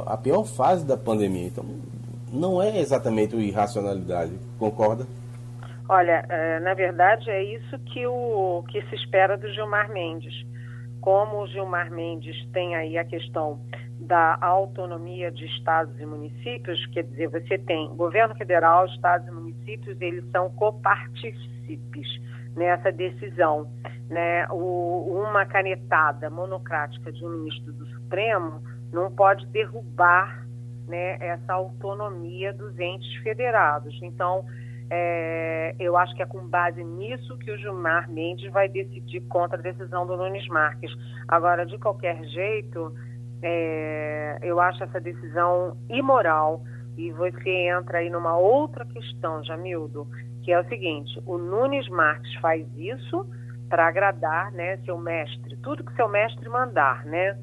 a 0.07 0.17
pior 0.17 0.45
fase 0.45 0.85
da 0.85 0.97
pandemia. 0.97 1.47
Então, 1.47 1.65
não 2.33 2.63
é 2.63 2.79
exatamente 2.79 3.37
irracionalidade, 3.37 4.39
concorda? 4.59 5.07
Olha, 5.89 6.25
é, 6.29 6.61
na 6.61 6.75
verdade 6.75 7.31
é 7.31 7.43
isso 7.43 7.79
que, 7.79 8.07
o, 8.07 8.63
que 8.69 8.83
se 8.89 8.95
espera 8.95 9.39
do 9.39 9.49
Gilmar 9.53 9.91
Mendes. 9.91 10.47
Como 11.01 11.41
o 11.41 11.47
Gilmar 11.47 11.91
Mendes 11.91 12.37
tem 12.53 12.77
aí 12.77 12.99
a 12.99 13.05
questão 13.05 13.61
da 13.99 14.37
autonomia 14.41 15.31
de 15.31 15.47
estados 15.47 15.99
e 15.99 16.05
municípios, 16.05 16.85
quer 16.87 17.05
dizer, 17.05 17.29
você 17.29 17.57
tem 17.59 17.89
governo 17.97 18.35
federal, 18.35 18.87
estados 18.87 19.27
e 19.27 19.31
municípios, 19.31 20.01
eles 20.01 20.25
são 20.31 20.51
copartícipes 20.51 22.21
nessa 22.55 22.93
decisão. 22.93 23.71
Né? 24.11 24.47
O, 24.51 25.25
uma 25.27 25.47
canetada 25.47 26.29
monocrática 26.29 27.11
de 27.11 27.25
um 27.25 27.31
ministro 27.31 27.73
do 27.73 27.87
Supremo 27.87 28.63
não 28.93 29.11
pode 29.11 29.47
derrubar 29.47 30.47
né, 30.89 31.17
essa 31.21 31.53
autonomia 31.53 32.53
dos 32.53 32.79
entes 32.79 33.15
federados. 33.23 33.97
Então, 34.03 34.45
é, 34.91 35.75
eu 35.79 35.97
acho 35.97 36.15
que 36.15 36.23
é 36.23 36.27
com 36.27 36.47
base 36.47 36.83
nisso 36.83 37.37
que 37.39 37.51
o 37.51 37.59
Gilmar 37.59 38.11
Mendes 38.11 38.51
vai 38.51 38.69
decidir 38.69 39.21
contra 39.29 39.59
a 39.59 39.63
decisão 39.63 40.07
do 40.07 40.17
Nunes 40.17 40.47
Marques. 40.49 40.91
Agora, 41.27 41.67
de 41.67 41.79
qualquer 41.79 42.25
jeito, 42.25 42.95
é, 43.43 44.39
eu 44.43 44.59
acho 44.61 44.83
essa 44.83 44.99
decisão 44.99 45.77
imoral 45.91 46.63
e 46.97 47.13
você 47.13 47.51
entra 47.69 47.99
aí 47.99 48.11
numa 48.11 48.37
outra 48.37 48.85
questão, 48.87 49.45
Jamildo, 49.45 50.09
que 50.43 50.53
é 50.53 50.59
o 50.59 50.69
seguinte: 50.69 51.23
o 51.27 51.37
Nunes 51.37 51.89
Marques 51.89 52.35
faz 52.37 52.67
isso 52.77 53.27
para 53.69 53.87
agradar, 53.87 54.51
né, 54.53 54.79
seu 54.79 54.97
mestre, 54.97 55.57
tudo 55.59 55.85
que 55.85 55.95
seu 55.95 56.09
mestre 56.09 56.49
mandar, 56.49 57.05
né? 57.05 57.37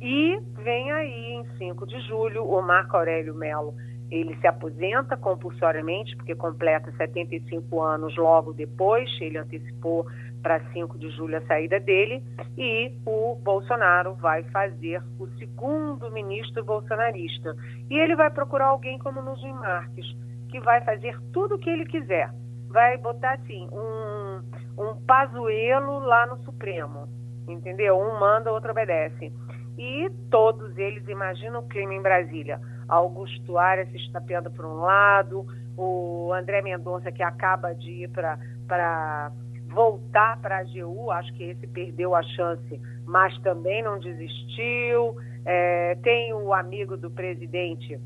E 0.00 0.38
vem 0.62 0.92
aí, 0.92 1.32
em 1.32 1.44
5 1.56 1.86
de 1.86 2.00
julho, 2.02 2.44
o 2.44 2.62
Marco 2.62 2.96
Aurélio 2.96 3.34
Melo. 3.34 3.74
Ele 4.10 4.36
se 4.36 4.46
aposenta 4.46 5.16
compulsoriamente, 5.16 6.16
porque 6.16 6.34
completa 6.34 6.90
75 6.92 7.82
anos 7.82 8.16
logo 8.16 8.52
depois, 8.52 9.10
ele 9.20 9.36
antecipou 9.36 10.06
para 10.42 10.60
5 10.72 10.96
de 10.98 11.10
julho 11.10 11.36
a 11.36 11.42
saída 11.42 11.80
dele, 11.80 12.22
e 12.56 12.92
o 13.04 13.34
Bolsonaro 13.42 14.14
vai 14.14 14.44
fazer 14.44 15.02
o 15.18 15.26
segundo 15.38 16.10
ministro 16.10 16.64
bolsonarista. 16.64 17.54
E 17.90 17.98
ele 17.98 18.14
vai 18.14 18.30
procurar 18.30 18.66
alguém 18.66 18.98
como 18.98 19.20
Nuzim 19.20 19.52
Marques, 19.52 20.06
que 20.48 20.60
vai 20.60 20.80
fazer 20.84 21.18
tudo 21.32 21.56
o 21.56 21.58
que 21.58 21.68
ele 21.68 21.84
quiser. 21.84 22.30
Vai 22.68 22.96
botar 22.98 23.34
assim, 23.34 23.68
um, 23.72 24.42
um 24.78 24.96
pazuelo 25.06 25.98
lá 25.98 26.26
no 26.26 26.38
Supremo, 26.44 27.08
entendeu? 27.48 27.98
Um 27.98 28.18
manda, 28.18 28.52
outro 28.52 28.70
obedece 28.70 29.32
e 29.78 30.10
todos 30.30 30.76
eles 30.76 31.06
imaginam 31.08 31.60
o 31.60 31.68
clima 31.68 31.94
em 31.94 32.02
Brasília. 32.02 32.60
Augusto 32.88 33.56
Aras 33.56 33.88
se 33.90 33.96
estapeando 33.96 34.50
por 34.50 34.64
um 34.64 34.80
lado, 34.80 35.46
o 35.76 36.32
André 36.32 36.60
Mendonça 36.60 37.12
que 37.12 37.22
acaba 37.22 37.72
de 37.72 38.04
ir 38.04 38.10
para 38.10 39.30
voltar 39.68 40.40
para 40.40 40.56
a 40.56 40.60
AGU, 40.60 41.10
acho 41.10 41.32
que 41.34 41.44
esse 41.44 41.66
perdeu 41.68 42.14
a 42.14 42.22
chance, 42.22 42.80
mas 43.06 43.38
também 43.38 43.82
não 43.82 43.98
desistiu. 43.98 45.16
É, 45.44 45.94
tem 46.02 46.34
o 46.34 46.52
amigo 46.52 46.96
do 46.96 47.10
presidente 47.10 47.98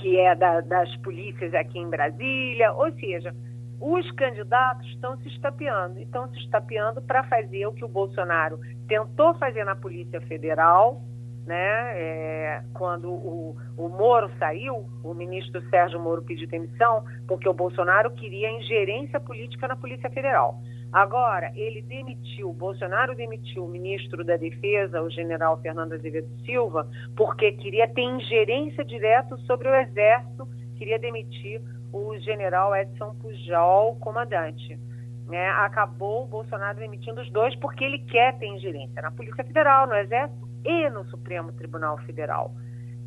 que 0.00 0.18
é 0.18 0.34
da, 0.34 0.60
das 0.60 0.94
polícias 0.96 1.54
aqui 1.54 1.78
em 1.78 1.88
Brasília, 1.88 2.72
ou 2.72 2.92
seja, 2.92 3.34
os 3.80 4.10
candidatos 4.12 4.86
estão 4.88 5.16
se 5.18 5.28
estapeando, 5.28 5.98
estão 6.00 6.28
se 6.28 6.38
estapeando 6.38 7.02
para 7.02 7.24
fazer 7.24 7.66
o 7.66 7.72
que 7.72 7.84
o 7.84 7.88
Bolsonaro 7.88 8.58
tentou 8.88 9.34
fazer 9.34 9.64
na 9.64 9.76
Polícia 9.76 10.20
Federal, 10.22 11.02
né? 11.46 11.92
É, 11.94 12.62
quando 12.74 13.08
o, 13.10 13.56
o 13.76 13.88
Moro 13.88 14.30
saiu, 14.38 14.88
o 15.04 15.14
ministro 15.14 15.62
Sérgio 15.68 16.00
Moro 16.00 16.22
pediu 16.22 16.48
demissão 16.48 17.04
porque 17.28 17.48
o 17.48 17.54
Bolsonaro 17.54 18.10
queria 18.10 18.50
ingerência 18.50 19.20
política 19.20 19.68
na 19.68 19.76
Polícia 19.76 20.10
Federal. 20.10 20.60
Agora, 20.92 21.52
ele 21.54 21.82
demitiu, 21.82 22.52
Bolsonaro 22.52 23.14
demitiu 23.14 23.64
o 23.64 23.68
ministro 23.68 24.24
da 24.24 24.36
Defesa, 24.36 25.02
o 25.02 25.10
general 25.10 25.60
Fernando 25.60 25.92
Azevedo 25.92 26.28
Silva, 26.44 26.88
porque 27.16 27.52
queria 27.52 27.86
ter 27.88 28.02
ingerência 28.02 28.84
direta 28.84 29.36
sobre 29.38 29.68
o 29.68 29.74
Exército, 29.74 30.48
queria 30.76 30.98
demitir 30.98 31.60
o 31.96 32.18
general 32.20 32.74
Edson 32.76 33.14
Pujol, 33.14 33.96
comandante. 33.96 34.78
Né? 35.26 35.48
Acabou 35.50 36.24
o 36.24 36.26
Bolsonaro 36.26 36.78
demitindo 36.78 37.20
os 37.20 37.30
dois 37.30 37.54
porque 37.56 37.84
ele 37.84 37.98
quer 38.00 38.38
ter 38.38 38.46
ingerência 38.46 39.02
na 39.02 39.10
Polícia 39.10 39.44
Federal, 39.44 39.86
no 39.86 39.94
Exército 39.94 40.48
e 40.64 40.90
no 40.90 41.04
Supremo 41.06 41.52
Tribunal 41.52 41.98
Federal. 41.98 42.54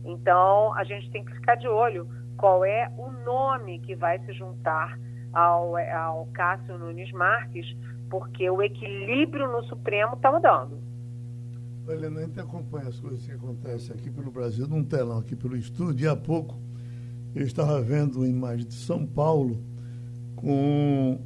Então, 0.03 0.73
a 0.73 0.83
gente 0.83 1.09
tem 1.11 1.23
que 1.23 1.33
ficar 1.33 1.55
de 1.55 1.67
olho 1.67 2.09
qual 2.37 2.63
é 2.63 2.91
o 2.97 3.11
nome 3.11 3.79
que 3.79 3.95
vai 3.95 4.17
se 4.19 4.33
juntar 4.33 4.97
ao, 5.33 5.75
ao 5.77 6.25
Cássio 6.27 6.77
Nunes 6.77 7.11
Marques, 7.11 7.65
porque 8.09 8.49
o 8.49 8.61
equilíbrio 8.61 9.51
no 9.51 9.63
Supremo 9.65 10.15
está 10.15 10.31
mudando. 10.31 10.81
Olha, 11.87 12.07
a 12.07 12.21
gente 12.21 12.39
acompanha 12.39 12.87
as 12.87 12.99
coisas 12.99 13.25
que 13.25 13.31
acontecem 13.31 13.95
aqui 13.95 14.09
pelo 14.09 14.31
Brasil, 14.31 14.67
num 14.67 14.83
telão 14.83 15.19
aqui 15.19 15.35
pelo 15.35 15.55
estúdio, 15.55 16.05
e 16.05 16.07
há 16.07 16.15
pouco 16.15 16.55
eu 17.35 17.45
estava 17.45 17.81
vendo 17.81 18.17
uma 18.17 18.27
imagem 18.27 18.65
de 18.65 18.73
São 18.73 19.05
Paulo 19.05 19.61
com 20.35 21.19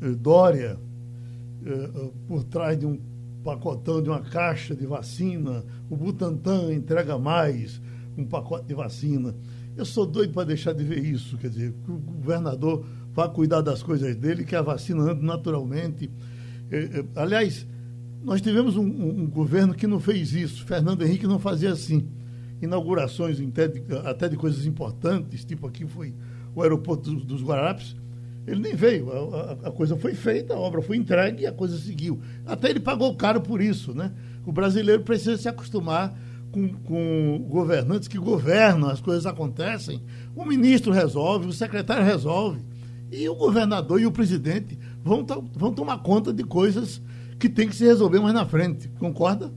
eh, 0.00 0.10
Dória 0.10 0.78
eh, 1.64 1.90
eh, 1.94 2.10
por 2.26 2.44
trás 2.44 2.78
de 2.78 2.86
um 2.86 2.98
pacotão, 3.44 4.02
de 4.02 4.08
uma 4.08 4.20
caixa 4.20 4.74
de 4.74 4.84
vacina, 4.84 5.64
o 5.88 5.96
Butantan 5.96 6.72
entrega 6.72 7.18
mais 7.18 7.80
um 8.16 8.24
pacote 8.24 8.66
de 8.66 8.74
vacina. 8.74 9.34
Eu 9.76 9.84
sou 9.84 10.06
doido 10.06 10.32
para 10.32 10.44
deixar 10.44 10.72
de 10.72 10.82
ver 10.82 11.04
isso, 11.04 11.38
quer 11.38 11.50
dizer, 11.50 11.72
que 11.84 11.90
o 11.90 11.98
governador 11.98 12.84
vá 13.14 13.28
cuidar 13.28 13.60
das 13.60 13.82
coisas 13.82 14.16
dele, 14.16 14.44
que 14.44 14.56
a 14.56 14.62
vacina 14.62 15.12
ande 15.12 15.24
naturalmente. 15.24 16.10
aliás, 17.14 17.64
nós 18.22 18.42
tivemos 18.42 18.76
um, 18.76 18.84
um, 18.84 19.20
um, 19.20 19.26
governo 19.26 19.72
que 19.72 19.86
não 19.86 20.00
fez 20.00 20.32
isso. 20.32 20.64
Fernando 20.66 21.02
Henrique 21.02 21.26
não 21.26 21.38
fazia 21.38 21.72
assim. 21.72 22.08
Inaugurações 22.60 23.40
até 23.40 23.68
de, 23.68 23.82
até 24.04 24.28
de 24.28 24.36
coisas 24.36 24.66
importantes, 24.66 25.44
tipo 25.44 25.66
aqui 25.66 25.86
foi 25.86 26.14
o 26.54 26.62
aeroporto 26.62 27.10
dos, 27.10 27.24
dos 27.24 27.42
Guararapes, 27.42 27.94
ele 28.46 28.60
nem 28.60 28.74
veio. 28.74 29.12
A, 29.12 29.38
a, 29.38 29.52
a, 29.68 29.70
coisa 29.70 29.96
foi 29.96 30.14
feita, 30.14 30.54
a 30.54 30.58
obra 30.58 30.80
foi 30.80 30.96
entregue 30.96 31.42
e 31.42 31.46
a 31.46 31.52
coisa 31.52 31.78
seguiu. 31.78 32.20
Até 32.46 32.70
ele 32.70 32.80
pagou 32.80 33.14
caro 33.14 33.40
por 33.40 33.60
isso, 33.60 33.94
né? 33.94 34.12
O 34.46 34.52
brasileiro 34.52 35.02
precisa 35.02 35.36
se 35.36 35.48
acostumar 35.48 36.18
com, 36.50 36.68
com 36.68 37.46
governantes 37.48 38.08
que 38.08 38.18
governam, 38.18 38.88
as 38.88 39.00
coisas 39.00 39.26
acontecem. 39.26 40.02
O 40.34 40.44
ministro 40.44 40.92
resolve, 40.92 41.46
o 41.46 41.52
secretário 41.52 42.04
resolve. 42.04 42.60
E 43.10 43.28
o 43.28 43.34
governador 43.34 44.00
e 44.00 44.06
o 44.06 44.12
presidente 44.12 44.78
vão, 45.02 45.24
vão 45.54 45.72
tomar 45.72 45.98
conta 45.98 46.32
de 46.32 46.44
coisas 46.44 47.00
que 47.38 47.48
tem 47.48 47.68
que 47.68 47.76
se 47.76 47.84
resolver 47.84 48.20
mais 48.20 48.34
na 48.34 48.44
frente. 48.44 48.88
Concorda? 48.98 49.52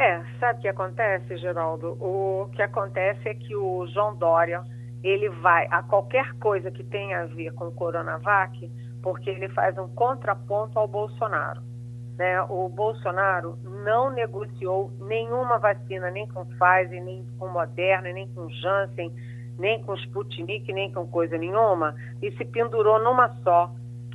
É, 0.00 0.24
sabe 0.40 0.60
o 0.60 0.62
que 0.62 0.68
acontece, 0.68 1.36
Geraldo? 1.36 1.88
O 2.00 2.48
que 2.54 2.62
acontece 2.62 3.28
é 3.28 3.34
que 3.34 3.54
o 3.54 3.86
João 3.88 4.16
Dória 4.16 4.64
ele 5.04 5.28
vai 5.28 5.66
a 5.70 5.82
qualquer 5.82 6.32
coisa 6.38 6.70
que 6.70 6.82
tenha 6.82 7.20
a 7.20 7.26
ver 7.26 7.52
com 7.52 7.68
o 7.68 7.72
Coronavac, 7.72 8.72
porque 9.02 9.28
ele 9.28 9.50
faz 9.50 9.76
um 9.76 9.88
contraponto 9.88 10.78
ao 10.78 10.88
Bolsonaro. 10.88 11.60
Né? 12.16 12.40
O 12.48 12.66
Bolsonaro 12.70 13.58
não 13.62 14.10
negociou 14.10 14.90
nenhuma 15.00 15.58
vacina, 15.58 16.10
nem 16.10 16.26
com 16.28 16.46
Pfizer, 16.46 17.04
nem 17.04 17.26
com 17.38 17.48
Moderna, 17.48 18.10
nem 18.10 18.26
com 18.28 18.48
Janssen, 18.48 19.12
nem 19.58 19.82
com 19.82 19.94
Sputnik, 19.96 20.72
nem 20.72 20.90
com 20.90 21.06
coisa 21.08 21.36
nenhuma, 21.36 21.94
e 22.22 22.32
se 22.38 22.46
pendurou 22.46 22.98
numa 23.04 23.28
só, 23.42 23.70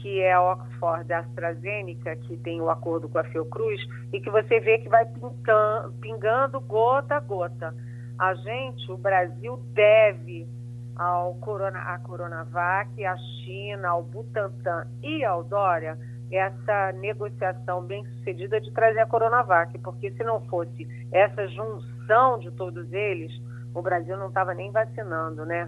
que 0.06 0.22
é 0.22 0.34
a 0.34 0.52
Oxford 0.52 1.12
AstraZeneca, 1.12 2.16
que 2.16 2.38
tem 2.38 2.62
o 2.62 2.70
acordo 2.70 3.10
com 3.10 3.18
a 3.18 3.24
Fiocruz, 3.24 3.82
e 4.14 4.22
que 4.22 4.30
você 4.30 4.60
vê 4.60 4.78
que 4.78 4.88
vai 4.88 5.04
pingando, 5.04 5.94
pingando 6.00 6.60
gota 6.62 7.16
a 7.16 7.20
gota. 7.20 7.74
A 8.20 8.36
gente, 8.36 8.92
o 8.92 8.98
Brasil, 8.98 9.60
deve 9.74 10.48
ao 10.96 11.34
Corona, 11.40 11.80
à 11.80 11.98
Coronavac, 11.98 13.04
à 13.04 13.18
China, 13.18 13.90
ao 13.90 14.04
Butantan 14.04 14.86
e 15.02 15.26
ao 15.26 15.44
Dória 15.44 15.98
essa 16.32 16.92
negociação 16.92 17.82
bem 17.82 18.06
sucedida 18.06 18.62
de 18.62 18.72
trazer 18.74 19.00
a 19.00 19.08
Coronavac, 19.08 19.76
porque 19.80 20.12
se 20.12 20.24
não 20.24 20.40
fosse 20.42 20.88
essa 21.12 21.48
junção 21.48 22.38
de 22.38 22.52
todos 22.52 22.94
eles, 22.94 23.32
o 23.74 23.82
Brasil 23.82 24.16
não 24.18 24.28
estava 24.28 24.54
nem 24.54 24.70
vacinando, 24.70 25.48
né? 25.48 25.68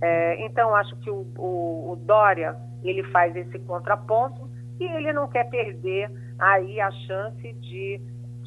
É, 0.00 0.44
então, 0.44 0.74
acho 0.76 0.94
que 0.96 1.10
o, 1.10 1.26
o, 1.36 1.92
o 1.92 1.96
Dória, 1.96 2.56
ele 2.88 3.02
faz 3.04 3.34
esse 3.34 3.58
contraponto 3.60 4.48
e 4.78 4.84
ele 4.84 5.12
não 5.12 5.28
quer 5.28 5.44
perder 5.48 6.10
aí 6.38 6.80
a 6.80 6.90
chance 6.90 7.52
de 7.54 8.00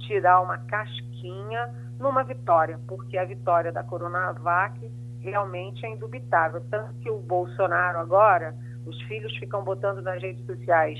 tirar 0.07 0.41
uma 0.41 0.57
casquinha 0.57 1.73
numa 1.99 2.23
vitória, 2.23 2.79
porque 2.87 3.17
a 3.17 3.25
vitória 3.25 3.71
da 3.71 3.83
Coronavac 3.83 4.91
realmente 5.19 5.85
é 5.85 5.89
indubitável. 5.89 6.61
Tanto 6.69 6.93
que 6.95 7.09
o 7.09 7.19
Bolsonaro 7.19 7.99
agora, 7.99 8.55
os 8.85 9.01
filhos 9.03 9.35
ficam 9.37 9.63
botando 9.63 10.01
nas 10.01 10.21
redes 10.21 10.45
sociais, 10.45 10.99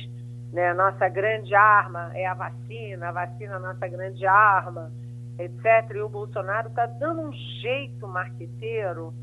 né? 0.52 0.74
Nossa 0.74 1.08
grande 1.08 1.54
arma 1.54 2.12
é 2.16 2.26
a 2.26 2.34
vacina, 2.34 3.10
a 3.10 3.12
vacina 3.12 3.54
é 3.54 3.56
a 3.56 3.60
nossa 3.60 3.88
grande 3.88 4.26
arma, 4.26 4.92
etc. 5.38 5.96
E 5.96 6.02
o 6.02 6.10
Bolsonaro 6.10 6.70
está 6.70 6.86
dando 6.86 7.22
um 7.22 7.34
jeito 7.62 8.08
marqueteiro 8.08 9.14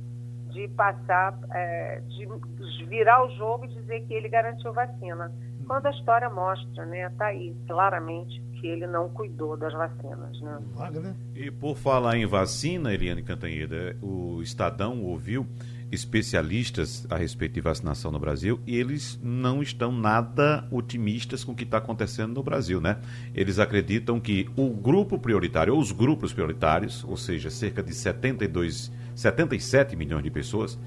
de 0.54 0.68
passar, 0.68 1.36
é, 1.50 2.00
de 2.08 2.84
virar 2.86 3.26
o 3.26 3.30
jogo 3.36 3.64
e 3.64 3.68
dizer 3.68 4.00
que 4.06 4.14
ele 4.14 4.28
garantiu 4.28 4.72
vacina. 4.72 5.30
Quando 5.66 5.86
a 5.86 5.90
história 5.90 6.30
mostra, 6.30 6.86
né, 6.86 7.06
está 7.06 7.26
aí 7.26 7.54
claramente 7.66 8.40
que 8.60 8.66
ele 8.68 8.86
não 8.86 9.08
cuidou 9.10 9.56
das 9.56 9.72
vacinas. 9.72 10.40
Né? 10.40 11.14
E 11.34 11.50
por 11.50 11.76
falar 11.76 12.16
em 12.16 12.26
vacina, 12.26 12.94
Eliane 12.94 13.22
Cantanheda, 13.22 13.96
o 14.00 14.40
Estadão 14.40 15.02
ouviu 15.02 15.46
especialistas 15.94 17.06
a 17.08 17.16
respeito 17.16 17.54
de 17.54 17.60
vacinação 17.60 18.10
no 18.10 18.18
Brasil 18.18 18.60
e 18.66 18.76
eles 18.76 19.18
não 19.22 19.62
estão 19.62 19.92
nada 19.92 20.66
otimistas 20.70 21.44
com 21.44 21.52
o 21.52 21.54
que 21.54 21.64
está 21.64 21.78
acontecendo 21.78 22.34
no 22.34 22.42
Brasil, 22.42 22.80
né? 22.80 22.98
Eles 23.34 23.58
acreditam 23.58 24.20
que 24.20 24.48
o 24.56 24.70
grupo 24.70 25.18
prioritário, 25.18 25.74
ou 25.74 25.80
os 25.80 25.92
grupos 25.92 26.32
prioritários, 26.32 27.04
ou 27.04 27.16
seja, 27.16 27.48
cerca 27.50 27.82
de 27.82 27.94
72, 27.94 28.92
77 29.14 29.96
milhões 29.96 30.24
de 30.24 30.30
pessoas, 30.30 30.78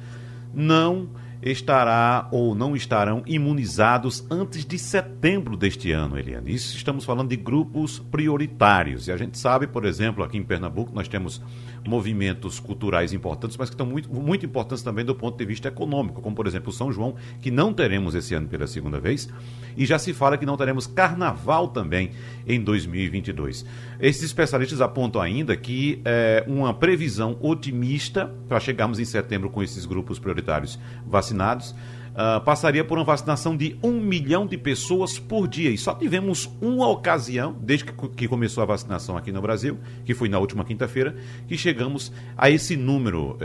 não 0.54 1.10
estará 1.42 2.28
ou 2.32 2.56
não 2.56 2.76
estarão 2.76 3.22
imunizados 3.26 4.26
antes 4.30 4.66
de 4.66 4.78
setembro 4.78 5.56
deste 5.56 5.92
ano, 5.92 6.18
Eliane. 6.18 6.54
Isso 6.54 6.76
estamos 6.76 7.06
falando 7.06 7.30
de 7.30 7.36
grupos 7.36 8.00
prioritários. 8.00 9.08
E 9.08 9.12
a 9.12 9.18
gente 9.18 9.38
sabe, 9.38 9.68
por 9.68 9.86
exemplo, 9.86 10.24
aqui 10.24 10.38
em 10.38 10.44
Pernambuco 10.44 10.92
nós 10.94 11.08
temos 11.08 11.42
movimentos 11.86 12.60
culturais 12.60 13.14
importantes, 13.14 13.58
mas 13.58 13.70
que 13.70 13.74
estão 13.74 13.86
muito, 13.86 14.10
muito 14.14 14.46
importantes 14.46 14.84
também 14.84 15.04
do 15.04 15.16
ponto 15.16 15.38
de 15.38 15.46
vista 15.46 15.68
econômico, 15.68 16.22
como 16.22 16.36
por 16.36 16.48
exemplo 16.48 16.70
o 16.70 16.74
São 16.74 16.92
João, 16.92 17.16
que 17.42 17.52
não 17.52 17.74
teremos 17.74 18.16
esse 18.16 18.34
ano 18.34 18.48
pela 18.48 18.68
segunda 18.68 19.00
vez, 19.00 19.30
e 19.76 19.86
já 19.86 20.00
se 20.00 20.14
fala 20.14 20.38
que 20.38 20.46
não 20.46 20.58
teremos 20.58 20.88
carnaval 20.88 21.68
também 21.70 22.12
em 22.48 22.62
2022. 22.62 23.66
Esses 24.00 24.24
especialistas 24.24 24.82
apontam 24.82 25.22
ainda 25.22 25.56
que 25.56 26.02
é, 26.06 26.44
uma 26.48 26.74
previsão 26.74 27.38
otimista 27.42 28.34
para 28.48 28.60
chegarmos 28.60 29.00
em 29.00 29.06
setembro 29.06 29.50
com 29.50 29.62
esses 29.62 29.86
grupos 29.86 30.20
prioritários 30.20 30.80
vacinados 31.06 31.76
uh, 32.18 32.44
passaria 32.44 32.84
por 32.84 32.98
uma 32.98 33.04
vacinação 33.04 33.56
de 33.56 33.78
um 33.84 33.92
milhão 34.02 34.48
de 34.48 34.58
pessoas 34.58 35.20
por 35.20 35.48
dia. 35.48 35.70
E 35.70 35.78
só 35.78 35.94
tivemos 35.94 36.46
uma 36.60 36.90
ocasião, 36.90 37.54
desde 37.62 37.86
que, 37.86 38.10
que 38.10 38.28
começou 38.28 38.64
a 38.64 38.66
vacinação 38.66 39.16
aqui 39.16 39.32
no 39.32 39.42
Brasil, 39.42 39.78
que 40.04 40.16
foi 40.16 40.28
na 40.28 40.40
última 40.40 40.66
quinta-feira, 40.66 41.16
que 41.48 41.56
chegamos 41.56 42.12
a 42.36 42.50
esse 42.50 42.76
número, 42.76 43.32
uh, 43.32 43.36
uh, 43.36 43.38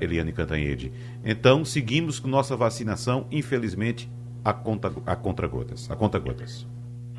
Eliane 0.00 0.32
Cantanhede. 0.32 0.92
Então, 1.24 1.64
seguimos 1.64 2.20
com 2.20 2.28
nossa 2.28 2.54
vacinação, 2.54 3.26
infelizmente, 3.30 4.10
a 4.44 4.52
conta, 4.52 4.92
a 5.06 5.16
contra 5.16 5.48
gotas. 5.48 5.90
A 5.90 5.96
conta 5.96 6.18
gotas. 6.18 6.66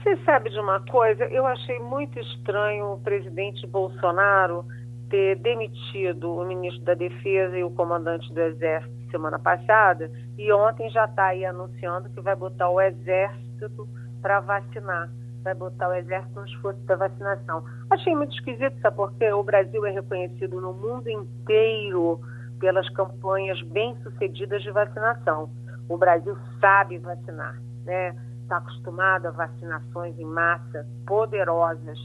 Você 0.01 0.15
sabe 0.23 0.49
de 0.49 0.59
uma 0.59 0.79
coisa? 0.79 1.25
Eu 1.25 1.45
achei 1.45 1.77
muito 1.79 2.17
estranho 2.19 2.93
o 2.93 2.99
presidente 2.99 3.67
Bolsonaro 3.67 4.65
ter 5.09 5.35
demitido 5.37 6.31
o 6.31 6.45
ministro 6.45 6.83
da 6.83 6.93
Defesa 6.93 7.57
e 7.57 7.63
o 7.63 7.71
comandante 7.71 8.31
do 8.31 8.39
Exército 8.39 8.98
semana 9.09 9.39
passada 9.39 10.11
e 10.37 10.51
ontem 10.51 10.89
já 10.89 11.05
está 11.05 11.27
aí 11.27 11.45
anunciando 11.45 12.09
que 12.09 12.21
vai 12.21 12.35
botar 12.35 12.69
o 12.69 12.81
Exército 12.81 13.87
para 14.21 14.39
vacinar, 14.39 15.09
vai 15.43 15.53
botar 15.53 15.89
o 15.89 15.93
Exército 15.93 16.39
no 16.39 16.45
esforço 16.45 16.79
da 16.81 16.95
vacinação. 16.95 17.63
Achei 17.89 18.15
muito 18.15 18.33
esquisito, 18.33 18.79
sabe 18.81 18.95
porque 18.95 19.31
o 19.31 19.43
Brasil 19.43 19.85
é 19.85 19.91
reconhecido 19.91 20.59
no 20.59 20.73
mundo 20.73 21.09
inteiro 21.09 22.19
pelas 22.59 22.87
campanhas 22.89 23.61
bem-sucedidas 23.63 24.61
de 24.61 24.71
vacinação. 24.71 25.49
O 25.87 25.97
Brasil 25.97 26.37
sabe 26.59 26.97
vacinar, 26.97 27.59
né? 27.85 28.15
Está 28.43 28.57
acostumado 28.57 29.27
a 29.27 29.31
vacinações 29.31 30.17
em 30.19 30.25
massa 30.25 30.85
poderosas. 31.05 31.97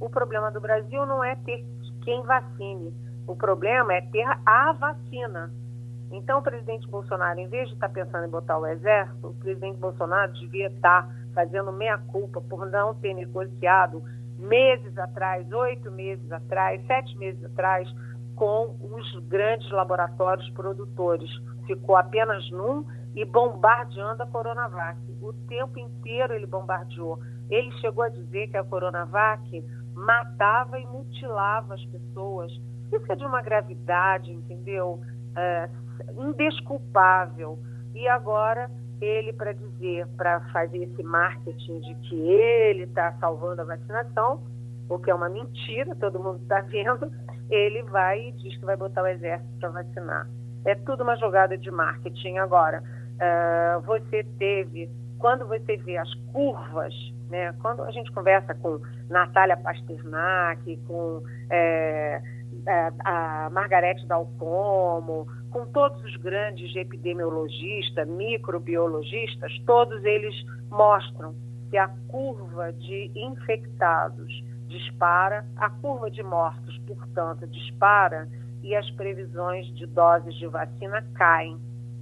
O 0.00 0.08
problema 0.08 0.50
do 0.50 0.60
Brasil 0.60 1.04
não 1.06 1.22
é 1.22 1.34
ter 1.36 1.64
quem 2.02 2.22
vacine. 2.22 2.94
O 3.26 3.36
problema 3.36 3.92
é 3.92 4.00
ter 4.00 4.26
a 4.46 4.72
vacina. 4.72 5.50
Então, 6.10 6.38
o 6.38 6.42
presidente 6.42 6.88
Bolsonaro, 6.88 7.38
em 7.38 7.48
vez 7.48 7.68
de 7.68 7.74
estar 7.74 7.88
pensando 7.90 8.26
em 8.26 8.30
botar 8.30 8.58
o 8.58 8.66
exército, 8.66 9.28
o 9.28 9.34
presidente 9.34 9.78
Bolsonaro 9.78 10.32
devia 10.32 10.68
estar 10.68 11.08
fazendo 11.34 11.72
meia-culpa 11.72 12.40
por 12.40 12.66
não 12.66 12.94
ter 12.94 13.14
negociado 13.14 14.02
meses 14.38 14.96
atrás, 14.96 15.50
oito 15.52 15.90
meses 15.90 16.30
atrás, 16.32 16.84
sete 16.86 17.16
meses 17.18 17.44
atrás, 17.44 17.88
com 18.34 18.76
os 18.80 19.18
grandes 19.26 19.70
laboratórios 19.70 20.48
produtores. 20.50 21.30
Ficou 21.66 21.96
apenas 21.96 22.48
num 22.50 22.84
e 23.14 23.24
bombardeando 23.24 24.22
a 24.22 24.26
Coronavac. 24.26 24.98
O 25.20 25.32
tempo 25.48 25.78
inteiro 25.78 26.32
ele 26.32 26.46
bombardeou. 26.46 27.18
Ele 27.50 27.70
chegou 27.80 28.04
a 28.04 28.08
dizer 28.08 28.48
que 28.48 28.56
a 28.56 28.64
Coronavac 28.64 29.64
matava 29.94 30.78
e 30.78 30.86
mutilava 30.86 31.74
as 31.74 31.84
pessoas. 31.86 32.52
Isso 32.92 33.12
é 33.12 33.16
de 33.16 33.24
uma 33.24 33.42
gravidade, 33.42 34.32
entendeu? 34.32 35.00
É, 35.36 35.68
indesculpável. 36.16 37.58
E 37.94 38.06
agora 38.08 38.70
ele 39.00 39.32
para 39.32 39.52
dizer, 39.52 40.06
para 40.16 40.40
fazer 40.52 40.78
esse 40.78 41.02
marketing 41.02 41.80
de 41.80 41.94
que 41.94 42.16
ele 42.16 42.84
está 42.84 43.12
salvando 43.20 43.62
a 43.62 43.64
vacinação, 43.64 44.42
o 44.88 44.98
que 44.98 45.10
é 45.10 45.14
uma 45.14 45.28
mentira, 45.28 45.94
todo 45.96 46.18
mundo 46.18 46.40
está 46.42 46.60
vendo, 46.60 47.10
ele 47.50 47.82
vai 47.84 48.28
e 48.28 48.32
diz 48.32 48.56
que 48.56 48.64
vai 48.64 48.76
botar 48.76 49.02
o 49.02 49.06
exército 49.06 49.58
para 49.60 49.68
vacinar. 49.70 50.28
É 50.64 50.74
tudo 50.74 51.02
uma 51.02 51.16
jogada 51.16 51.56
de 51.56 51.70
marketing. 51.70 52.38
Agora, 52.38 52.82
uh, 52.82 53.80
você 53.82 54.24
teve, 54.38 54.90
quando 55.18 55.46
você 55.46 55.76
vê 55.76 55.96
as 55.96 56.12
curvas, 56.32 56.94
né, 57.30 57.52
quando 57.60 57.82
a 57.82 57.90
gente 57.90 58.10
conversa 58.12 58.54
com 58.54 58.80
Natália 59.08 59.56
Pasternak, 59.56 60.76
com 60.86 61.22
é, 61.50 62.22
a 63.04 63.48
Margarete 63.50 64.06
Dalcomo, 64.06 65.26
com 65.50 65.66
todos 65.66 66.02
os 66.04 66.16
grandes 66.16 66.74
epidemiologistas, 66.76 68.06
microbiologistas, 68.08 69.58
todos 69.66 70.04
eles 70.04 70.34
mostram 70.70 71.34
que 71.70 71.76
a 71.76 71.88
curva 72.08 72.72
de 72.72 73.10
infectados 73.14 74.44
dispara, 74.68 75.46
a 75.56 75.70
curva 75.70 76.10
de 76.10 76.22
mortos, 76.22 76.78
portanto, 76.86 77.46
dispara 77.46 78.28
e 78.62 78.74
as 78.74 78.90
previsões 78.92 79.66
de 79.74 79.86
doses 79.86 80.34
de 80.34 80.46
vacina 80.46 81.02
caem. 81.14 81.58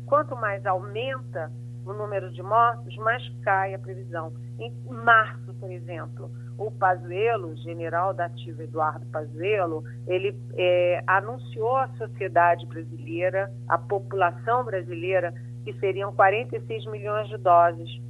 Quanto 0.07 0.37
mais 0.37 0.65
aumenta 0.67 1.51
o 1.85 1.93
número 1.93 2.31
de 2.31 2.43
mortos, 2.43 2.97
mais 2.97 3.27
cai 3.43 3.75
a 3.75 3.79
previsão. 3.79 4.33
Em 4.59 4.73
março, 4.91 5.46
por 5.59 5.71
exemplo, 5.71 6.31
o 6.59 6.71
Pazuello, 6.71 7.57
general 7.57 8.15
da 8.15 8.27
ativa 8.27 8.63
Eduardo 8.63 9.05
Pazuello, 9.07 9.85
ele 10.07 10.35
é, 10.55 11.03
anunciou 11.07 11.77
à 11.77 11.89
sociedade 11.99 12.65
brasileira, 12.67 13.53
à 13.69 13.77
população 13.77 14.65
brasileira, 14.65 15.35
que 15.65 15.73
seriam 15.75 16.13
46 16.13 16.87
milhões 16.87 17.29
de 17.29 17.37
doses. 17.37 18.01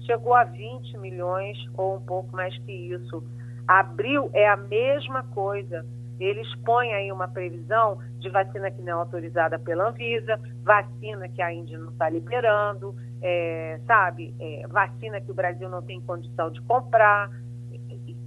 Chegou 0.00 0.34
a 0.34 0.44
20 0.44 0.98
milhões 0.98 1.56
ou 1.74 1.96
um 1.96 2.00
pouco 2.00 2.34
mais 2.36 2.56
que 2.58 2.72
isso. 2.72 3.24
Abril 3.66 4.28
é 4.34 4.46
a 4.48 4.56
mesma 4.56 5.22
coisa. 5.22 5.86
Eles 6.18 6.52
põem 6.64 6.94
aí 6.94 7.10
uma 7.10 7.28
previsão 7.28 7.98
de 8.18 8.28
vacina 8.28 8.70
que 8.70 8.82
não 8.82 8.88
é 8.88 8.92
autorizada 8.92 9.58
pela 9.58 9.88
Anvisa, 9.88 10.38
vacina 10.62 11.28
que 11.28 11.42
a 11.42 11.52
Índia 11.52 11.78
não 11.78 11.90
está 11.90 12.08
liberando, 12.08 12.94
é, 13.20 13.80
sabe? 13.86 14.34
É, 14.38 14.66
vacina 14.68 15.20
que 15.20 15.30
o 15.30 15.34
Brasil 15.34 15.68
não 15.68 15.82
tem 15.82 16.00
condição 16.00 16.50
de 16.50 16.60
comprar 16.62 17.30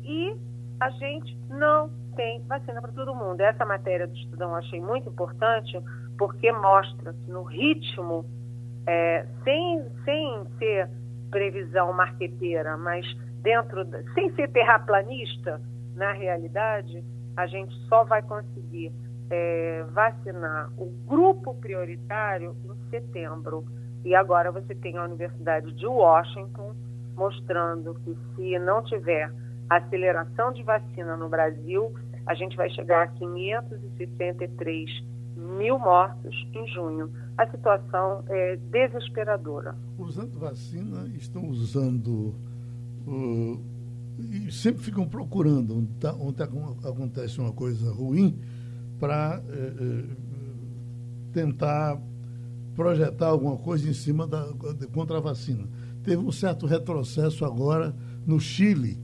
e 0.03 0.35
a 0.79 0.89
gente 0.91 1.37
não 1.49 1.89
tem 2.15 2.41
vacina 2.41 2.81
para 2.81 2.91
todo 2.91 3.15
mundo. 3.15 3.41
Essa 3.41 3.65
matéria 3.65 4.07
do 4.07 4.15
Estudão 4.15 4.49
eu 4.49 4.55
achei 4.55 4.81
muito 4.81 5.09
importante 5.09 5.79
porque 6.17 6.51
mostra 6.51 7.13
que 7.13 7.31
no 7.31 7.43
ritmo, 7.43 8.25
é, 8.85 9.25
sem, 9.43 9.85
sem 10.03 10.45
ser 10.57 10.89
previsão 11.29 11.93
marqueteira, 11.93 12.75
mas 12.77 13.05
dentro, 13.41 13.85
sem 14.13 14.33
ser 14.33 14.49
terraplanista, 14.49 15.61
na 15.95 16.11
realidade, 16.11 17.03
a 17.37 17.45
gente 17.45 17.73
só 17.87 18.03
vai 18.03 18.21
conseguir 18.23 18.91
é, 19.29 19.85
vacinar 19.93 20.73
o 20.75 20.87
grupo 21.07 21.53
prioritário 21.53 22.57
em 22.65 22.75
setembro. 22.89 23.63
E 24.03 24.15
agora 24.15 24.51
você 24.51 24.73
tem 24.73 24.97
a 24.97 25.03
Universidade 25.03 25.71
de 25.73 25.85
Washington 25.85 26.75
mostrando 27.15 27.93
que 28.03 28.17
se 28.35 28.57
não 28.57 28.83
tiver 28.83 29.31
aceleração 29.69 30.51
de 30.51 30.63
vacina 30.63 31.15
no 31.15 31.29
Brasil, 31.29 31.93
a 32.25 32.33
gente 32.33 32.57
vai 32.57 32.71
chegar 32.71 33.03
a 33.03 33.07
563 33.07 34.89
mil 35.35 35.77
mortos 35.77 36.35
em 36.53 36.67
junho. 36.67 37.11
A 37.37 37.45
situação 37.47 38.23
é 38.27 38.55
desesperadora. 38.55 39.75
Usando 39.97 40.39
vacina, 40.39 41.07
estão 41.15 41.45
usando. 41.47 42.33
Uh, 43.05 43.76
e 44.19 44.51
sempre 44.51 44.83
ficam 44.83 45.07
procurando 45.07 45.77
onde, 45.77 45.93
tá, 45.99 46.13
onde 46.13 46.41
acontece 46.41 47.39
uma 47.39 47.51
coisa 47.51 47.91
ruim 47.91 48.39
para 48.99 49.41
eh, 49.49 49.73
eh, 49.79 50.03
tentar 51.31 52.01
projetar 52.75 53.27
alguma 53.27 53.57
coisa 53.57 53.89
em 53.89 53.93
cima 53.93 54.25
da, 54.25 54.45
de, 54.73 54.87
contra 54.87 55.17
a 55.17 55.21
vacina. 55.21 55.67
Teve 56.03 56.17
um 56.17 56.31
certo 56.31 56.65
retrocesso 56.65 57.45
agora 57.45 57.95
no 58.25 58.39
Chile, 58.39 58.99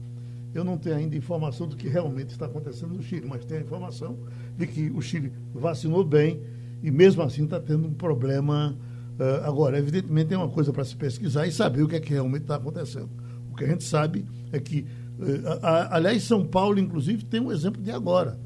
eu 0.54 0.62
não 0.62 0.78
tenho 0.78 0.96
ainda 0.96 1.16
informação 1.16 1.66
do 1.66 1.76
que 1.76 1.88
realmente 1.88 2.30
está 2.30 2.46
acontecendo 2.46 2.94
no 2.94 3.02
Chile, 3.02 3.26
mas 3.28 3.44
tenho 3.44 3.60
a 3.60 3.64
informação 3.64 4.16
de 4.56 4.66
que 4.66 4.90
o 4.90 5.02
Chile 5.02 5.32
vacinou 5.52 6.04
bem 6.04 6.40
e 6.80 6.90
mesmo 6.90 7.22
assim 7.22 7.44
está 7.44 7.58
tendo 7.58 7.88
um 7.88 7.92
problema. 7.92 8.76
Uh, 9.18 9.44
agora, 9.44 9.78
evidentemente, 9.78 10.28
tem 10.28 10.38
uma 10.38 10.48
coisa 10.48 10.72
para 10.72 10.84
se 10.84 10.94
pesquisar 10.94 11.46
e 11.46 11.52
saber 11.52 11.82
o 11.82 11.88
que 11.88 11.96
é 11.96 12.00
que 12.00 12.12
realmente 12.12 12.42
está 12.42 12.54
acontecendo. 12.56 13.10
O 13.50 13.56
que 13.56 13.64
a 13.64 13.68
gente 13.68 13.82
sabe 13.82 14.24
é 14.52 14.60
que, 14.60 14.86
aliás, 15.90 16.22
São 16.24 16.44
Paulo, 16.44 16.78
inclusive, 16.78 17.24
tem 17.24 17.40
um 17.40 17.52
exemplo 17.52 17.80
de 17.82 17.90
agora, 17.90 18.38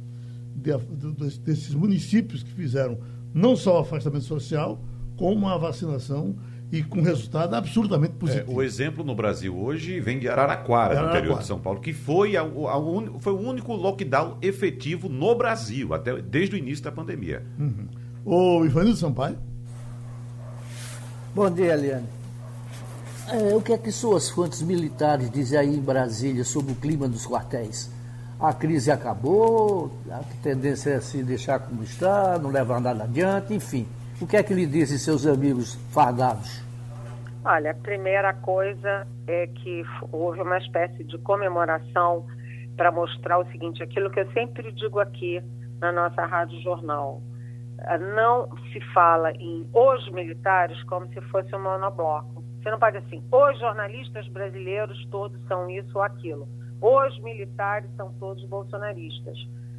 de, 0.54 0.76
de, 0.76 1.38
desses 1.40 1.74
municípios 1.74 2.42
que 2.42 2.52
fizeram 2.52 2.98
não 3.32 3.56
só 3.56 3.78
o 3.78 3.80
afastamento 3.80 4.24
social, 4.24 4.82
como 5.16 5.48
a 5.48 5.56
vacinação 5.56 6.36
e 6.70 6.82
com 6.82 7.00
resultado 7.00 7.54
absurdamente 7.54 8.14
positivo. 8.14 8.52
É, 8.52 8.54
o 8.54 8.62
exemplo 8.62 9.02
no 9.02 9.14
Brasil 9.14 9.56
hoje 9.56 10.00
vem 10.00 10.18
de 10.18 10.28
Araraquara, 10.28 10.92
Araraquara. 10.92 11.02
no 11.02 11.16
interior 11.16 11.38
de 11.38 11.46
São 11.46 11.58
Paulo, 11.58 11.80
que 11.80 11.92
foi, 11.92 12.36
a, 12.36 12.42
a, 12.42 12.44
a 12.44 13.20
foi 13.20 13.32
o 13.32 13.38
único 13.38 13.74
lockdown 13.74 14.36
efetivo 14.42 15.08
no 15.08 15.34
Brasil, 15.34 15.94
até 15.94 16.20
desde 16.20 16.54
o 16.54 16.58
início 16.58 16.84
da 16.84 16.92
pandemia. 16.92 17.42
Uhum. 17.58 17.88
O 18.24 18.64
Ivanildo 18.64 18.98
Sampaio. 18.98 19.38
Bom 21.34 21.50
dia, 21.50 21.72
Eliane. 21.72 22.17
É, 23.30 23.54
o 23.54 23.60
que 23.60 23.74
é 23.74 23.78
que 23.78 23.92
suas 23.92 24.30
fontes 24.30 24.62
militares 24.62 25.30
dizem 25.30 25.58
aí 25.58 25.76
em 25.76 25.82
Brasília 25.82 26.44
sobre 26.44 26.72
o 26.72 26.74
clima 26.74 27.06
dos 27.06 27.26
quartéis? 27.26 27.92
A 28.40 28.54
crise 28.54 28.90
acabou, 28.90 29.92
a 30.10 30.20
tendência 30.42 30.92
é 30.92 31.00
se 31.00 31.22
deixar 31.22 31.58
como 31.58 31.82
está, 31.82 32.38
não 32.38 32.50
levar 32.50 32.80
nada 32.80 33.04
adiante, 33.04 33.52
enfim. 33.52 33.86
O 34.18 34.26
que 34.26 34.36
é 34.36 34.42
que 34.42 34.54
lhe 34.54 34.66
dizem 34.66 34.96
seus 34.96 35.26
amigos 35.26 35.74
fardados? 35.90 36.62
Olha, 37.44 37.72
a 37.72 37.74
primeira 37.74 38.32
coisa 38.32 39.06
é 39.26 39.46
que 39.46 39.84
houve 40.10 40.40
uma 40.40 40.56
espécie 40.56 41.04
de 41.04 41.18
comemoração 41.18 42.24
para 42.78 42.90
mostrar 42.90 43.38
o 43.40 43.46
seguinte, 43.50 43.82
aquilo 43.82 44.10
que 44.10 44.20
eu 44.20 44.32
sempre 44.32 44.72
digo 44.72 45.00
aqui 45.00 45.42
na 45.80 45.92
nossa 45.92 46.24
Rádio 46.24 46.58
Jornal. 46.62 47.20
Não 48.14 48.48
se 48.72 48.80
fala 48.94 49.32
em 49.32 49.68
os 49.74 50.10
militares 50.12 50.82
como 50.84 51.06
se 51.12 51.20
fosse 51.22 51.54
um 51.54 51.62
monobloco. 51.62 52.37
Você 52.60 52.70
não 52.70 52.78
pode 52.78 52.96
assim, 52.98 53.22
os 53.30 53.58
jornalistas 53.58 54.26
brasileiros 54.28 55.04
todos 55.10 55.40
são 55.46 55.70
isso 55.70 55.90
ou 55.94 56.02
aquilo. 56.02 56.48
Os 56.80 57.18
militares 57.20 57.90
são 57.96 58.12
todos 58.14 58.44
bolsonaristas 58.44 59.38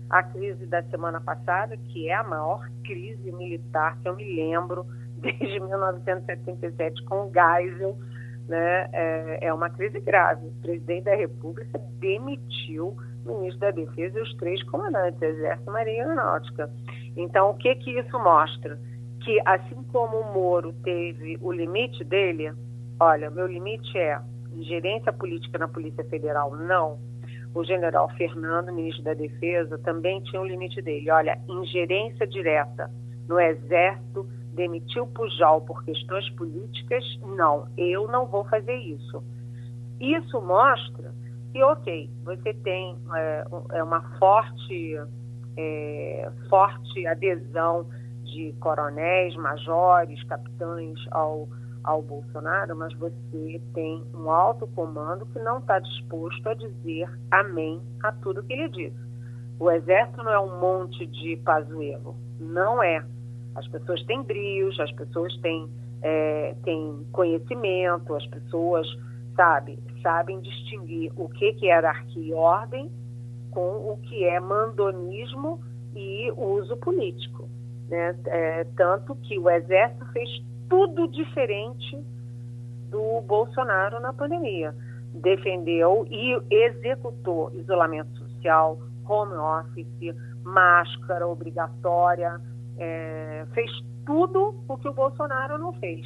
a 0.09 0.23
crise 0.23 0.65
da 0.65 0.81
semana 0.83 1.21
passada, 1.21 1.77
que 1.77 2.09
é 2.09 2.15
a 2.15 2.23
maior 2.23 2.67
crise 2.83 3.31
militar 3.31 3.97
que 4.01 4.09
eu 4.09 4.15
me 4.15 4.23
lembro 4.35 4.85
desde 5.21 5.59
1977 5.59 7.03
com 7.05 7.27
o 7.27 7.31
Geisel, 7.31 7.95
né? 8.47 8.89
É, 8.91 9.47
é 9.47 9.53
uma 9.53 9.69
crise 9.69 9.99
grave. 9.99 10.47
O 10.47 10.61
presidente 10.61 11.03
da 11.03 11.15
República 11.15 11.79
demitiu 11.99 12.97
o 13.25 13.37
ministro 13.37 13.59
da 13.59 13.71
Defesa 13.71 14.17
e 14.17 14.21
os 14.23 14.33
três 14.37 14.63
comandantes, 14.63 15.21
Exército, 15.21 15.71
Marinha 15.71 15.97
e 15.97 15.99
Aeronáutica. 16.01 16.71
Então, 17.15 17.51
o 17.51 17.53
que 17.53 17.75
que 17.75 17.99
isso 17.99 18.17
mostra? 18.17 18.79
Que 19.23 19.39
assim 19.45 19.83
como 19.91 20.17
o 20.17 20.33
Moro 20.33 20.73
teve 20.83 21.37
o 21.41 21.51
limite 21.51 22.03
dele, 22.03 22.51
olha, 22.99 23.29
meu 23.29 23.47
limite 23.47 23.97
é 23.97 24.19
ingerência 24.53 25.13
política 25.13 25.57
na 25.57 25.67
Polícia 25.67 26.03
Federal, 26.05 26.55
não 26.55 26.99
o 27.53 27.63
general 27.63 28.09
Fernando, 28.15 28.71
ministro 28.71 29.03
da 29.03 29.13
Defesa, 29.13 29.77
também 29.79 30.21
tinha 30.21 30.41
um 30.41 30.45
limite 30.45 30.81
dele. 30.81 31.09
Olha, 31.09 31.39
ingerência 31.47 32.27
direta 32.27 32.89
no 33.27 33.39
Exército, 33.39 34.27
demitiu 34.53 35.07
Pujol 35.07 35.61
por 35.61 35.83
questões 35.83 36.29
políticas, 36.31 37.03
não, 37.21 37.67
eu 37.77 38.07
não 38.07 38.25
vou 38.25 38.43
fazer 38.45 38.75
isso. 38.75 39.23
Isso 39.99 40.41
mostra 40.41 41.13
que, 41.51 41.63
ok, 41.63 42.09
você 42.23 42.53
tem 42.53 42.97
é, 43.15 43.45
é 43.73 43.83
uma 43.83 44.01
forte 44.17 44.99
é, 45.57 46.31
forte 46.49 47.05
adesão 47.07 47.87
de 48.23 48.53
coronéis, 48.59 49.35
majores, 49.35 50.23
capitães 50.23 50.99
ao, 51.11 51.47
ao 51.89 52.03
Bolsonaro, 52.03 52.75
mas 52.75 52.93
você 52.93 53.59
tem 53.73 54.03
um 54.13 54.29
alto 54.29 54.67
comando 54.67 55.25
que 55.25 55.39
não 55.39 55.57
está 55.57 55.79
disposto 55.79 56.47
a 56.47 56.53
dizer 56.53 57.09
amém 57.31 57.81
a 58.03 58.11
tudo 58.11 58.43
que 58.43 58.53
ele 58.53 58.69
diz. 58.69 58.93
O 59.59 59.71
exército 59.71 60.23
não 60.23 60.31
é 60.31 60.39
um 60.39 60.59
monte 60.59 61.07
de 61.07 61.35
pazuelo, 61.37 62.15
não 62.39 62.81
é. 62.83 63.03
As 63.55 63.67
pessoas 63.67 64.03
têm 64.03 64.21
brios, 64.21 64.79
as 64.79 64.91
pessoas 64.91 65.35
têm, 65.37 65.67
é, 66.03 66.55
têm 66.63 67.07
conhecimento, 67.11 68.13
as 68.13 68.25
pessoas, 68.27 68.87
sabe, 69.35 69.79
sabem 70.03 70.39
distinguir 70.41 71.11
o 71.15 71.27
que, 71.27 71.53
que 71.53 71.65
é 71.65 71.73
hierarquia 71.73 72.23
e 72.23 72.33
ordem 72.33 72.91
com 73.49 73.91
o 73.91 73.97
que 73.97 74.23
é 74.25 74.39
mandonismo 74.39 75.59
e 75.95 76.31
uso 76.37 76.77
político. 76.77 77.49
Né? 77.89 78.15
É, 78.27 78.63
tanto 78.77 79.15
que 79.15 79.39
o 79.39 79.49
Exército 79.49 80.05
fez 80.13 80.29
tudo 80.69 81.07
diferente 81.07 81.97
do 82.89 83.21
Bolsonaro 83.21 83.99
na 83.99 84.13
pandemia. 84.13 84.73
Defendeu 85.13 86.05
e 86.09 86.39
executou 86.49 87.51
isolamento 87.55 88.15
social, 88.17 88.77
home 89.07 89.33
office, 89.33 90.15
máscara 90.43 91.27
obrigatória, 91.27 92.39
é, 92.77 93.45
fez 93.53 93.71
tudo 94.05 94.63
o 94.67 94.77
que 94.77 94.87
o 94.87 94.93
Bolsonaro 94.93 95.57
não 95.57 95.73
fez. 95.73 96.05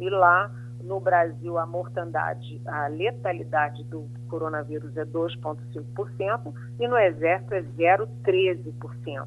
E 0.00 0.08
lá 0.08 0.50
no 0.82 1.00
Brasil 1.00 1.58
a 1.58 1.66
mortandade, 1.66 2.60
a 2.66 2.86
letalidade 2.88 3.82
do 3.84 4.06
coronavírus 4.28 4.96
é 4.96 5.04
2,5% 5.04 6.54
e 6.78 6.86
no 6.86 6.96
Exército 6.98 7.54
é 7.54 7.62
0,13%. 7.62 9.26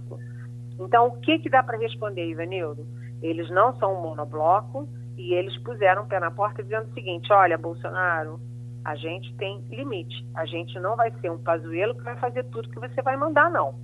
Então, 0.79 1.07
o 1.07 1.11
que, 1.19 1.39
que 1.39 1.49
dá 1.49 1.63
para 1.63 1.77
responder, 1.77 2.29
Ivanildo? 2.29 2.85
Eles 3.21 3.49
não 3.49 3.75
são 3.77 3.93
um 3.97 4.01
monobloco 4.01 4.87
e 5.17 5.33
eles 5.33 5.57
puseram 5.63 6.03
o 6.03 6.07
pé 6.07 6.19
na 6.19 6.31
porta 6.31 6.63
dizendo 6.63 6.89
o 6.89 6.93
seguinte: 6.93 7.31
olha, 7.33 7.57
Bolsonaro, 7.57 8.39
a 8.85 8.95
gente 8.95 9.33
tem 9.35 9.59
limite. 9.69 10.25
A 10.35 10.45
gente 10.45 10.79
não 10.79 10.95
vai 10.95 11.11
ser 11.19 11.31
um 11.31 11.37
pazuelo 11.37 11.95
que 11.95 12.03
vai 12.03 12.15
fazer 12.17 12.43
tudo 12.45 12.69
que 12.69 12.79
você 12.79 13.01
vai 13.01 13.17
mandar, 13.17 13.49
não. 13.49 13.75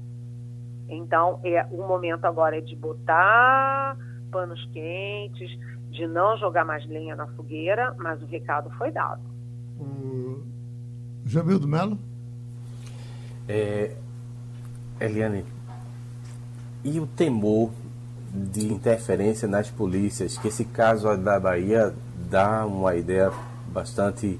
Então, 0.88 1.40
é, 1.44 1.66
o 1.72 1.88
momento 1.88 2.26
agora 2.26 2.58
é 2.58 2.62
de 2.62 2.76
botar 2.76 3.98
panos 4.32 4.64
quentes, 4.72 5.50
de 5.90 6.08
não 6.08 6.38
jogar 6.38 6.66
mais 6.66 6.86
lenha 6.88 7.16
na 7.16 7.28
fogueira, 7.28 7.96
mas 7.98 8.22
o 8.22 8.26
recado 8.26 8.70
foi 8.72 8.92
dado. 8.92 9.22
O 9.80 10.44
Jamildo 11.26 11.68
Melo? 11.68 11.98
É, 13.48 13.96
Eliane, 15.00 15.46
e 16.84 17.00
o 17.00 17.06
temor 17.06 17.72
de 18.34 18.74
interferência 18.74 19.48
nas 19.48 19.70
polícias, 19.70 20.38
que 20.38 20.48
esse 20.48 20.66
caso 20.66 21.16
da 21.18 21.40
Bahia 21.40 21.94
dá 22.30 22.66
uma 22.66 22.96
ideia 22.96 23.32
bastante 23.68 24.40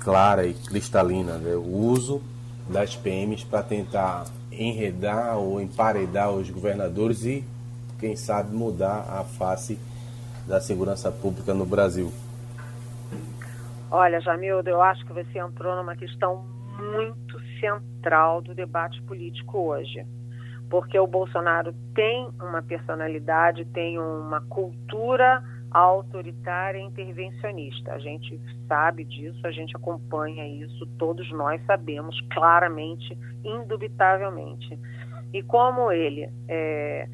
clara 0.00 0.46
e 0.46 0.54
cristalina, 0.54 1.36
né? 1.36 1.54
o 1.54 1.76
uso 1.76 2.22
das 2.68 2.96
PMs 2.96 3.44
para 3.44 3.62
tentar 3.62 4.24
enredar 4.50 5.36
ou 5.36 5.60
emparedar 5.60 6.30
os 6.30 6.48
governadores 6.48 7.24
e, 7.24 7.44
quem 7.98 8.16
sabe, 8.16 8.54
mudar 8.54 9.04
a 9.08 9.24
face 9.24 9.78
da 10.46 10.60
segurança 10.60 11.12
pública 11.12 11.52
no 11.52 11.66
Brasil? 11.66 12.10
Olha, 13.90 14.20
Jamildo, 14.20 14.70
eu 14.70 14.80
acho 14.80 15.04
que 15.04 15.12
você 15.12 15.38
entrou 15.38 15.76
numa 15.76 15.94
questão 15.94 16.44
muito 16.78 17.38
central 17.60 18.40
do 18.40 18.54
debate 18.54 19.00
político 19.02 19.58
hoje. 19.58 20.06
Porque 20.72 20.98
o 20.98 21.06
Bolsonaro 21.06 21.74
tem 21.94 22.30
uma 22.40 22.62
personalidade, 22.62 23.66
tem 23.74 23.98
uma 23.98 24.40
cultura 24.40 25.44
autoritária 25.70 26.78
e 26.78 26.82
intervencionista. 26.82 27.92
A 27.92 27.98
gente 27.98 28.40
sabe 28.66 29.04
disso, 29.04 29.46
a 29.46 29.50
gente 29.50 29.76
acompanha 29.76 30.48
isso, 30.48 30.86
todos 30.98 31.30
nós 31.30 31.62
sabemos 31.66 32.18
claramente, 32.32 33.18
indubitavelmente. 33.44 34.78
E 35.30 35.42
como 35.42 35.92
ele 35.92 36.30
é, 36.48 37.06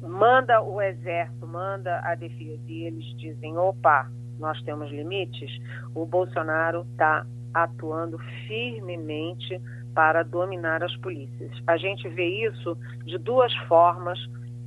manda 0.00 0.62
o 0.62 0.80
exército, 0.80 1.46
manda 1.46 2.00
a 2.04 2.14
defesa 2.14 2.62
e 2.66 2.84
eles 2.84 3.04
dizem: 3.18 3.58
opa, 3.58 4.10
nós 4.38 4.58
temos 4.62 4.90
limites, 4.90 5.50
o 5.94 6.06
Bolsonaro 6.06 6.86
está 6.92 7.26
atuando 7.52 8.18
firmemente 8.48 9.60
para 9.94 10.22
dominar 10.22 10.82
as 10.82 10.94
polícias. 10.96 11.52
A 11.66 11.76
gente 11.76 12.08
vê 12.08 12.26
isso 12.46 12.76
de 13.04 13.16
duas 13.18 13.54
formas 13.68 14.18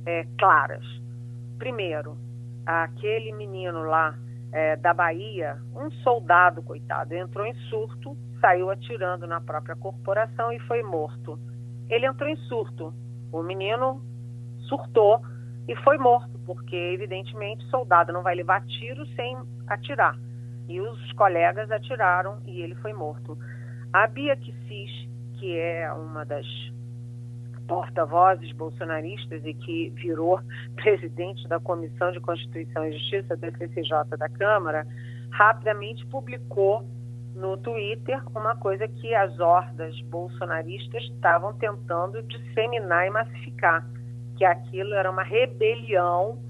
é, 0.06 0.26
claras. 0.38 0.84
Primeiro, 1.58 2.16
aquele 2.64 3.32
menino 3.32 3.82
lá 3.82 4.16
é, 4.52 4.76
da 4.76 4.94
Bahia, 4.94 5.58
um 5.74 5.90
soldado, 6.02 6.62
coitado, 6.62 7.14
entrou 7.14 7.46
em 7.46 7.54
surto, 7.68 8.16
saiu 8.40 8.70
atirando 8.70 9.26
na 9.26 9.40
própria 9.40 9.76
corporação 9.76 10.52
e 10.52 10.58
foi 10.60 10.82
morto. 10.82 11.38
Ele 11.88 12.06
entrou 12.06 12.28
em 12.28 12.36
surto. 12.36 12.94
O 13.32 13.42
menino 13.42 14.00
surtou 14.68 15.20
e 15.66 15.76
foi 15.76 15.98
morto, 15.98 16.38
porque 16.46 16.76
evidentemente 16.76 17.64
soldado 17.66 18.12
não 18.12 18.22
vai 18.22 18.34
levar 18.34 18.64
tiro 18.64 19.06
sem 19.08 19.36
atirar. 19.66 20.16
E 20.66 20.80
os 20.80 21.12
colegas 21.12 21.70
atiraram 21.70 22.40
e 22.46 22.62
ele 22.62 22.74
foi 22.76 22.92
morto. 22.92 23.36
A 23.92 24.06
Bia 24.06 24.36
Kicis, 24.36 25.08
que 25.38 25.56
é 25.56 25.92
uma 25.92 26.24
das 26.24 26.46
porta-vozes 27.66 28.50
bolsonaristas 28.52 29.44
e 29.44 29.54
que 29.54 29.90
virou 29.90 30.40
presidente 30.76 31.46
da 31.48 31.60
Comissão 31.60 32.10
de 32.12 32.20
Constituição 32.20 32.86
e 32.86 32.92
Justiça 32.92 33.36
da 33.36 33.50
CCJ 33.52 34.16
da 34.18 34.28
Câmara, 34.28 34.86
rapidamente 35.30 36.04
publicou 36.06 36.84
no 37.34 37.56
Twitter 37.58 38.20
uma 38.34 38.56
coisa 38.56 38.88
que 38.88 39.14
as 39.14 39.38
hordas 39.38 40.00
bolsonaristas 40.02 41.04
estavam 41.04 41.52
tentando 41.54 42.22
disseminar 42.22 43.06
e 43.06 43.10
massificar 43.10 43.86
que 44.36 44.44
aquilo 44.44 44.94
era 44.94 45.10
uma 45.10 45.22
rebelião 45.22 46.42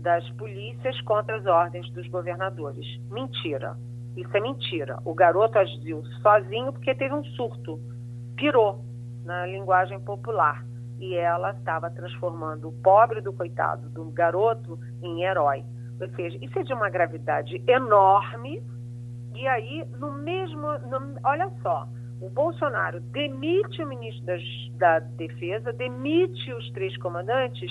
das 0.00 0.28
polícias 0.30 1.00
contra 1.02 1.36
as 1.36 1.46
ordens 1.46 1.90
dos 1.90 2.06
governadores. 2.08 2.86
Mentira. 3.10 3.76
Isso 4.16 4.36
é 4.36 4.40
mentira. 4.40 4.98
O 5.04 5.14
garoto 5.14 5.58
agiu 5.58 6.02
sozinho 6.22 6.72
porque 6.72 6.94
teve 6.94 7.14
um 7.14 7.24
surto. 7.24 7.80
Pirou 8.42 8.84
na 9.24 9.46
linguagem 9.46 10.00
popular. 10.00 10.66
E 10.98 11.14
ela 11.14 11.52
estava 11.52 11.88
transformando 11.90 12.70
o 12.70 12.72
pobre 12.72 13.20
do 13.20 13.32
coitado, 13.32 13.88
do 13.90 14.04
garoto, 14.06 14.80
em 15.00 15.22
herói. 15.22 15.64
Ou 16.00 16.08
seja, 16.16 16.36
isso 16.42 16.58
é 16.58 16.64
de 16.64 16.72
uma 16.72 16.90
gravidade 16.90 17.62
enorme. 17.68 18.60
E 19.32 19.46
aí, 19.46 19.86
no 19.96 20.10
mesmo. 20.10 20.60
No, 20.88 21.20
olha 21.22 21.52
só, 21.62 21.86
o 22.20 22.28
Bolsonaro 22.28 22.98
demite 22.98 23.80
o 23.80 23.86
ministro 23.86 24.26
das, 24.26 24.42
da 24.72 24.98
Defesa, 24.98 25.72
demite 25.72 26.52
os 26.52 26.68
três 26.72 26.96
comandantes 26.96 27.70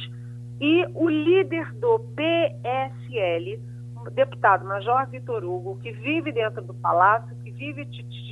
e 0.61 0.85
o 0.95 1.09
líder 1.09 1.69
do 1.73 1.99
PSL, 2.15 3.61
o 4.05 4.09
deputado 4.09 4.65
Major 4.65 5.05
Vitor 5.07 5.43
Hugo, 5.43 5.77
que 5.79 5.91
vive 5.91 6.31
dentro 6.31 6.61
do 6.61 6.73
palácio, 6.73 7.35
vive 7.61 7.85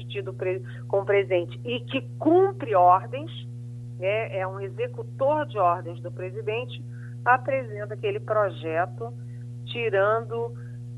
tido 0.10 0.36
com 0.88 1.06
presente 1.06 1.60
e 1.64 1.80
que 1.82 2.02
cumpre 2.18 2.74
ordens, 2.74 3.32
né, 4.00 4.36
é 4.36 4.48
um 4.48 4.60
executor 4.60 5.46
de 5.46 5.60
ordens 5.60 6.02
do 6.02 6.12
presidente, 6.12 6.84
apresenta 7.24 7.94
aquele 7.94 8.20
projeto 8.20 9.14
tirando 9.66 10.52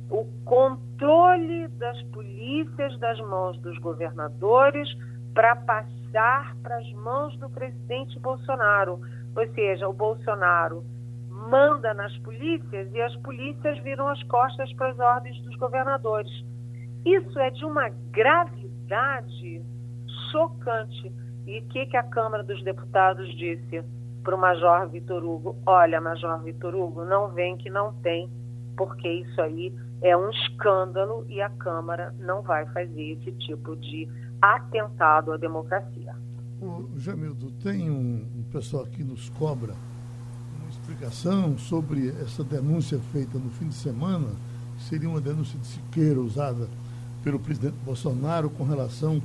o 0.10 0.26
controle 0.46 1.68
das 1.78 2.02
polícias 2.04 2.98
das 3.00 3.20
mãos 3.20 3.58
dos 3.60 3.78
governadores 3.80 4.88
para 5.34 5.54
passar 5.58 6.56
para 6.64 6.78
as 6.78 6.90
mãos 6.94 7.36
do 7.38 7.50
presidente 7.50 8.18
Bolsonaro. 8.20 9.02
Ou 9.36 9.48
seja, 9.54 9.90
o 9.90 9.94
Bolsonaro 9.94 10.86
manda 11.30 11.94
nas 11.94 12.16
polícias 12.20 12.94
e 12.94 13.02
as 13.02 13.16
polícias 13.18 13.78
viram 13.80 14.08
as 14.08 14.24
costas 14.24 14.72
para 14.74 14.90
as 14.90 15.00
ordens 15.00 15.42
dos 15.42 15.56
governadores. 15.58 16.32
Isso 17.06 17.40
é 17.40 17.50
de 17.50 17.66
uma 17.66 17.90
gravidade 18.12 19.62
chocante. 20.32 21.12
E 21.48 21.60
o 21.60 21.64
que, 21.64 21.88
que 21.88 21.98
a 21.98 22.04
Câmara 22.04 22.44
dos 22.44 22.64
Deputados 22.64 23.28
disse 23.36 23.84
para 24.24 24.36
o 24.36 24.38
Major 24.38 24.88
Vitor 24.88 25.24
Hugo? 25.24 25.58
Olha, 25.66 26.00
Major 26.00 26.40
Vitor 26.44 26.76
Hugo, 26.76 27.04
não 27.04 27.30
vem 27.30 27.58
que 27.58 27.70
não 27.70 27.94
tem, 27.96 28.30
porque 28.78 29.08
isso 29.08 29.42
aí 29.42 29.74
é 30.02 30.16
um 30.16 30.30
escândalo 30.30 31.26
e 31.28 31.42
a 31.42 31.50
Câmara 31.50 32.14
não 32.20 32.42
vai 32.42 32.66
fazer 32.68 33.14
esse 33.14 33.32
tipo 33.34 33.76
de 33.76 34.08
atentado 34.42 35.34
à 35.34 35.38
democracia. 35.38 36.16
O 36.62 36.88
Jamildo, 36.96 37.52
tem 37.64 37.90
um, 37.90 38.24
um 38.38 38.44
pessoal 38.52 38.86
que 38.86 39.04
nos 39.04 39.30
cobra 39.30 39.74
uma 40.60 40.70
explicação 40.70 41.58
sobre 41.58 42.10
essa 42.22 42.44
denúncia 42.44 43.00
feita 43.12 43.40
no 43.40 43.50
fim 43.50 43.68
de 43.68 43.74
semana, 43.74 44.30
que 44.78 44.84
seria 44.84 45.10
uma 45.10 45.20
denúncia 45.20 45.60
de 45.60 45.66
Siqueira 45.66 46.20
usada 46.20 46.68
pelo 47.24 47.40
presidente 47.40 47.76
Bolsonaro 47.86 48.50
com 48.50 48.64
relação 48.64 49.22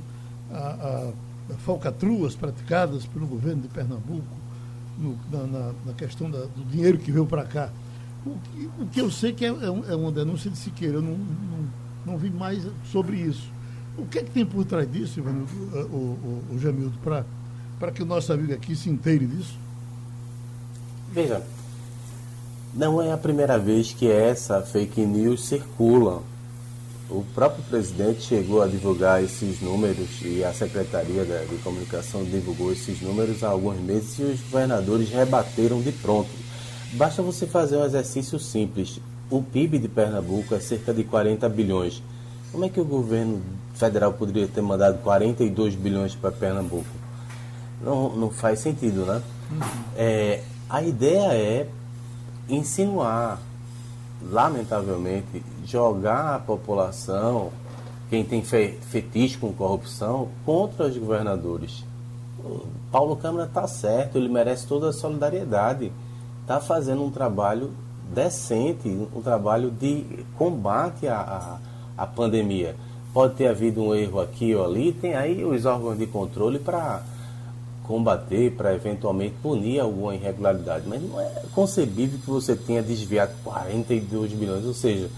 a, 0.51 0.57
a, 0.57 1.53
falcatruas 1.59 2.35
praticadas 2.35 3.05
pelo 3.05 3.25
governo 3.25 3.61
de 3.61 3.67
Pernambuco 3.67 4.27
no, 4.97 5.17
na, 5.31 5.73
na, 5.85 5.93
questão 5.93 6.29
da, 6.29 6.39
do 6.39 6.63
dinheiro 6.69 6.97
que 6.97 7.11
veio 7.11 7.25
para 7.25 7.43
cá. 7.45 7.69
O, 8.25 8.29
o, 8.81 8.87
que 8.87 8.99
eu 8.99 9.11
sei 9.11 9.33
que 9.33 9.45
é, 9.45 9.49
é, 9.49 9.65
é, 9.65 9.95
uma 9.95 10.11
denúncia 10.11 10.49
de 10.49 10.57
Siqueira, 10.57 10.95
eu 10.95 11.01
não, 11.01 11.17
não, 11.17 11.69
não 12.05 12.17
vi 12.17 12.29
mais 12.29 12.63
sobre 12.91 13.17
isso. 13.17 13.49
O 13.97 14.05
que 14.05 14.19
é 14.19 14.23
que 14.23 14.31
tem 14.31 14.45
por 14.45 14.65
trás 14.65 14.91
disso, 14.91 15.19
Ivanildo, 15.19 15.51
o, 15.91 16.43
o, 16.51 16.55
o 16.55 16.59
Jamildo, 16.59 16.97
para 16.99 17.91
que 17.91 18.03
o 18.03 18.05
nosso 18.05 18.31
amigo 18.31 18.53
aqui 18.53 18.75
se 18.75 18.89
inteire 18.89 19.25
disso? 19.25 19.57
Veja, 21.11 21.41
não 22.73 23.01
é 23.01 23.11
a 23.11 23.17
primeira 23.17 23.57
vez 23.57 23.91
que 23.91 24.09
essa 24.09 24.61
fake 24.61 25.03
news 25.05 25.45
circula. 25.45 26.21
O 27.09 27.23
próprio 27.33 27.63
presidente 27.63 28.23
chegou 28.23 28.61
a 28.61 28.67
divulgar 28.67 29.23
esses 29.23 29.61
números 29.61 30.09
e 30.23 30.43
a 30.43 30.53
Secretaria 30.53 31.23
de 31.23 31.55
Comunicação 31.63 32.23
divulgou 32.25 32.71
esses 32.73 33.01
números 33.01 33.43
há 33.45 33.47
alguns 33.47 33.79
meses 33.79 34.19
e 34.19 34.23
os 34.23 34.41
governadores 34.41 35.09
rebateram 35.09 35.81
de 35.81 35.93
pronto. 35.93 36.29
Basta 36.93 37.21
você 37.21 37.47
fazer 37.47 37.77
um 37.77 37.85
exercício 37.85 38.37
simples. 38.37 38.99
O 39.29 39.41
PIB 39.41 39.79
de 39.79 39.87
Pernambuco 39.87 40.53
é 40.53 40.59
cerca 40.59 40.93
de 40.93 41.05
40 41.05 41.47
bilhões. 41.47 42.03
Como 42.51 42.65
é 42.65 42.69
que 42.69 42.79
o 42.79 42.85
governo 42.85 43.41
federal 43.73 44.11
poderia 44.11 44.47
ter 44.47 44.61
mandado 44.61 45.01
42 45.01 45.75
bilhões 45.75 46.13
para 46.13 46.31
Pernambuco? 46.31 46.87
Não, 47.81 48.15
não 48.15 48.29
faz 48.29 48.59
sentido, 48.59 49.05
né? 49.05 49.21
Uhum. 49.51 49.59
É, 49.95 50.41
a 50.69 50.81
ideia 50.81 51.33
é 51.33 51.67
insinuar, 52.49 53.39
lamentavelmente, 54.21 55.43
jogar 55.67 56.35
a 56.35 56.39
população, 56.39 57.51
quem 58.09 58.23
tem 58.23 58.41
fetiche 58.41 59.37
com 59.37 59.51
corrupção, 59.51 60.29
contra 60.45 60.85
os 60.85 60.97
governadores. 60.97 61.83
Paulo 62.91 63.17
Câmara 63.17 63.45
está 63.45 63.67
certo, 63.67 64.17
ele 64.17 64.29
merece 64.29 64.65
toda 64.65 64.89
a 64.89 64.93
solidariedade. 64.93 65.91
Está 66.41 66.61
fazendo 66.61 67.03
um 67.03 67.11
trabalho 67.11 67.71
decente, 68.13 68.87
um 69.13 69.21
trabalho 69.21 69.69
de 69.69 70.25
combate 70.37 71.07
à, 71.07 71.19
à, 71.97 72.03
à 72.03 72.07
pandemia. 72.07 72.75
Pode 73.13 73.35
ter 73.35 73.47
havido 73.47 73.81
um 73.81 73.93
erro 73.93 74.21
aqui 74.21 74.55
ou 74.55 74.63
ali, 74.63 74.93
tem 74.93 75.15
aí 75.15 75.43
os 75.43 75.65
órgãos 75.65 75.97
de 75.97 76.07
controle 76.07 76.59
para 76.59 77.03
combater, 77.83 78.51
para 78.51 78.73
eventualmente 78.73 79.35
punir 79.41 79.79
alguma 79.79 80.15
irregularidade. 80.15 80.85
Mas 80.87 81.01
não 81.01 81.19
é 81.19 81.29
concebível 81.53 82.19
que 82.19 82.29
você 82.29 82.55
tenha 82.55 82.81
desviado 82.81 83.33
42 83.43 84.31
bilhões, 84.31 84.65
ou 84.65 84.73
seja, 84.73 85.09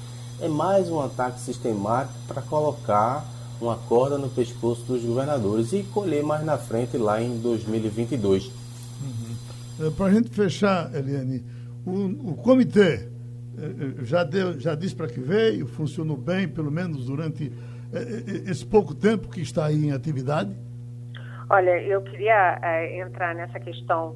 é 0.41 0.47
mais 0.47 0.89
um 0.89 1.01
ataque 1.01 1.39
sistemático 1.39 2.17
para 2.27 2.41
colocar 2.41 3.25
uma 3.61 3.75
corda 3.75 4.17
no 4.17 4.29
pescoço 4.29 4.83
dos 4.85 5.03
governadores 5.03 5.73
e 5.73 5.83
colher 5.83 6.23
mais 6.23 6.45
na 6.45 6.57
frente 6.57 6.97
lá 6.97 7.21
em 7.21 7.39
2022. 7.39 8.45
Uhum. 8.45 9.87
É, 9.87 9.89
para 9.91 10.05
a 10.05 10.11
gente 10.13 10.29
fechar, 10.29 10.93
Eliane, 10.95 11.43
o, 11.85 12.31
o 12.31 12.35
comitê 12.35 13.09
é, 13.57 14.01
é, 14.01 14.05
já, 14.05 14.23
deu, 14.23 14.59
já 14.59 14.75
disse 14.75 14.95
para 14.95 15.07
que 15.07 15.19
veio, 15.19 15.67
funcionou 15.67 16.15
bem, 16.15 16.47
pelo 16.47 16.71
menos 16.71 17.05
durante 17.05 17.51
esse 18.47 18.63
pouco 18.63 18.93
tempo 18.93 19.29
que 19.29 19.41
está 19.41 19.65
aí 19.65 19.87
em 19.87 19.91
atividade? 19.91 20.51
Olha, 21.49 21.81
eu 21.81 22.01
queria 22.03 22.59
é, 22.61 23.01
entrar 23.01 23.33
nessa 23.33 23.59
questão 23.59 24.15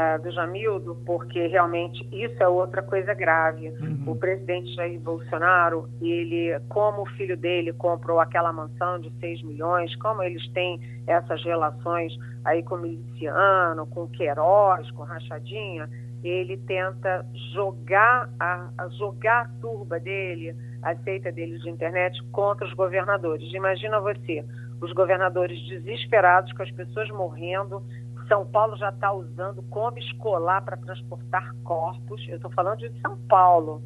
uh, 0.00 0.22
do 0.22 0.30
Jamildo, 0.30 0.96
porque 1.04 1.46
realmente 1.46 2.06
isso 2.12 2.42
é 2.42 2.48
outra 2.48 2.82
coisa 2.82 3.12
grave. 3.12 3.68
Uhum. 3.80 4.04
O 4.06 4.16
presidente 4.16 4.74
Jair 4.74 4.98
Bolsonaro, 4.98 5.88
ele, 6.00 6.58
como 6.68 7.02
o 7.02 7.06
filho 7.06 7.36
dele 7.36 7.72
comprou 7.72 8.18
aquela 8.18 8.52
mansão 8.52 8.98
de 8.98 9.10
6 9.20 9.42
milhões, 9.42 9.94
como 9.96 10.22
eles 10.22 10.46
têm 10.52 10.80
essas 11.06 11.42
relações 11.44 12.12
aí 12.44 12.62
com 12.62 12.76
o 12.76 12.78
miliciano, 12.78 13.86
com 13.86 14.04
o 14.04 14.08
Queiroz, 14.08 14.90
com 14.92 15.02
Rachadinha, 15.02 15.88
ele 16.22 16.56
tenta 16.58 17.24
jogar 17.54 18.28
a, 18.38 18.70
a, 18.76 18.88
jogar 18.90 19.42
a 19.42 19.48
turba 19.60 19.98
dele, 19.98 20.54
a 20.82 20.94
seita 20.96 21.32
dele 21.32 21.58
de 21.58 21.70
internet 21.70 22.22
contra 22.30 22.66
os 22.66 22.74
governadores. 22.74 23.52
Imagina 23.52 24.00
você, 24.00 24.44
os 24.80 24.92
governadores 24.92 25.58
desesperados, 25.66 26.52
com 26.52 26.62
as 26.62 26.70
pessoas 26.70 27.08
morrendo. 27.10 27.82
São 28.30 28.46
Paulo 28.46 28.76
já 28.76 28.90
está 28.90 29.12
usando 29.12 29.60
Kombi 29.64 30.00
escolar 30.00 30.62
para 30.62 30.76
transportar 30.76 31.52
corpos. 31.64 32.24
Eu 32.28 32.36
estou 32.36 32.50
falando 32.52 32.78
de 32.78 33.00
São 33.00 33.18
Paulo. 33.28 33.82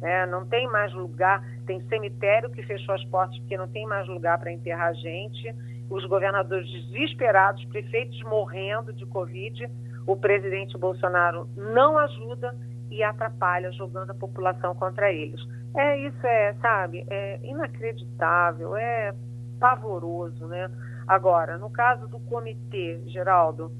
Né? 0.00 0.26
Não 0.26 0.46
tem 0.46 0.68
mais 0.68 0.94
lugar, 0.94 1.44
tem 1.66 1.80
cemitério 1.88 2.50
que 2.50 2.62
fechou 2.62 2.94
as 2.94 3.04
portas 3.06 3.36
porque 3.40 3.58
não 3.58 3.66
tem 3.66 3.84
mais 3.86 4.06
lugar 4.06 4.38
para 4.38 4.52
enterrar 4.52 4.94
gente. 4.94 5.52
Os 5.90 6.06
governadores 6.06 6.70
desesperados, 6.70 7.64
prefeitos 7.64 8.22
morrendo 8.22 8.92
de 8.92 9.04
Covid. 9.06 9.68
O 10.06 10.16
presidente 10.16 10.78
Bolsonaro 10.78 11.48
não 11.56 11.98
ajuda 11.98 12.54
e 12.92 13.02
atrapalha, 13.02 13.72
jogando 13.72 14.12
a 14.12 14.14
população 14.14 14.72
contra 14.72 15.12
eles. 15.12 15.40
É 15.76 15.98
isso, 15.98 16.26
é, 16.26 16.54
sabe, 16.60 17.04
é 17.10 17.40
inacreditável, 17.42 18.76
é 18.76 19.12
pavoroso, 19.58 20.46
né? 20.46 20.70
Agora, 21.10 21.58
no 21.58 21.68
caso 21.68 22.06
do 22.06 22.20
comitê, 22.20 23.00
Geraldo, 23.06 23.72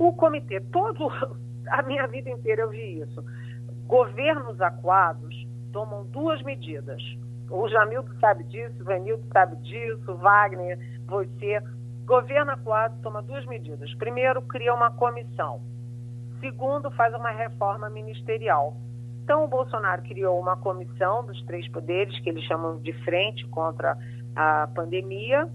o 0.00 0.12
comitê, 0.12 0.60
todo 0.60 1.12
a 1.70 1.80
minha 1.82 2.08
vida 2.08 2.28
inteira 2.28 2.62
eu 2.62 2.70
vi 2.70 2.98
isso. 2.98 3.24
Governos 3.86 4.60
aquados 4.60 5.46
tomam 5.72 6.04
duas 6.06 6.42
medidas. 6.42 7.00
O 7.48 7.68
Jamildo 7.68 8.12
sabe 8.18 8.42
disso, 8.42 8.74
o 8.80 8.84
Vanildo 8.84 9.24
sabe 9.32 9.54
disso, 9.58 10.16
Wagner, 10.16 10.76
você. 11.06 11.62
Governo 12.04 12.50
aquado 12.50 13.00
toma 13.00 13.22
duas 13.22 13.46
medidas. 13.46 13.94
Primeiro, 13.94 14.42
cria 14.42 14.74
uma 14.74 14.90
comissão. 14.90 15.60
Segundo, 16.40 16.90
faz 16.90 17.14
uma 17.14 17.30
reforma 17.30 17.88
ministerial. 17.88 18.76
Então, 19.22 19.44
o 19.44 19.48
Bolsonaro 19.48 20.02
criou 20.02 20.40
uma 20.40 20.56
comissão 20.56 21.24
dos 21.24 21.40
três 21.44 21.68
poderes, 21.68 22.18
que 22.18 22.28
eles 22.28 22.42
chamam 22.42 22.78
de 22.78 22.92
frente 23.04 23.46
contra 23.50 23.96
a 24.34 24.66
pandemia, 24.74 25.48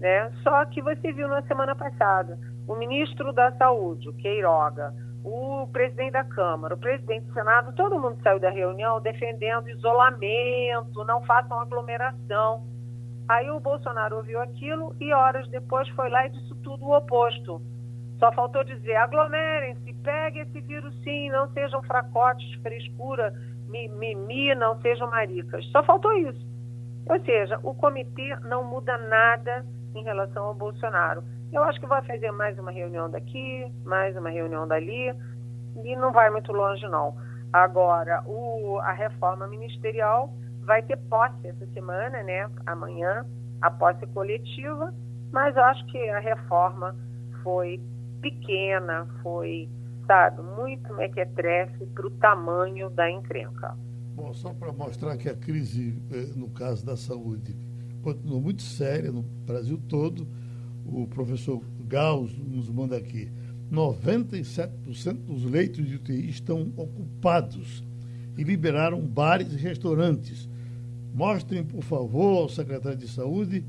né? 0.00 0.30
Só 0.42 0.64
que 0.66 0.80
você 0.82 1.12
viu 1.12 1.28
na 1.28 1.42
semana 1.42 1.74
passada 1.74 2.38
o 2.66 2.76
ministro 2.76 3.32
da 3.32 3.50
Saúde, 3.52 4.08
o 4.08 4.12
Queiroga, 4.14 4.92
o 5.24 5.66
presidente 5.72 6.12
da 6.12 6.24
Câmara, 6.24 6.74
o 6.74 6.78
presidente 6.78 7.26
do 7.26 7.32
Senado, 7.32 7.74
todo 7.74 7.98
mundo 7.98 8.18
saiu 8.22 8.38
da 8.38 8.50
reunião 8.50 9.00
defendendo 9.00 9.68
isolamento, 9.68 11.04
não 11.04 11.22
façam 11.24 11.58
aglomeração. 11.60 12.62
Aí 13.28 13.50
o 13.50 13.60
Bolsonaro 13.60 14.16
ouviu 14.16 14.40
aquilo 14.40 14.94
e 15.00 15.12
horas 15.12 15.48
depois 15.48 15.88
foi 15.90 16.08
lá 16.08 16.26
e 16.26 16.30
disse 16.30 16.54
tudo 16.62 16.86
o 16.86 16.96
oposto. 16.96 17.60
Só 18.18 18.32
faltou 18.32 18.64
dizer: 18.64 18.96
aglomerem-se, 18.96 19.92
peguem 20.02 20.42
esse 20.42 20.60
vírus 20.60 20.94
sim, 21.02 21.30
não 21.30 21.50
sejam 21.52 21.82
fracotes, 21.82 22.54
frescura, 22.62 23.32
mimimi, 23.68 24.54
não 24.54 24.80
sejam 24.80 25.10
maricas. 25.10 25.64
Só 25.66 25.82
faltou 25.82 26.12
isso. 26.14 26.46
Ou 27.06 27.20
seja, 27.20 27.58
o 27.62 27.74
comitê 27.74 28.34
não 28.44 28.64
muda 28.64 28.96
nada 28.98 29.64
em 29.94 30.02
relação 30.02 30.44
ao 30.44 30.54
Bolsonaro. 30.54 31.22
Eu 31.52 31.62
acho 31.64 31.80
que 31.80 31.86
vai 31.86 32.02
fazer 32.02 32.30
mais 32.30 32.58
uma 32.58 32.70
reunião 32.70 33.10
daqui, 33.10 33.66
mais 33.84 34.16
uma 34.16 34.30
reunião 34.30 34.66
dali, 34.68 35.14
e 35.84 35.96
não 35.96 36.12
vai 36.12 36.30
muito 36.30 36.52
longe, 36.52 36.86
não. 36.88 37.16
Agora, 37.52 38.22
o, 38.26 38.78
a 38.80 38.92
reforma 38.92 39.46
ministerial 39.46 40.32
vai 40.62 40.82
ter 40.82 40.98
posse 41.08 41.46
essa 41.46 41.66
semana, 41.68 42.22
né? 42.22 42.50
Amanhã, 42.66 43.24
a 43.62 43.70
posse 43.70 44.06
coletiva, 44.08 44.94
mas 45.32 45.56
eu 45.56 45.64
acho 45.64 45.84
que 45.86 46.08
a 46.10 46.18
reforma 46.18 46.94
foi 47.42 47.80
pequena, 48.20 49.06
foi, 49.22 49.68
sabe, 50.06 50.42
muito 50.42 50.92
mequetrefe 50.94 51.86
para 51.86 52.06
o 52.06 52.10
tamanho 52.10 52.90
da 52.90 53.10
encrenca. 53.10 53.74
Bom, 54.14 54.34
só 54.34 54.52
para 54.52 54.72
mostrar 54.72 55.16
que 55.16 55.28
a 55.28 55.36
crise, 55.36 56.02
eh, 56.10 56.32
no 56.36 56.50
caso 56.50 56.84
da 56.84 56.96
saúde, 56.96 57.56
continua 58.02 58.40
muito 58.40 58.62
séria 58.62 59.10
no 59.10 59.22
Brasil 59.22 59.80
todo, 59.88 60.26
o 60.86 61.06
professor 61.06 61.62
Gauss 61.86 62.32
nos 62.36 62.68
manda 62.68 62.96
aqui. 62.96 63.28
97% 63.70 65.14
dos 65.26 65.44
leitos 65.44 65.86
de 65.86 65.96
UTI 65.96 66.30
estão 66.30 66.72
ocupados 66.76 67.84
e 68.36 68.42
liberaram 68.42 69.00
bares 69.00 69.52
e 69.52 69.56
restaurantes. 69.56 70.48
Mostrem, 71.14 71.64
por 71.64 71.82
favor, 71.82 72.42
ao 72.42 72.48
secretário 72.48 72.98
de 72.98 73.08
Saúde 73.08 73.64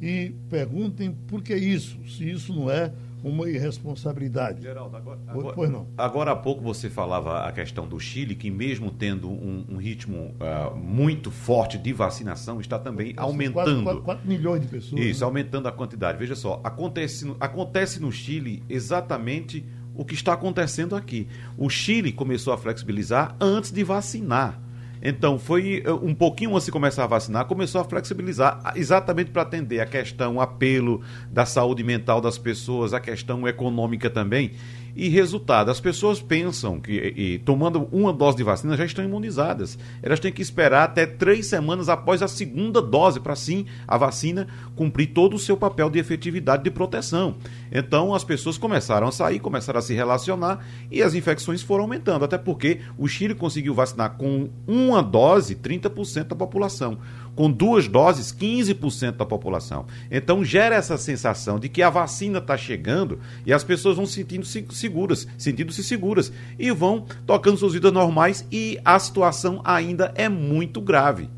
e 0.00 0.34
perguntem 0.48 1.12
por 1.26 1.42
que 1.42 1.54
isso, 1.54 1.98
se 2.08 2.28
isso 2.28 2.54
não 2.54 2.70
é 2.70 2.92
uma 3.26 3.50
irresponsabilidade. 3.50 4.62
Geraldo, 4.62 4.96
agora, 4.96 5.18
agora, 5.26 5.54
pois 5.54 5.68
não. 5.68 5.88
agora 5.98 6.30
há 6.30 6.36
pouco 6.36 6.62
você 6.62 6.88
falava 6.88 7.40
a 7.40 7.50
questão 7.50 7.88
do 7.88 7.98
Chile, 7.98 8.36
que 8.36 8.48
mesmo 8.50 8.88
tendo 8.92 9.28
um, 9.28 9.64
um 9.68 9.76
ritmo 9.78 10.36
uh, 10.38 10.76
muito 10.76 11.32
forte 11.32 11.76
de 11.76 11.92
vacinação, 11.92 12.60
está 12.60 12.78
também 12.78 13.14
aumentando. 13.16 13.82
4, 13.82 14.02
4, 14.02 14.28
milhões 14.28 14.62
de 14.62 14.68
pessoas. 14.68 15.00
Isso, 15.00 15.20
né? 15.20 15.26
aumentando 15.26 15.66
a 15.66 15.72
quantidade. 15.72 16.18
Veja 16.18 16.36
só, 16.36 16.60
acontece, 16.62 17.34
acontece 17.40 18.00
no 18.00 18.12
Chile 18.12 18.62
exatamente 18.68 19.64
o 19.92 20.04
que 20.04 20.14
está 20.14 20.34
acontecendo 20.34 20.94
aqui. 20.94 21.26
O 21.58 21.68
Chile 21.68 22.12
começou 22.12 22.52
a 22.52 22.58
flexibilizar 22.58 23.34
antes 23.40 23.72
de 23.72 23.82
vacinar. 23.82 24.60
Então, 25.08 25.38
foi 25.38 25.84
eh, 25.86 25.92
um 25.92 26.12
pouquinho 26.12 26.52
antes 26.56 26.66
de 26.66 26.72
começar 26.72 27.04
a 27.04 27.06
vacinar, 27.06 27.44
começou 27.44 27.80
a 27.80 27.84
flexibilizar, 27.84 28.72
exatamente 28.74 29.30
para 29.30 29.42
atender 29.42 29.78
a 29.78 29.86
questão, 29.86 30.34
o 30.34 30.40
apelo 30.40 31.00
da 31.30 31.46
saúde 31.46 31.84
mental 31.84 32.20
das 32.20 32.36
pessoas, 32.36 32.92
a 32.92 32.98
questão 32.98 33.46
econômica 33.46 34.10
também. 34.10 34.50
E 34.96 35.10
resultado, 35.10 35.70
as 35.70 35.78
pessoas 35.78 36.22
pensam 36.22 36.80
que 36.80 36.90
e, 36.90 37.38
tomando 37.40 37.86
uma 37.92 38.14
dose 38.14 38.38
de 38.38 38.42
vacina 38.42 38.74
já 38.78 38.84
estão 38.86 39.04
imunizadas. 39.04 39.78
Elas 40.02 40.18
têm 40.18 40.32
que 40.32 40.40
esperar 40.40 40.84
até 40.84 41.04
três 41.04 41.46
semanas 41.46 41.90
após 41.90 42.22
a 42.22 42.28
segunda 42.28 42.80
dose 42.80 43.20
para 43.20 43.36
sim 43.36 43.66
a 43.86 43.98
vacina 43.98 44.46
cumprir 44.74 45.08
todo 45.08 45.34
o 45.34 45.38
seu 45.38 45.54
papel 45.54 45.90
de 45.90 45.98
efetividade 45.98 46.64
de 46.64 46.70
proteção. 46.70 47.36
Então 47.70 48.14
as 48.14 48.24
pessoas 48.24 48.56
começaram 48.56 49.06
a 49.06 49.12
sair, 49.12 49.38
começaram 49.38 49.80
a 49.80 49.82
se 49.82 49.92
relacionar 49.92 50.66
e 50.90 51.02
as 51.02 51.14
infecções 51.14 51.60
foram 51.60 51.84
aumentando, 51.84 52.24
até 52.24 52.38
porque 52.38 52.80
o 52.96 53.06
Chile 53.06 53.34
conseguiu 53.34 53.74
vacinar 53.74 54.16
com 54.16 54.48
uma 54.66 55.02
dose 55.02 55.54
30% 55.56 56.28
da 56.28 56.36
população 56.36 56.96
com 57.36 57.50
duas 57.50 57.86
doses, 57.86 58.32
15% 58.32 59.12
da 59.12 59.26
população. 59.26 59.86
Então 60.10 60.44
gera 60.44 60.74
essa 60.74 60.96
sensação 60.96 61.58
de 61.60 61.68
que 61.68 61.82
a 61.82 61.90
vacina 61.90 62.38
está 62.38 62.56
chegando 62.56 63.20
e 63.44 63.52
as 63.52 63.62
pessoas 63.62 63.96
vão 63.96 64.06
se 64.06 64.14
sentindo 64.14 64.44
seguras, 64.44 65.28
sentindo-se 65.38 65.84
seguras 65.84 66.32
e 66.58 66.72
vão 66.72 67.06
tocando 67.26 67.58
suas 67.58 67.74
vidas 67.74 67.92
normais 67.92 68.44
e 68.50 68.80
a 68.84 68.98
situação 68.98 69.60
ainda 69.62 70.12
é 70.16 70.28
muito 70.28 70.80
grave. 70.80 71.28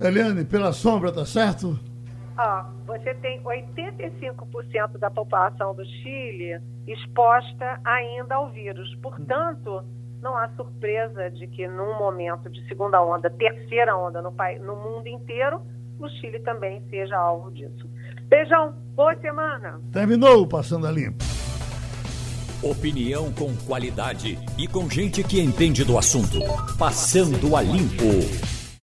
Eliane, 0.00 0.44
pela 0.44 0.72
sombra, 0.72 1.12
tá 1.12 1.26
certo? 1.26 1.78
Ó, 2.38 2.64
você 2.86 3.14
tem 3.14 3.42
85% 3.42 4.96
da 4.98 5.10
população 5.10 5.74
do 5.74 5.84
Chile 5.84 6.60
exposta 6.86 7.80
ainda 7.84 8.36
ao 8.36 8.48
vírus. 8.48 8.94
Portanto, 9.02 9.84
não 10.20 10.36
há 10.36 10.48
surpresa 10.56 11.30
de 11.30 11.46
que 11.46 11.66
num 11.66 11.98
momento 11.98 12.50
de 12.50 12.66
segunda 12.66 13.02
onda, 13.02 13.30
terceira 13.30 13.96
onda 13.96 14.20
no, 14.20 14.32
país, 14.32 14.60
no 14.60 14.76
mundo 14.76 15.06
inteiro, 15.06 15.62
o 15.98 16.08
Chile 16.08 16.40
também 16.40 16.82
seja 16.88 17.16
alvo 17.16 17.50
disso. 17.50 17.88
Beijão, 18.28 18.74
boa 18.94 19.16
semana. 19.16 19.80
Terminou 19.92 20.42
o 20.42 20.46
Passando 20.46 20.86
a 20.86 20.90
Limpo. 20.90 21.24
Opinião 22.62 23.32
com 23.32 23.54
qualidade 23.66 24.36
e 24.58 24.66
com 24.66 24.90
gente 24.90 25.22
que 25.22 25.40
entende 25.40 25.84
do 25.84 25.96
assunto. 25.96 26.38
Passando 26.76 27.56
a 27.56 27.62
Limpo. 27.62 28.57